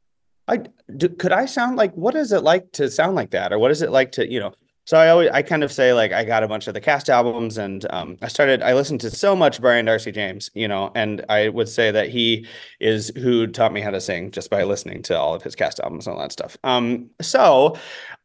I 0.47 0.64
do, 0.98 1.10
could 1.10 1.32
I 1.32 1.46
sound 1.46 1.78
like 1.78 1.94
what 1.96 2.16
is 2.16 2.32
it 2.32 2.44
like 2.44 2.72
to 2.74 2.89
sound 2.89 3.16
like 3.16 3.32
that, 3.32 3.54
or 3.54 3.60
what 3.60 3.72
is 3.72 3.82
it 3.82 3.92
like 3.92 4.12
to 4.14 4.30
you 4.32 4.39
know? 4.39 4.54
So 4.86 4.98
I 4.98 5.10
always 5.10 5.30
I 5.32 5.42
kind 5.42 5.64
of 5.64 5.72
say 5.72 5.94
like 5.94 6.12
I 6.12 6.24
got 6.24 6.44
a 6.44 6.48
bunch 6.48 6.68
of 6.68 6.74
the 6.74 6.82
cast 6.82 7.10
albums 7.10 7.58
and 7.58 7.86
um, 7.92 8.18
I 8.22 8.28
started 8.28 8.64
I 8.64 8.74
listened 8.74 9.00
to 9.02 9.12
so 9.12 9.36
much 9.36 9.62
Brian 9.62 9.86
Darcy 9.86 10.12
James, 10.12 10.50
you 10.54 10.68
know, 10.68 10.92
and 10.96 11.24
I 11.30 11.50
would 11.50 11.70
say 11.70 11.92
that 11.92 12.10
he 12.10 12.48
is 12.80 13.12
who 13.16 13.48
taught 13.48 13.74
me 13.74 13.82
how 13.82 13.92
to 13.92 14.02
sing 14.02 14.32
just 14.32 14.50
by 14.50 14.64
listening 14.64 15.04
to 15.04 15.18
all 15.18 15.36
of 15.36 15.44
his 15.44 15.56
cast 15.56 15.80
albums 15.80 16.08
and 16.08 16.16
all 16.16 16.22
that 16.22 16.32
stuff. 16.32 16.58
Um, 16.64 17.12
so 17.22 17.78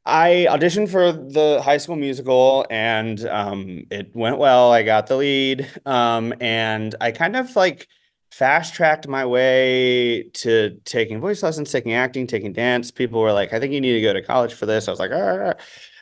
I 0.07 0.47
auditioned 0.49 0.89
for 0.89 1.13
the 1.13 1.61
high 1.63 1.77
school 1.79 1.97
musical 1.97 2.65
and 2.71 3.27
um, 3.27 3.87
it 3.91 4.15
went 4.15 4.39
well. 4.39 4.73
I 4.73 4.83
got 4.83 5.09
the 5.09 5.17
lead. 5.17 5.69
Um, 5.85 6.33
and 6.41 6.95
I 7.01 7.11
kind 7.11 7.37
of 7.37 7.55
like 7.55 7.89
fast 8.31 8.75
tracked 8.75 9.09
my 9.09 9.25
way 9.25 10.25
to 10.35 10.79
taking 10.85 11.21
voice 11.21 11.43
lessons, 11.43 11.71
taking 11.71 11.95
acting, 11.95 12.27
taking 12.27 12.53
dance. 12.53 12.91
People 12.91 13.21
were 13.21 13.33
like, 13.33 13.53
I 13.53 13.61
think 13.61 13.73
you 13.73 13.81
need 13.81 13.95
to 13.95 14.03
go 14.03 14.13
to 14.13 14.23
college 14.23 14.55
for 14.55 14.67
this. 14.67 14.89
I 14.89 14.91
was 14.91 15.01
like. 15.01 15.11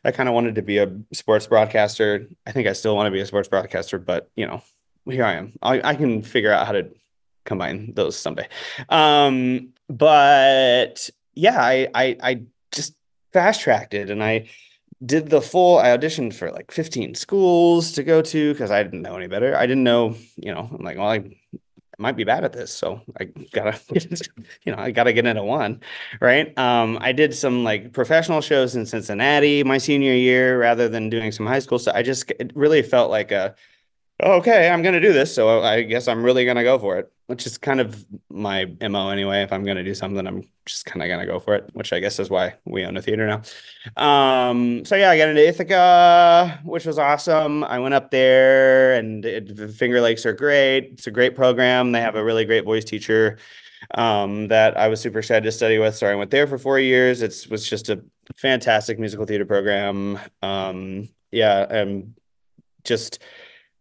I 0.05 0.11
kind 0.11 0.29
of 0.29 0.35
wanted 0.35 0.57
to 0.57 0.62
be 0.62 0.79
a 0.79 0.93
sports 1.12 1.47
broadcaster. 1.47 2.29
I 2.47 2.53
think 2.53 2.68
I 2.68 2.75
still 2.75 2.95
want 2.95 3.07
to 3.07 3.11
be 3.11 3.20
a 3.20 3.27
sports 3.27 3.49
broadcaster, 3.49 3.99
but 3.99 4.31
you 4.37 4.47
know, 4.47 4.62
here 5.07 5.25
I 5.25 5.35
am. 5.35 5.55
I, 5.62 5.81
I 5.83 5.95
can 5.95 6.22
figure 6.22 6.53
out 6.53 6.66
how 6.66 6.72
to 6.72 6.91
combine 7.45 7.93
those 7.95 8.16
someday. 8.16 8.49
Um, 8.91 9.70
but 9.89 11.09
yeah, 11.35 11.59
I, 11.59 11.89
I, 11.95 12.16
I 12.22 12.43
just 12.70 12.95
fast 13.33 13.62
tracked 13.62 13.95
it 13.95 14.11
and 14.11 14.22
I 14.22 14.49
did 15.05 15.31
the 15.31 15.41
full, 15.41 15.79
I 15.79 15.97
auditioned 15.97 16.35
for 16.35 16.51
like 16.51 16.70
15 16.70 17.14
schools 17.14 17.93
to 17.93 18.03
go 18.03 18.20
to 18.22 18.53
because 18.53 18.70
I 18.70 18.83
didn't 18.83 19.03
know 19.03 19.16
any 19.16 19.27
better. 19.27 19.57
I 19.57 19.66
didn't 19.66 19.85
know, 19.85 20.16
you 20.37 20.53
know, 20.53 20.68
I'm 20.70 20.85
like, 20.85 20.99
well, 20.99 21.11
I 21.11 21.25
might 21.99 22.17
be 22.17 22.25
bad 22.25 22.45
at 22.45 22.53
this. 22.53 22.71
So 22.73 23.01
I 23.21 23.25
gotta, 23.53 23.79
you 24.65 24.73
know, 24.73 24.79
I 24.79 24.91
gotta 24.91 25.13
get 25.13 25.27
into 25.27 25.43
one, 25.43 25.81
right? 26.21 26.57
Um, 26.59 26.99
I 27.01 27.13
did 27.13 27.35
some 27.35 27.65
like 27.65 27.93
professional 27.93 28.41
shows 28.41 28.77
in 28.77 28.87
Cincinnati 28.87 29.63
my 29.65 29.79
senior 29.79 30.15
year 30.15 30.59
rather 30.59 30.89
than 30.89 31.11
doing 31.11 31.33
some 31.33 31.47
high 31.47 31.59
school 31.59 31.79
stuff. 31.79 31.95
I 31.95 32.03
just 32.03 32.31
it 32.39 32.53
really 32.55 32.83
felt 32.83 33.11
like 33.11 33.33
a 33.33 33.55
okay, 34.23 34.69
I'm 34.69 34.83
going 34.83 34.95
to 34.95 35.01
do 35.01 35.12
this. 35.12 35.35
So 35.35 35.62
I 35.62 35.83
guess 35.83 36.09
I'm 36.09 36.23
really 36.23 36.45
going 36.45 36.57
to 36.57 36.62
go 36.62 36.79
for 36.79 36.99
it, 36.99 37.12
which 37.27 37.47
is 37.47 37.59
kind 37.59 37.81
of 37.81 38.05
my 38.31 38.67
MO 38.81 39.11
anyway. 39.11 39.43
If 39.43 39.53
I'm 39.53 39.65
going 39.65 39.77
to 39.77 39.83
do 39.83 39.95
something, 39.95 40.27
I'm 40.27 40.49
just 40.67 40.87
kind 40.87 41.03
of 41.03 41.09
going 41.09 41.21
to 41.21 41.27
go 41.27 41.41
for 41.41 41.55
it, 41.55 41.69
which 41.73 41.93
I 41.93 42.01
guess 42.01 42.19
is 42.19 42.31
why 42.31 42.55
we 42.65 42.85
own 42.85 42.97
a 42.97 43.03
theater 43.03 43.27
now. 43.27 43.43
Um, 44.03 44.85
so 44.85 44.97
yeah, 44.97 45.11
I 45.11 45.19
got 45.19 45.29
into 45.29 45.47
Ithaca, 45.47 46.61
which 46.65 46.87
was 46.87 46.99
awesome. 46.99 47.65
I 47.65 47.79
went 47.79 47.95
up 47.95 48.11
there 48.11 48.95
and 48.95 49.25
it, 49.25 49.71
Finger 49.73 50.01
Lakes 50.01 50.25
are 50.25 50.33
great. 50.33 50.91
It's 50.93 51.07
a 51.07 51.11
great 51.11 51.35
program. 51.35 51.93
They 51.93 52.01
have 52.01 52.17
a 52.17 52.25
really 52.25 52.45
great 52.45 52.65
voice 52.65 52.85
teacher 52.85 53.39
um, 53.95 54.49
that 54.49 54.77
I 54.77 54.89
was 54.89 55.01
super 55.01 55.19
excited 55.19 55.45
to 55.45 55.53
study 55.53 55.79
with. 55.79 55.97
So 55.97 56.07
I 56.07 56.15
went 56.15 56.31
there 56.31 56.47
for 56.47 56.59
four 56.59 56.79
years. 56.79 57.21
It 57.21 57.47
was 57.51 57.69
just 57.69 57.89
a 57.89 58.03
fantastic 58.37 58.99
musical 58.99 59.27
theater 59.27 59.45
program. 59.45 60.19
Um, 60.41 61.09
yeah, 61.31 61.67
and 61.69 62.15
just 62.85 63.19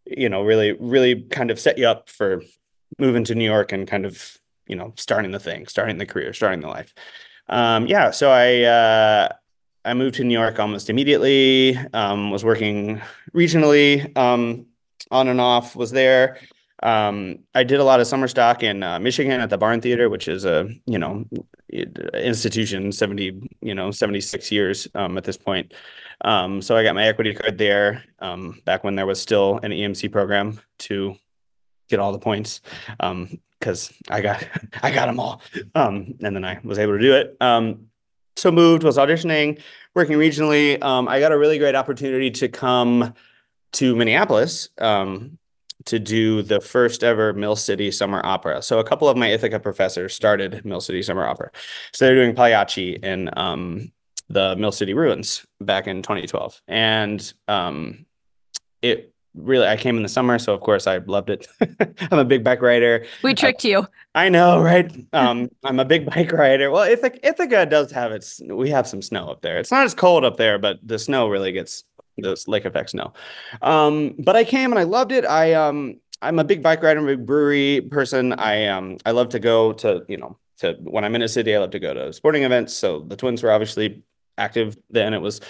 you 0.06 0.30
know, 0.30 0.42
really, 0.42 0.74
really 0.74 1.22
kind 1.24 1.52
of 1.52 1.60
set 1.60 1.78
you 1.78 1.88
up 1.88 2.10
for 2.10 2.42
moving 3.00 3.24
to 3.26 3.36
New 3.36 3.46
York 3.46 3.72
and 3.72 3.88
kind 3.88 4.06
of, 4.06 4.38
you 4.68 4.76
know, 4.76 4.94
starting 4.98 5.32
the 5.32 5.40
thing, 5.40 5.68
starting 5.68 5.98
the 5.98 6.06
career, 6.06 6.34
starting 6.34 6.62
the 6.62 6.68
life. 6.68 6.94
Um, 7.50 7.88
yeah, 7.88 8.12
so 8.12 8.32
I 8.32 8.62
uh, 8.62 9.30
I 9.86 9.94
moved 9.94 10.16
to 10.16 10.24
New 10.24 10.38
York 10.38 10.60
almost 10.60 10.90
immediately. 10.90 11.78
Um, 11.94 12.32
was 12.32 12.46
working 12.46 13.02
regionally, 13.34 14.16
um, 14.18 14.68
on 15.12 15.28
and 15.28 15.42
off. 15.42 15.76
Was 15.76 15.92
there. 15.92 16.40
Um, 16.82 17.40
I 17.56 17.64
did 17.64 17.80
a 17.80 17.84
lot 17.84 18.02
of 18.02 18.08
summer 18.08 18.28
stock 18.28 18.62
in 18.62 18.84
uh, 18.84 19.00
Michigan 19.00 19.40
at 19.40 19.50
the 19.50 19.58
Barn 19.58 19.80
Theater, 19.80 20.10
which 20.10 20.28
is 20.28 20.46
a 20.46 20.70
you 20.86 21.00
know 21.00 21.26
institution, 22.14 22.92
seventy 22.92 23.50
you 23.62 23.76
know 23.76 23.92
seventy 23.92 24.22
six 24.22 24.52
years 24.52 24.88
um, 24.96 25.18
at 25.18 25.24
this 25.24 25.38
point. 25.38 25.74
Um, 26.24 26.62
so 26.62 26.76
I 26.76 26.84
got 26.84 26.96
my 26.96 27.06
equity 27.06 27.34
card 27.34 27.58
there 27.58 28.04
um, 28.20 28.62
back 28.66 28.84
when 28.84 28.96
there 28.96 29.06
was 29.06 29.22
still 29.22 29.60
an 29.64 29.72
EMC 29.72 30.12
program 30.12 30.60
to 30.80 31.16
get 31.90 32.00
all 32.00 32.12
the 32.12 32.20
points 32.20 32.62
because 32.98 33.90
um, 33.90 33.96
I 34.10 34.22
got 34.22 34.48
I 34.84 34.92
got 34.92 35.08
them 35.08 35.20
all, 35.20 35.42
um, 35.76 36.16
and 36.22 36.36
then 36.36 36.46
I 36.46 36.60
was 36.64 36.80
able 36.80 36.94
to 36.94 37.00
do 37.00 37.14
it. 37.16 37.38
Um, 37.42 37.88
so 38.36 38.52
moved, 38.52 38.84
was 38.84 38.98
auditioning, 38.98 39.62
working 39.94 40.18
regionally. 40.18 40.82
Um, 40.84 41.08
I 41.08 41.20
got 41.20 41.32
a 41.32 41.38
really 41.38 41.60
great 41.60 41.76
opportunity 41.76 42.32
to 42.32 42.48
come 42.48 43.14
to 43.74 43.96
Minneapolis 43.96 44.70
to 45.86 46.00
do 46.00 46.42
the 46.42 46.62
first 46.62 47.04
ever 47.04 47.34
Mill 47.34 47.56
City 47.56 47.92
Summer 47.92 48.22
Opera. 48.24 48.62
So 48.62 48.80
a 48.80 48.84
couple 48.84 49.10
of 49.10 49.18
my 49.18 49.28
Ithaca 49.28 49.60
professors 49.60 50.14
started 50.14 50.64
Mill 50.66 50.82
City 50.82 51.02
Summer 51.02 51.26
Opera. 51.26 51.52
So 51.92 52.06
they're 52.06 52.16
doing 52.16 52.36
Pagliacci 52.36 53.04
in 53.04 53.30
um, 53.38 53.92
the 54.30 54.56
Mill 54.56 54.72
City 54.72 54.94
Ruins 54.94 55.46
back 55.62 55.88
in 55.88 56.02
2012. 56.02 56.62
And 56.68 57.34
um, 57.48 58.06
it 58.82 59.14
really, 59.36 59.68
I 59.68 59.78
came 59.78 59.98
in 59.98 60.04
the 60.04 60.10
summer, 60.10 60.40
so 60.40 60.54
of 60.54 60.62
course 60.62 60.88
I 60.88 60.98
loved 60.98 61.30
it. 61.30 61.48
I'm 62.12 62.20
a 62.20 62.26
big 62.26 62.44
bike 62.44 62.62
rider. 62.62 63.06
We 63.24 63.34
tricked 63.34 63.64
you. 63.64 63.88
I 64.16 64.30
know, 64.30 64.62
right? 64.62 64.92
Um, 65.14 65.50
I'm 65.64 65.80
a 65.80 65.86
big 65.86 66.06
bike 66.06 66.32
rider. 66.32 66.72
Well, 66.72 66.84
Ithaca, 66.84 67.26
Ithaca 67.28 67.66
does 67.66 67.92
have 67.92 68.12
its, 68.12 68.42
we 68.46 68.70
have 68.70 68.88
some 68.88 69.02
snow 69.02 69.30
up 69.30 69.42
there. 69.42 69.60
It's 69.60 69.72
not 69.72 69.86
as 69.86 69.94
cold 69.94 70.24
up 70.24 70.38
there, 70.38 70.60
but 70.60 70.80
the 70.84 71.00
snow 71.00 71.30
really 71.30 71.52
gets 71.52 71.84
those 72.18 72.48
lake 72.48 72.66
effect 72.66 72.92
snow. 72.92 73.14
Um, 73.62 74.16
but 74.20 74.36
I 74.36 74.44
came 74.44 74.72
and 74.72 74.80
I 74.80 74.84
loved 74.84 75.12
it. 75.12 75.26
I 75.26 75.54
um 75.54 76.00
I'm 76.22 76.40
a 76.40 76.44
big 76.44 76.64
bike 76.64 76.82
rider, 76.84 77.00
I'm 77.00 77.08
a 77.08 77.18
big 77.18 77.26
brewery 77.26 77.82
person. 77.90 78.34
I 78.34 78.68
um 78.68 78.98
I 79.06 79.12
love 79.12 79.30
to 79.30 79.40
go 79.40 79.74
to, 79.74 80.06
you 80.08 80.18
know, 80.18 80.38
to 80.60 80.76
when 80.82 81.04
I'm 81.04 81.16
in 81.16 81.22
a 81.22 81.28
city, 81.28 81.56
I 81.56 81.60
love 81.60 81.72
to 81.72 81.80
go 81.80 81.94
to 81.94 82.14
sporting 82.14 82.44
events. 82.44 82.74
So 82.74 83.02
the 83.02 83.16
twins 83.16 83.44
were 83.44 83.52
obviously 83.52 84.04
active 84.38 84.78
then. 84.90 85.14
It 85.14 85.22
was 85.22 85.42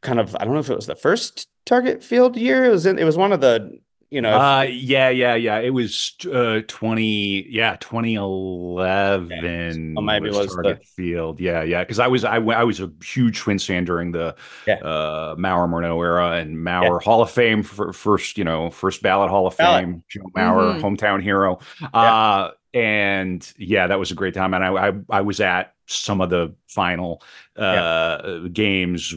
kind 0.00 0.20
of 0.20 0.34
I 0.36 0.44
don't 0.44 0.54
know 0.54 0.60
if 0.60 0.70
it 0.70 0.76
was 0.76 0.86
the 0.86 0.94
first 0.94 1.48
target 1.66 2.02
field 2.02 2.36
year. 2.36 2.64
It 2.64 2.70
was 2.70 2.86
in, 2.86 2.98
it 2.98 3.04
was 3.04 3.16
one 3.16 3.32
of 3.32 3.40
the 3.40 3.80
you 4.10 4.20
know. 4.20 4.36
Uh, 4.38 4.62
yeah, 4.62 5.08
yeah, 5.08 5.36
yeah. 5.36 5.58
It 5.60 5.70
was 5.70 6.16
uh, 6.32 6.60
twenty, 6.66 7.46
yeah, 7.48 7.76
twenty 7.78 8.14
eleven. 8.14 9.94
Yeah. 9.94 10.00
maybe 10.02 10.30
was 10.30 10.52
target 10.52 10.80
the... 10.80 10.86
field. 10.86 11.40
Yeah, 11.40 11.62
yeah. 11.62 11.82
Because 11.82 12.00
I 12.00 12.08
was 12.08 12.24
I, 12.24 12.36
I 12.36 12.64
was 12.64 12.80
a 12.80 12.90
huge 13.02 13.38
Twins 13.38 13.64
fan 13.64 13.84
during 13.84 14.10
the 14.12 14.34
yeah. 14.66 14.74
uh, 14.74 15.36
Mauer 15.36 15.68
Morneau 15.68 16.02
era 16.04 16.32
and 16.32 16.56
Mauer 16.56 17.00
yeah. 17.00 17.04
Hall 17.04 17.22
of 17.22 17.30
Fame 17.30 17.62
for 17.62 17.92
first, 17.92 18.36
you 18.36 18.44
know, 18.44 18.70
first 18.70 19.00
ballot 19.00 19.30
Hall 19.30 19.46
of 19.46 19.56
ballot. 19.56 19.84
Fame. 19.84 20.04
Joe 20.08 20.22
Mauer, 20.36 20.74
mm-hmm. 20.74 20.84
hometown 20.84 21.22
hero. 21.22 21.60
Uh, 21.94 22.50
and 22.74 23.52
yeah, 23.56 23.86
that 23.86 23.98
was 23.98 24.10
a 24.10 24.14
great 24.14 24.34
time. 24.34 24.54
And 24.54 24.64
I, 24.64 24.88
I, 24.88 24.92
I 25.10 25.20
was 25.20 25.40
at 25.40 25.74
some 25.90 26.20
of 26.20 26.30
the 26.30 26.54
final 26.68 27.22
uh, 27.58 28.18
yeah. 28.22 28.48
games 28.52 29.14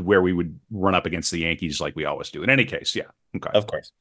where 0.00 0.22
we 0.22 0.32
would 0.32 0.58
run 0.70 0.94
up 0.94 1.06
against 1.06 1.30
the 1.30 1.38
Yankees 1.38 1.80
like 1.80 1.96
we 1.96 2.04
always 2.04 2.30
do. 2.30 2.42
In 2.42 2.50
any 2.50 2.64
case, 2.64 2.94
yeah, 2.94 3.10
okay, 3.34 3.50
of 3.54 3.66
course, 3.66 3.92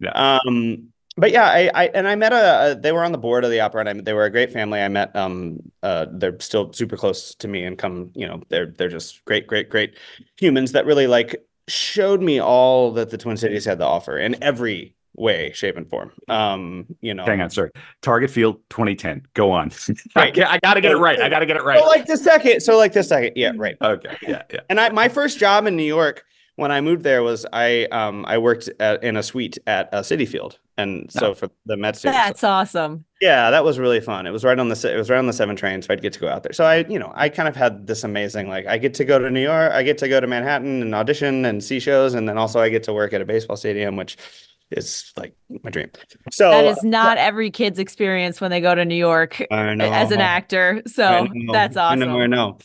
yeah. 0.00 0.38
Um, 0.44 0.88
but 1.16 1.30
yeah, 1.30 1.44
I, 1.44 1.70
I 1.74 1.86
and 1.94 2.08
I 2.08 2.16
met 2.16 2.32
a, 2.32 2.78
they 2.80 2.92
were 2.92 3.04
on 3.04 3.12
the 3.12 3.18
board 3.18 3.44
of 3.44 3.50
the 3.50 3.60
opera 3.60 3.80
and 3.80 3.88
I, 3.88 4.02
they 4.02 4.12
were 4.12 4.24
a 4.24 4.30
great 4.30 4.52
family. 4.52 4.80
I 4.80 4.88
met 4.88 5.14
um 5.14 5.60
uh 5.82 6.06
they're 6.10 6.38
still 6.40 6.72
super 6.72 6.96
close 6.96 7.34
to 7.36 7.48
me 7.48 7.64
and 7.64 7.78
come, 7.78 8.10
you 8.14 8.26
know, 8.26 8.42
they're 8.48 8.66
they're 8.66 8.88
just 8.88 9.24
great, 9.24 9.46
great, 9.46 9.70
great 9.70 9.94
humans 10.36 10.72
that 10.72 10.86
really 10.86 11.06
like 11.06 11.36
showed 11.68 12.20
me 12.20 12.40
all 12.40 12.90
that 12.92 13.10
the 13.10 13.18
Twin 13.18 13.36
Cities 13.36 13.64
had 13.64 13.78
to 13.78 13.86
offer 13.86 14.18
in 14.18 14.42
every 14.42 14.96
way, 15.14 15.52
shape, 15.52 15.76
and 15.76 15.88
form. 15.88 16.12
Um, 16.28 16.86
you 17.00 17.14
know, 17.14 17.24
hang 17.24 17.40
on, 17.40 17.50
sorry. 17.50 17.70
Target 18.02 18.30
Field 18.30 18.56
2010. 18.70 19.26
Go 19.34 19.50
on. 19.50 19.70
right. 20.16 20.38
I, 20.38 20.54
I 20.54 20.58
gotta 20.58 20.80
get 20.80 20.92
it 20.92 20.98
right. 20.98 21.20
I 21.20 21.28
gotta 21.28 21.46
get 21.46 21.56
it 21.56 21.64
right. 21.64 21.78
So 21.78 21.86
like 21.86 22.06
the 22.06 22.16
second, 22.16 22.60
so 22.60 22.76
like 22.76 22.92
the 22.92 23.02
second, 23.02 23.32
yeah, 23.36 23.52
right. 23.56 23.76
Okay. 23.80 24.16
Yeah, 24.22 24.42
yeah. 24.52 24.60
And 24.68 24.80
I 24.80 24.88
my 24.90 25.08
first 25.08 25.38
job 25.38 25.66
in 25.66 25.76
New 25.76 25.84
York 25.84 26.24
when 26.56 26.70
I 26.70 26.80
moved 26.80 27.02
there 27.02 27.22
was 27.22 27.44
I 27.52 27.84
um 27.86 28.24
I 28.26 28.38
worked 28.38 28.68
at, 28.80 29.02
in 29.02 29.16
a 29.16 29.22
suite 29.22 29.58
at 29.66 29.88
a 29.92 30.00
Citi 30.00 30.26
Field, 30.26 30.58
and 30.76 31.10
so 31.10 31.30
oh. 31.30 31.34
for 31.34 31.50
the 31.66 31.76
Mets. 31.76 32.02
That's 32.02 32.40
so, 32.40 32.48
awesome. 32.48 33.04
Yeah, 33.20 33.50
that 33.50 33.64
was 33.64 33.78
really 33.78 34.00
fun. 34.00 34.26
It 34.26 34.30
was 34.30 34.44
right 34.44 34.58
on 34.58 34.68
the 34.68 34.92
it 34.92 34.96
was 34.96 35.10
right 35.10 35.18
on 35.18 35.26
the 35.26 35.32
seven 35.32 35.56
train, 35.56 35.82
so 35.82 35.92
I'd 35.92 36.02
get 36.02 36.12
to 36.14 36.20
go 36.20 36.28
out 36.28 36.42
there. 36.42 36.52
So 36.52 36.64
I, 36.64 36.84
you 36.88 36.98
know, 36.98 37.12
I 37.14 37.28
kind 37.28 37.48
of 37.48 37.56
had 37.56 37.86
this 37.86 38.04
amazing 38.04 38.48
like 38.48 38.66
I 38.66 38.78
get 38.78 38.94
to 38.94 39.04
go 39.04 39.18
to 39.18 39.30
New 39.30 39.42
York, 39.42 39.72
I 39.72 39.82
get 39.82 39.98
to 39.98 40.08
go 40.08 40.20
to 40.20 40.26
Manhattan 40.26 40.82
and 40.82 40.94
audition 40.94 41.44
and 41.44 41.62
see 41.62 41.80
shows, 41.80 42.14
and 42.14 42.28
then 42.28 42.38
also 42.38 42.60
I 42.60 42.68
get 42.68 42.82
to 42.84 42.92
work 42.92 43.12
at 43.12 43.20
a 43.20 43.24
baseball 43.24 43.56
stadium, 43.56 43.96
which 43.96 44.16
is 44.76 45.12
like 45.16 45.34
my 45.62 45.70
dream. 45.70 45.90
So 46.30 46.50
that 46.50 46.64
is 46.64 46.82
not 46.82 47.18
every 47.18 47.50
kid's 47.50 47.78
experience 47.78 48.40
when 48.40 48.50
they 48.50 48.60
go 48.60 48.74
to 48.74 48.84
New 48.84 48.94
York 48.94 49.40
as 49.50 50.10
an 50.10 50.20
actor. 50.20 50.82
So 50.86 51.26
that's 51.52 51.76
awesome. 51.76 52.02
I 52.02 52.06
know, 52.06 52.20
I 52.20 52.26
know. 52.26 52.58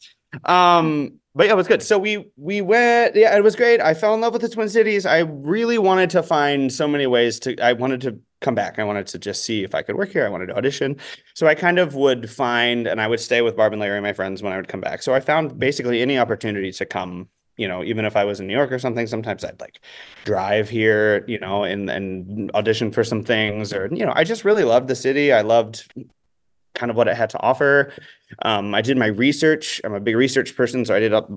Um, 0.46 1.20
but 1.36 1.48
yeah, 1.48 1.54
it 1.54 1.56
was 1.56 1.68
good. 1.68 1.82
So 1.84 1.98
we 1.98 2.26
we 2.38 2.62
went. 2.62 3.16
Yeah, 3.16 3.36
it 3.38 3.44
was 3.44 3.56
great. 3.56 3.80
I 3.80 3.94
fell 3.94 4.14
in 4.14 4.22
love 4.22 4.34
with 4.34 4.42
the 4.42 4.50
Twin 4.50 4.68
Cities. 4.68 5.06
I 5.06 5.20
really 5.20 5.78
wanted 5.78 6.10
to 6.12 6.24
find 6.24 6.72
so 6.72 6.88
many 6.88 7.08
ways 7.08 7.40
to. 7.42 7.58
I 7.60 7.74
wanted 7.74 8.02
to 8.02 8.20
come 8.42 8.56
back. 8.56 8.80
I 8.80 8.84
wanted 8.84 9.08
to 9.08 9.20
just 9.20 9.44
see 9.44 9.64
if 9.64 9.76
I 9.76 9.82
could 9.82 9.96
work 9.96 10.10
here. 10.10 10.26
I 10.26 10.30
wanted 10.30 10.48
to 10.48 10.58
audition. 10.58 10.98
So 11.36 11.46
I 11.46 11.56
kind 11.56 11.78
of 11.78 11.94
would 11.96 12.30
find, 12.30 12.88
and 12.88 13.02
I 13.02 13.08
would 13.08 13.20
stay 13.20 13.42
with 13.42 13.56
Barb 13.56 13.74
and 13.74 13.82
Larry, 13.82 13.98
and 13.98 14.04
my 14.04 14.14
friends, 14.14 14.42
when 14.42 14.54
I 14.54 14.58
would 14.58 14.68
come 14.68 14.82
back. 14.82 15.02
So 15.02 15.14
I 15.14 15.20
found 15.20 15.60
basically 15.60 16.02
any 16.02 16.18
opportunity 16.18 16.72
to 16.72 16.86
come 16.86 17.30
you 17.60 17.68
know, 17.68 17.84
even 17.84 18.06
if 18.06 18.16
I 18.16 18.24
was 18.24 18.40
in 18.40 18.48
New 18.48 18.54
York 18.54 18.72
or 18.72 18.80
something, 18.80 19.06
sometimes 19.06 19.44
I'd 19.44 19.60
like 19.60 19.82
drive 20.24 20.70
here, 20.70 21.26
you 21.28 21.38
know, 21.38 21.66
and 21.66 21.90
and 21.90 22.50
audition 22.56 22.90
for 22.90 23.04
some 23.04 23.22
things, 23.22 23.74
or 23.74 23.90
you 23.92 24.06
know, 24.06 24.14
I 24.16 24.24
just 24.24 24.46
really 24.46 24.64
loved 24.64 24.88
the 24.88 24.96
city. 24.96 25.34
I 25.34 25.42
loved 25.42 25.92
kind 26.74 26.90
of 26.90 26.96
what 26.96 27.10
it 27.10 27.18
had 27.18 27.30
to 27.32 27.40
offer. 27.42 27.92
Um, 28.44 28.74
I 28.74 28.82
did 28.82 28.98
my 28.98 29.08
research. 29.08 29.82
I'm 29.84 29.94
a 29.94 30.00
big 30.00 30.16
research 30.16 30.56
person, 30.56 30.86
so 30.86 30.96
I 30.96 31.00
did 31.00 31.14
up, 31.14 31.30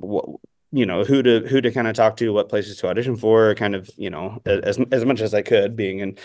you 0.71 0.87
know, 0.87 1.03
who 1.03 1.25
to 1.25 1.41
who 1.41 1.61
to 1.61 1.73
kind 1.73 1.89
of 1.89 1.97
talk 1.97 2.17
to, 2.19 2.33
what 2.33 2.49
places 2.49 2.77
to 2.79 2.89
audition 2.89 3.17
for, 3.17 3.57
kind 3.57 3.75
of, 3.75 3.91
you 3.97 4.09
know, 4.09 4.41
as 4.47 4.79
as 4.93 5.05
much 5.05 5.21
as 5.21 5.35
I 5.35 5.43
could, 5.43 5.75
being 5.75 5.99
in, 5.99 6.19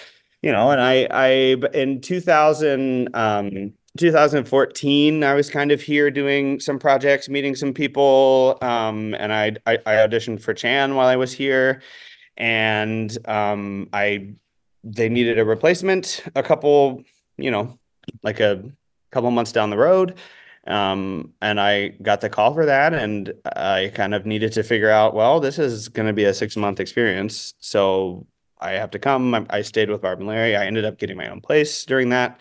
you 0.43 0.51
know, 0.51 0.69
and 0.69 0.79
I 0.79 1.07
I 1.09 1.27
in 1.73 2.01
2000. 2.01 3.09
Um, 3.15 3.73
2014 3.97 5.23
i 5.23 5.33
was 5.33 5.49
kind 5.49 5.71
of 5.71 5.81
here 5.81 6.09
doing 6.09 6.59
some 6.59 6.79
projects 6.79 7.27
meeting 7.27 7.55
some 7.55 7.73
people 7.73 8.57
um, 8.61 9.13
and 9.15 9.33
I, 9.33 9.55
I, 9.65 9.73
I 9.85 9.93
auditioned 10.07 10.41
for 10.41 10.53
chan 10.53 10.95
while 10.95 11.07
i 11.07 11.15
was 11.15 11.33
here 11.33 11.81
and 12.37 13.15
um, 13.27 13.89
i 13.91 14.29
they 14.83 15.09
needed 15.09 15.39
a 15.39 15.45
replacement 15.45 16.23
a 16.35 16.43
couple 16.43 17.03
you 17.37 17.51
know 17.51 17.77
like 18.23 18.39
a 18.39 18.63
couple 19.11 19.31
months 19.31 19.51
down 19.51 19.69
the 19.69 19.77
road. 19.77 20.17
Um, 20.65 21.33
and 21.41 21.61
I 21.61 21.89
got 22.01 22.19
the 22.19 22.29
call 22.29 22.53
for 22.53 22.65
that, 22.65 22.93
and 22.93 23.33
I 23.55 23.91
kind 23.95 24.13
of 24.13 24.25
needed 24.25 24.51
to 24.53 24.63
figure 24.63 24.89
out, 24.89 25.13
well, 25.13 25.39
this 25.39 25.59
is 25.59 25.87
going 25.87 26.07
to 26.07 26.13
be 26.13 26.25
a 26.25 26.33
six 26.33 26.57
month 26.57 26.79
experience. 26.79 27.53
So 27.59 28.27
I 28.59 28.71
have 28.71 28.91
to 28.91 28.99
come. 28.99 29.33
I, 29.35 29.45
I, 29.49 29.61
stayed 29.61 29.89
with 29.89 30.01
Barb 30.01 30.19
and 30.19 30.27
Larry. 30.27 30.55
I 30.55 30.65
ended 30.65 30.85
up 30.85 30.97
getting 30.97 31.17
my 31.17 31.29
own 31.29 31.41
place 31.41 31.85
during 31.85 32.09
that. 32.09 32.39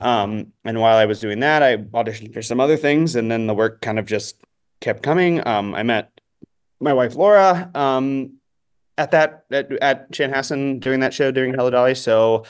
Um, 0.00 0.52
and 0.64 0.80
while 0.80 0.96
I 0.96 1.06
was 1.06 1.20
doing 1.20 1.40
that, 1.40 1.62
I 1.62 1.78
auditioned 1.78 2.34
for 2.34 2.42
some 2.42 2.60
other 2.60 2.76
things, 2.76 3.16
and 3.16 3.30
then 3.30 3.46
the 3.46 3.54
work 3.54 3.80
kind 3.80 3.98
of 3.98 4.06
just 4.06 4.42
kept 4.80 5.02
coming. 5.02 5.46
Um, 5.46 5.74
I 5.74 5.82
met 5.82 6.20
my 6.80 6.92
wife 6.92 7.14
Laura 7.14 7.70
um, 7.74 8.34
at 8.98 9.10
that 9.12 9.44
at, 9.50 9.72
at 9.82 10.12
Chanhassen 10.12 10.80
during 10.80 11.00
that 11.00 11.14
show 11.14 11.30
during 11.30 11.54
Hello 11.54 11.70
Dolly. 11.70 11.94
So 11.94 12.44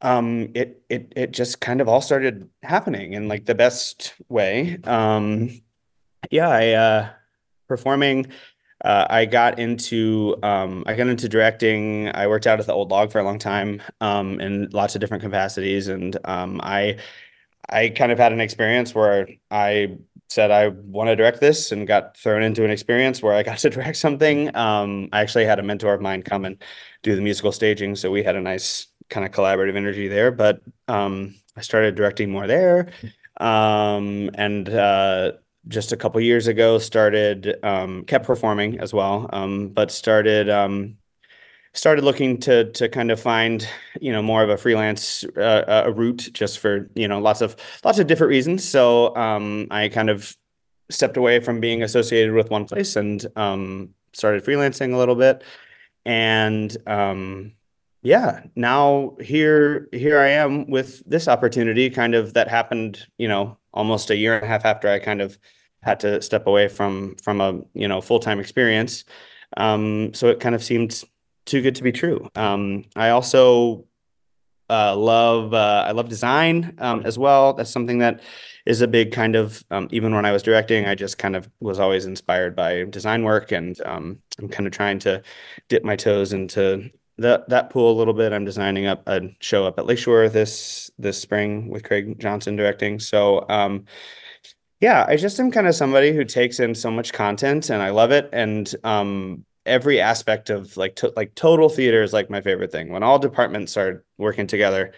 um, 0.00 0.50
it 0.54 0.82
it 0.88 1.12
it 1.16 1.30
just 1.30 1.60
kind 1.60 1.80
of 1.80 1.88
all 1.88 2.00
started 2.00 2.48
happening 2.62 3.14
in 3.14 3.28
like 3.28 3.44
the 3.44 3.54
best 3.54 4.14
way. 4.28 4.78
Um, 4.84 5.60
yeah, 6.30 6.48
I 6.48 6.70
uh, 6.72 7.08
performing. 7.68 8.26
Uh, 8.84 9.06
I 9.10 9.24
got 9.24 9.58
into 9.58 10.36
um, 10.42 10.84
I 10.86 10.94
got 10.94 11.08
into 11.08 11.28
directing. 11.28 12.14
I 12.14 12.26
worked 12.28 12.46
out 12.46 12.60
at 12.60 12.66
the 12.66 12.72
Old 12.72 12.90
Log 12.90 13.10
for 13.10 13.18
a 13.18 13.24
long 13.24 13.38
time 13.38 13.82
um, 14.00 14.40
in 14.40 14.68
lots 14.72 14.94
of 14.94 15.00
different 15.00 15.22
capacities, 15.22 15.88
and 15.88 16.16
um, 16.24 16.60
I 16.62 16.98
I 17.68 17.88
kind 17.90 18.12
of 18.12 18.18
had 18.18 18.32
an 18.32 18.40
experience 18.40 18.94
where 18.94 19.28
I 19.50 19.98
said 20.28 20.50
I 20.50 20.68
want 20.68 21.08
to 21.08 21.16
direct 21.16 21.40
this 21.40 21.72
and 21.72 21.86
got 21.86 22.16
thrown 22.16 22.42
into 22.42 22.64
an 22.64 22.70
experience 22.70 23.22
where 23.22 23.34
I 23.34 23.42
got 23.42 23.58
to 23.60 23.70
direct 23.70 23.96
something. 23.96 24.54
Um, 24.54 25.08
I 25.12 25.20
actually 25.22 25.46
had 25.46 25.58
a 25.58 25.62
mentor 25.62 25.94
of 25.94 26.00
mine 26.00 26.22
come 26.22 26.44
and 26.44 26.62
do 27.02 27.16
the 27.16 27.22
musical 27.22 27.52
staging, 27.52 27.96
so 27.96 28.10
we 28.10 28.22
had 28.22 28.36
a 28.36 28.40
nice 28.40 28.86
kind 29.10 29.26
of 29.26 29.32
collaborative 29.32 29.76
energy 29.76 30.06
there. 30.06 30.30
But 30.30 30.62
um, 30.86 31.34
I 31.56 31.62
started 31.62 31.96
directing 31.96 32.30
more 32.30 32.46
there, 32.46 32.90
um, 33.38 34.30
and 34.34 34.68
uh, 34.68 35.32
just 35.68 35.92
a 35.92 35.96
couple 35.96 36.20
years 36.20 36.46
ago 36.46 36.78
started 36.78 37.58
um, 37.62 38.04
kept 38.04 38.26
performing 38.26 38.80
as 38.80 38.92
well, 38.92 39.28
um, 39.32 39.68
but 39.68 39.90
started 39.90 40.48
um, 40.48 40.96
started 41.74 42.04
looking 42.04 42.38
to 42.38 42.70
to 42.72 42.88
kind 42.88 43.10
of 43.10 43.20
find 43.20 43.68
you 44.00 44.12
know 44.12 44.22
more 44.22 44.42
of 44.42 44.50
a 44.50 44.56
freelance 44.56 45.24
uh, 45.36 45.82
a 45.86 45.92
route 45.92 46.30
just 46.32 46.58
for 46.58 46.88
you 46.94 47.08
know 47.08 47.20
lots 47.20 47.40
of 47.40 47.56
lots 47.84 47.98
of 47.98 48.06
different 48.06 48.30
reasons. 48.30 48.68
So 48.68 49.14
um, 49.16 49.68
I 49.70 49.88
kind 49.88 50.10
of 50.10 50.36
stepped 50.90 51.16
away 51.16 51.40
from 51.40 51.60
being 51.60 51.82
associated 51.82 52.32
with 52.32 52.50
one 52.50 52.64
place 52.64 52.96
and 52.96 53.24
um, 53.36 53.90
started 54.14 54.44
freelancing 54.44 54.94
a 54.94 54.96
little 54.96 55.14
bit 55.14 55.44
and 56.08 56.74
um, 56.86 57.52
yeah, 58.02 58.44
now 58.56 59.16
here 59.20 59.88
here 59.92 60.18
I 60.18 60.28
am 60.28 60.70
with 60.70 61.02
this 61.04 61.28
opportunity 61.28 61.90
kind 61.90 62.14
of 62.14 62.32
that 62.32 62.48
happened, 62.48 63.06
you 63.18 63.28
know, 63.28 63.58
almost 63.74 64.10
a 64.10 64.16
year 64.16 64.34
and 64.34 64.44
a 64.44 64.48
half 64.48 64.64
after 64.64 64.88
I 64.88 64.98
kind 65.00 65.20
of 65.20 65.38
had 65.82 66.00
to 66.00 66.20
step 66.22 66.46
away 66.46 66.68
from 66.68 67.16
from 67.22 67.40
a, 67.40 67.60
you 67.74 67.88
know, 67.88 68.00
full-time 68.00 68.40
experience. 68.40 69.04
Um, 69.56 70.12
so 70.14 70.28
it 70.28 70.40
kind 70.40 70.54
of 70.54 70.62
seemed 70.62 71.02
too 71.46 71.62
good 71.62 71.74
to 71.76 71.82
be 71.82 71.92
true. 71.92 72.28
Um, 72.34 72.84
I 72.94 73.10
also 73.10 73.84
uh, 74.70 74.94
love 74.96 75.54
uh, 75.54 75.84
I 75.86 75.92
love 75.92 76.08
design 76.08 76.74
um, 76.78 77.02
as 77.04 77.18
well. 77.18 77.54
That's 77.54 77.70
something 77.70 77.98
that 77.98 78.20
is 78.66 78.82
a 78.82 78.86
big 78.86 79.12
kind 79.12 79.34
of 79.34 79.64
um, 79.70 79.88
even 79.90 80.14
when 80.14 80.26
I 80.26 80.32
was 80.32 80.42
directing, 80.42 80.86
I 80.86 80.94
just 80.94 81.16
kind 81.16 81.34
of 81.34 81.48
was 81.60 81.78
always 81.78 82.04
inspired 82.04 82.54
by 82.54 82.84
design 82.84 83.22
work, 83.22 83.50
and 83.50 83.80
um, 83.86 84.18
I'm 84.38 84.48
kind 84.48 84.66
of 84.66 84.72
trying 84.72 84.98
to 85.00 85.22
dip 85.68 85.84
my 85.84 85.96
toes 85.96 86.34
into 86.34 86.90
that 87.16 87.48
that 87.48 87.70
pool 87.70 87.90
a 87.90 87.98
little 87.98 88.14
bit. 88.14 88.32
I'm 88.32 88.44
designing 88.44 88.86
up 88.86 89.02
a 89.06 89.22
show 89.40 89.66
up 89.66 89.78
at 89.78 89.86
Lakeshore 89.86 90.28
this 90.28 90.90
this 90.98 91.18
spring 91.18 91.68
with 91.68 91.82
Craig 91.82 92.18
Johnson 92.18 92.56
directing. 92.56 92.98
So 92.98 93.46
um, 93.48 93.86
yeah, 94.80 95.04
I 95.08 95.16
just 95.16 95.38
am 95.40 95.50
kind 95.50 95.66
of 95.66 95.74
somebody 95.74 96.12
who 96.12 96.24
takes 96.24 96.60
in 96.60 96.74
so 96.74 96.90
much 96.90 97.12
content 97.12 97.70
and 97.70 97.82
I 97.82 97.90
love 97.90 98.10
it. 98.12 98.28
And 98.32 98.72
um, 98.84 99.44
every 99.66 100.00
aspect 100.00 100.50
of 100.50 100.76
like 100.76 100.96
to, 100.96 101.12
like 101.16 101.34
total 101.34 101.68
theater 101.68 102.02
is 102.02 102.12
like 102.12 102.30
my 102.30 102.40
favorite 102.40 102.72
thing. 102.72 102.92
When 102.92 103.02
all 103.02 103.18
departments 103.18 103.76
are 103.76 104.04
working 104.18 104.46
together, 104.46 104.92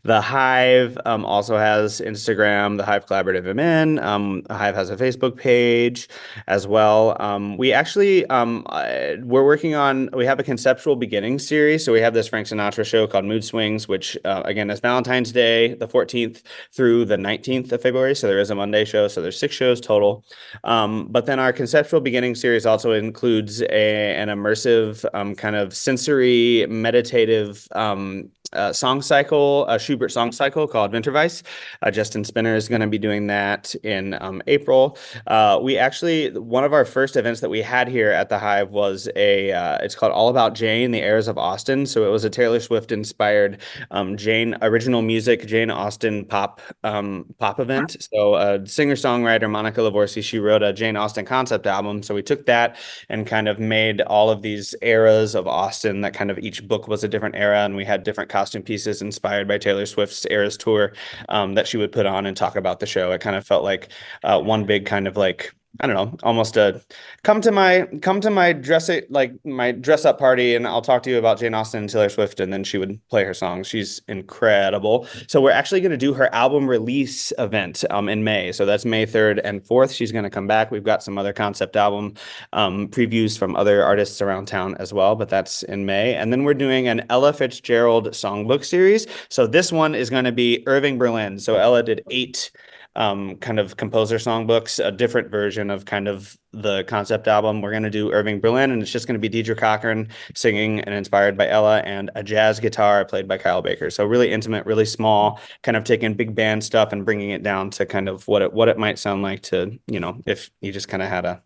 The 0.03 0.21
Hive 0.21 0.99
um, 1.07 1.25
also 1.25 1.57
has 1.57 2.01
Instagram, 2.01 2.77
the 2.77 2.85
Hive 2.85 3.07
Collaborative 3.07 3.45
MN. 3.55 3.99
Um, 3.99 4.43
the 4.43 4.55
Hive 4.55 4.75
has 4.75 4.91
a 4.91 4.97
Facebook 4.97 5.37
page 5.37 6.09
as 6.47 6.67
well. 6.67 7.17
Um, 7.21 7.57
we 7.57 7.73
actually 7.73 8.27
um, 8.27 8.67
uh, 8.69 9.15
we're 9.21 9.45
working 9.45 9.75
on 9.75 10.11
we 10.13 10.27
have 10.27 10.41
a 10.41 10.43
conceptual 10.43 10.97
beginning 10.97 11.39
series. 11.39 11.85
So 11.85 11.93
we 11.93 12.01
have 12.01 12.15
this 12.15 12.29
Frank 12.29 12.49
Sinatra 12.49 12.85
show 12.85 13.07
called 13.07 13.25
Mood 13.25 13.45
Swings, 13.45 13.89
which 13.89 14.17
uh, 14.25 14.43
again 14.45 14.71
is 14.71 14.81
Valentine's 14.81 15.33
Day, 15.33 15.75
the 15.75 15.89
14th 15.89 16.43
through 16.73 17.05
the 17.05 17.17
19th 17.17 17.73
of 17.73 17.83
February. 17.83 18.15
So 18.15 18.27
there 18.27 18.39
is 18.39 18.51
a 18.51 18.55
Monday 18.55 18.85
show. 18.85 19.09
So 19.09 19.23
there's 19.23 19.39
six 19.39 19.55
shows 19.55 19.81
total. 19.81 20.25
Um, 20.65 21.07
but 21.11 21.27
then 21.27 21.39
our 21.39 21.53
conceptual 21.53 22.01
beginning 22.01 22.35
series 22.35 22.67
also 22.67 22.93
includes 22.93 23.63
a, 23.63 24.15
an 24.17 24.29
immersive 24.29 25.05
um, 25.15 25.35
kind 25.35 25.57
of 25.57 25.75
sensory 25.75 26.67
meditative 26.69 27.69
um, 27.73 28.31
uh, 28.53 28.73
song 28.73 29.03
cycle, 29.03 29.67
a 29.69 29.79
Schubert 29.79 30.11
song 30.11 30.33
cycle 30.33 30.67
called 30.67 30.93
Winterreise. 30.93 31.43
Uh, 31.83 31.91
Justin 31.91 32.25
Spinner 32.25 32.55
is 32.55 32.69
going 32.69 32.81
to 32.81 32.87
be 32.87 32.99
doing 32.99 33.27
that 33.27 33.75
in 33.83 34.17
um, 34.21 34.43
April. 34.47 34.97
Uh, 35.27 35.59
we 35.63 35.77
actually, 35.79 36.31
one 36.39 36.65
of 36.65 36.73
our 36.73 36.85
first 36.85 37.17
events 37.17 37.41
that 37.41 37.51
we 37.51 37.63
had 37.63 37.89
here 37.89 38.11
at 38.11 38.29
the 38.29 38.39
Hive 38.39 38.71
was 38.71 39.09
a, 39.17 39.53
uh, 39.53 39.79
it's 39.83 39.95
called 39.95 40.13
All 40.13 40.29
About 40.29 40.55
Jane, 40.55 40.91
the 40.91 41.01
Eras 41.01 41.29
of 41.29 41.39
Austen. 41.39 41.87
So 41.87 42.07
it 42.07 42.11
was 42.11 42.25
a 42.25 42.31
Taylor 42.31 42.61
Swift 42.61 42.93
inspired 42.93 43.61
um, 43.91 44.17
Jane, 44.17 44.57
original 44.63 45.03
music, 45.03 45.47
Jane 45.47 45.71
Austen 45.71 46.25
pop, 46.25 46.61
um, 46.85 47.27
pop 47.39 47.61
event. 47.61 47.97
So 48.13 48.37
a 48.37 48.67
singer 48.67 48.95
songwriter, 48.95 49.51
Monica 49.51 49.81
Lavorsi, 49.81 50.23
she 50.23 50.39
wrote 50.39 50.63
a 50.63 50.73
Jane 50.73 50.97
Austen 50.97 51.25
concept 51.25 51.67
album. 51.67 52.03
So 52.03 52.15
we 52.15 52.23
took 52.23 52.47
that 52.47 52.77
and 53.09 53.27
kind 53.27 53.49
of 53.49 53.59
made 53.59 54.01
all 54.03 54.31
of 54.31 54.43
these 54.43 54.75
eras 54.83 55.35
of 55.35 55.47
Austin 55.47 56.03
that 56.03 56.15
kind 56.15 56.31
of 56.31 56.39
each 56.39 56.67
book 56.67 56.89
was 56.89 57.03
a 57.05 57.09
different 57.09 57.35
era 57.35 57.65
and 57.65 57.77
we 57.77 57.85
had 57.85 58.03
different 58.03 58.31
costume 58.45 58.63
pieces 58.63 59.01
inspired 59.01 59.49
by 59.49 59.57
Taylor 59.57 59.87
Swift's 59.87 60.27
Eras 60.31 60.59
tour 60.59 60.93
um, 61.31 61.55
that 61.55 61.67
she 61.67 61.79
would 61.79 61.93
put 61.93 62.05
on 62.05 62.27
and 62.27 62.37
talk 62.37 62.57
about 62.57 62.79
the 62.79 62.85
show. 62.85 63.11
It 63.13 63.23
kind 63.23 63.37
of 63.37 63.47
felt 63.47 63.65
like 63.65 63.89
uh, 64.23 64.39
one 64.39 64.67
big 64.67 64.85
kind 64.85 65.09
of 65.09 65.17
like 65.17 65.55
I 65.81 65.89
don't 65.89 65.97
know, 65.97 66.17
almost 66.23 66.57
a 66.57 66.81
come 67.25 67.41
to 67.41 67.51
my 67.51 67.89
come 68.01 68.21
to 68.21 68.31
my 68.31 68.53
dress 68.53 68.89
it 68.89 69.11
like 69.11 69.33
my 69.45 69.73
dress 69.73 70.05
up 70.05 70.21
party 70.21 70.55
and 70.55 70.69
I'll 70.69 70.83
talk 70.83 71.03
to 71.03 71.11
you 71.11 71.19
about 71.19 71.41
Jane 71.41 71.53
Austen 71.53 71.81
and 71.81 71.91
Taylor 71.91 72.09
Swift 72.09 72.39
and 72.39 72.53
then 72.53 72.63
she 72.63 72.79
would 72.79 73.01
play 73.09 73.25
her 73.25 73.35
songs. 73.35 73.67
She's 73.67 74.01
incredible. 74.07 75.09
So 75.27 75.41
we're 75.41 75.51
actually 75.51 75.81
going 75.81 75.91
to 75.91 75.97
do 75.97 76.15
her 76.15 76.33
album 76.33 76.69
release 76.69 77.33
event 77.39 77.85
um 77.91 78.09
in 78.09 78.23
May. 78.23 78.53
So 78.53 78.65
that's 78.65 78.85
May 78.85 79.05
3rd 79.05 79.41
and 79.43 79.63
4th. 79.65 79.95
She's 79.95 80.13
going 80.13 80.23
to 80.25 80.31
come 80.31 80.47
back. 80.47 80.71
We've 80.71 80.85
got 80.85 81.03
some 81.03 81.19
other 81.19 81.33
concept 81.33 81.75
album 81.75 82.15
um 82.53 82.87
previews 82.89 83.37
from 83.37 83.57
other 83.57 83.83
artists 83.83 84.23
around 84.23 84.47
town 84.47 84.77
as 84.77 84.93
well, 84.93 85.17
but 85.17 85.29
that's 85.29 85.65
in 85.65 85.87
May. 85.87 86.15
And 86.15 86.33
then 86.33 86.45
we're 86.45 86.55
doing 86.55 86.87
an 86.87 87.05
Ella 87.11 87.33
Fitzgerald 87.33 88.11
songbook 88.11 88.65
series. 88.65 89.09
So 89.29 89.47
this 89.49 89.73
one 89.73 89.97
is 89.97 90.09
going 90.09 90.25
to 90.25 90.33
be 90.33 90.63
Irving 90.67 90.99
Berlin. 90.99 91.41
So 91.41 91.57
Ella 91.57 91.83
did 91.83 92.03
8 92.11 92.53
um, 92.97 93.37
kind 93.37 93.59
of 93.59 93.77
composer 93.77 94.17
songbooks, 94.17 94.85
a 94.85 94.93
different 94.93 95.31
version 95.31 95.71
of 95.71 95.85
kind 95.85 96.09
of 96.09 96.37
the 96.53 96.85
concept 96.85 97.27
album. 97.27 97.61
We're 97.61 97.71
going 97.71 97.83
to 97.83 97.91
do 97.91 98.13
Irving 98.13 98.41
Berlin, 98.41 98.71
and 98.71 98.81
it's 98.81 98.91
just 98.91 99.07
going 99.07 99.15
to 99.15 99.21
be 99.21 99.29
Deirdre 99.29 99.57
Cochran 99.57 100.09
singing 100.35 100.81
and 100.81 100.95
inspired 100.95 101.37
by 101.37 101.49
Ella, 101.49 101.81
and 101.81 102.11
a 102.15 102.23
jazz 102.23 102.61
guitar 102.61 103.05
played 103.05 103.27
by 103.27 103.39
Kyle 103.39 103.63
Baker. 103.63 103.91
So 103.91 104.05
really 104.05 104.31
intimate, 104.31 104.67
really 104.67 104.85
small, 104.85 105.41
kind 105.63 105.77
of 105.77 105.85
taking 105.85 106.15
big 106.15 106.35
band 106.35 106.63
stuff 106.63 106.93
and 106.93 107.05
bringing 107.05 107.31
it 107.31 107.43
down 107.43 107.71
to 107.71 107.87
kind 107.87 108.09
of 108.09 108.27
what 108.29 108.43
it 108.43 108.53
what 108.53 108.69
it 108.69 108.79
might 108.79 108.99
sound 108.99 109.23
like 109.23 109.43
to 109.43 109.79
you 109.87 110.01
know 110.01 110.21
if 110.27 110.51
you 110.61 110.73
just 110.73 110.89
kind 110.89 111.03
of 111.03 111.09
had 111.09 111.25
a 111.25 111.43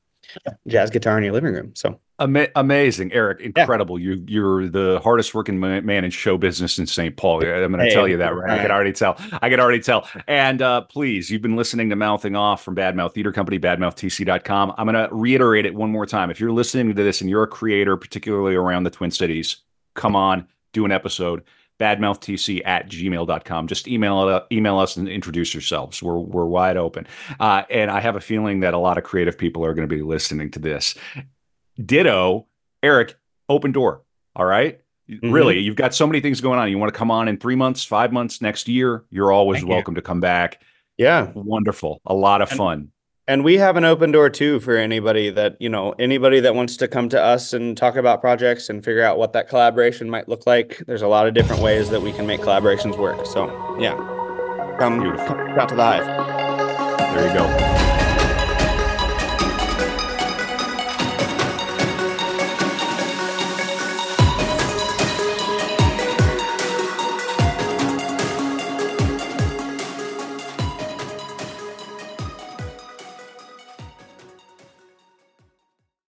jazz 0.67 0.91
guitar 0.91 1.17
in 1.19 1.25
your 1.25 1.33
living 1.33 1.55
room. 1.55 1.73
So 1.75 1.99
Ama- 2.21 2.49
amazing, 2.57 3.13
Eric. 3.13 3.41
Incredible. 3.41 3.99
Yeah. 3.99 4.15
You 4.15 4.25
you're 4.27 4.69
the 4.69 5.01
hardest 5.03 5.35
working 5.35 5.61
man 5.61 6.05
in 6.05 6.11
show 6.11 6.37
business 6.37 6.79
in 6.79 6.87
St. 6.87 7.17
Paul. 7.17 7.37
I'm 7.37 7.73
going 7.73 7.73
to 7.79 7.85
hey, 7.85 7.95
tell 7.95 8.09
you 8.09 8.17
that, 8.17 8.35
right? 8.35 8.49
right? 8.49 8.59
I 8.59 8.63
can 8.63 8.71
already 8.71 8.93
tell. 8.93 9.17
I 9.41 9.49
can 9.49 9.61
already 9.61 9.81
tell. 9.81 10.09
And 10.27 10.61
uh, 10.61 10.83
please, 10.83 11.31
you've 11.31 11.43
been 11.43 11.57
listening 11.57 11.91
to 11.91 11.97
Mouthing 11.97 12.35
Off 12.35 12.65
from 12.65 12.75
Badmouth 12.75 13.15
Theater 13.15 13.33
Company, 13.33 13.59
badmouthtc.com. 13.59 14.75
I'm 14.77 14.87
going 14.87 15.09
to 15.09 15.15
reiterate 15.15 15.67
it 15.67 15.75
one 15.75 15.91
more 15.91 16.07
time. 16.07 16.31
If 16.31 16.41
you're 16.41 16.53
listening 16.53 16.89
to 16.89 17.03
this 17.03 17.21
and 17.21 17.31
you're 17.31 17.45
a 17.45 17.49
creator, 17.49 17.97
particularly 17.97 18.57
around 18.57 18.83
the 18.83 18.91
Twin 18.91 19.11
Cities, 19.11 19.59
come 19.95 20.17
on, 20.17 20.49
do 20.73 20.85
an 20.85 20.93
episode 20.93 21.45
badmouthtc 21.79 22.61
at 22.67 22.89
gmail.com. 22.89 23.69
Just 23.69 23.87
email 23.87 24.19
uh, 24.21 24.43
email 24.51 24.79
us 24.79 24.97
and 24.97 25.09
introduce 25.09 25.55
yourselves. 25.55 26.03
We're, 26.03 26.19
we're 26.19 26.47
wide 26.47 26.77
open. 26.77 27.07
Uh, 27.39 27.63
and 27.71 27.91
I 27.91 28.01
have 28.01 28.17
a 28.17 28.21
feeling 28.21 28.61
that 28.61 28.75
a 28.75 28.79
lot 28.79 28.99
of 28.99 29.05
creative 29.05 29.39
people 29.39 29.65
are 29.65 29.75
going 29.75 29.89
to 29.89 29.95
be 29.95 30.03
listening 30.03 30.51
to 30.53 30.59
this. 30.59 30.97
Ditto, 31.85 32.47
Eric, 32.83 33.17
open 33.49 33.73
door. 33.73 34.03
All 34.35 34.45
right? 34.45 34.81
mm-hmm. 35.09 35.31
Really, 35.31 35.59
you've 35.59 35.77
got 35.77 35.95
so 35.95 36.07
many 36.07 36.21
things 36.21 36.41
going 36.41 36.59
on. 36.59 36.71
You 36.71 36.79
want 36.79 36.93
to 36.93 36.99
come 36.99 37.11
on 37.11 37.29
in 37.29 37.39
three 37.39 37.57
months, 37.57 37.85
five 37.85 38.13
months, 38.13 38.41
next 38.41 38.69
year, 38.69 39.05
you're 39.11 39.33
always 39.33 39.61
Thank 39.61 39.71
welcome 39.71 39.95
you. 39.95 40.01
to 40.01 40.03
come 40.03 40.21
back. 40.21 40.63
Yeah. 40.97 41.31
Wonderful. 41.35 42.01
A 42.07 42.15
lot 42.15 42.43
of 42.43 42.51
and, 42.51 42.59
fun. 42.59 42.91
And 43.27 43.45
we 43.45 43.59
have 43.59 43.77
an 43.77 43.85
open 43.85 44.11
door 44.11 44.31
too 44.31 44.59
for 44.61 44.77
anybody 44.77 45.31
that, 45.31 45.57
you 45.61 45.69
know, 45.69 45.95
anybody 45.99 46.41
that 46.41 46.55
wants 46.55 46.77
to 46.79 46.89
come 46.89 47.09
to 47.11 47.23
us 47.23 47.53
and 47.53 47.77
talk 47.77 47.97
about 47.97 48.21
projects 48.21 48.69
and 48.69 48.85
figure 48.85 49.03
out 49.03 49.19
what 49.19 49.33
that 49.35 49.49
collaboration 49.49 50.11
might 50.11 50.29
look 50.29 50.47
like. 50.47 50.83
There's 50.87 51.03
a 51.03 51.09
lot 51.09 51.27
of 51.27 51.35
different 51.35 51.63
ways 51.63 51.91
that 51.91 52.01
we 52.01 52.13
can 52.13 52.27
make 52.27 52.41
collaborations 52.41 52.99
work. 52.99 53.27
So, 53.27 53.77
yeah. 53.79 53.95
Come, 54.79 55.01
come 55.01 55.59
out 55.59 55.69
to 55.69 55.75
the 55.75 55.83
hive. 55.83 56.07
There 57.15 57.29
you 57.29 57.35
go. 57.35 57.98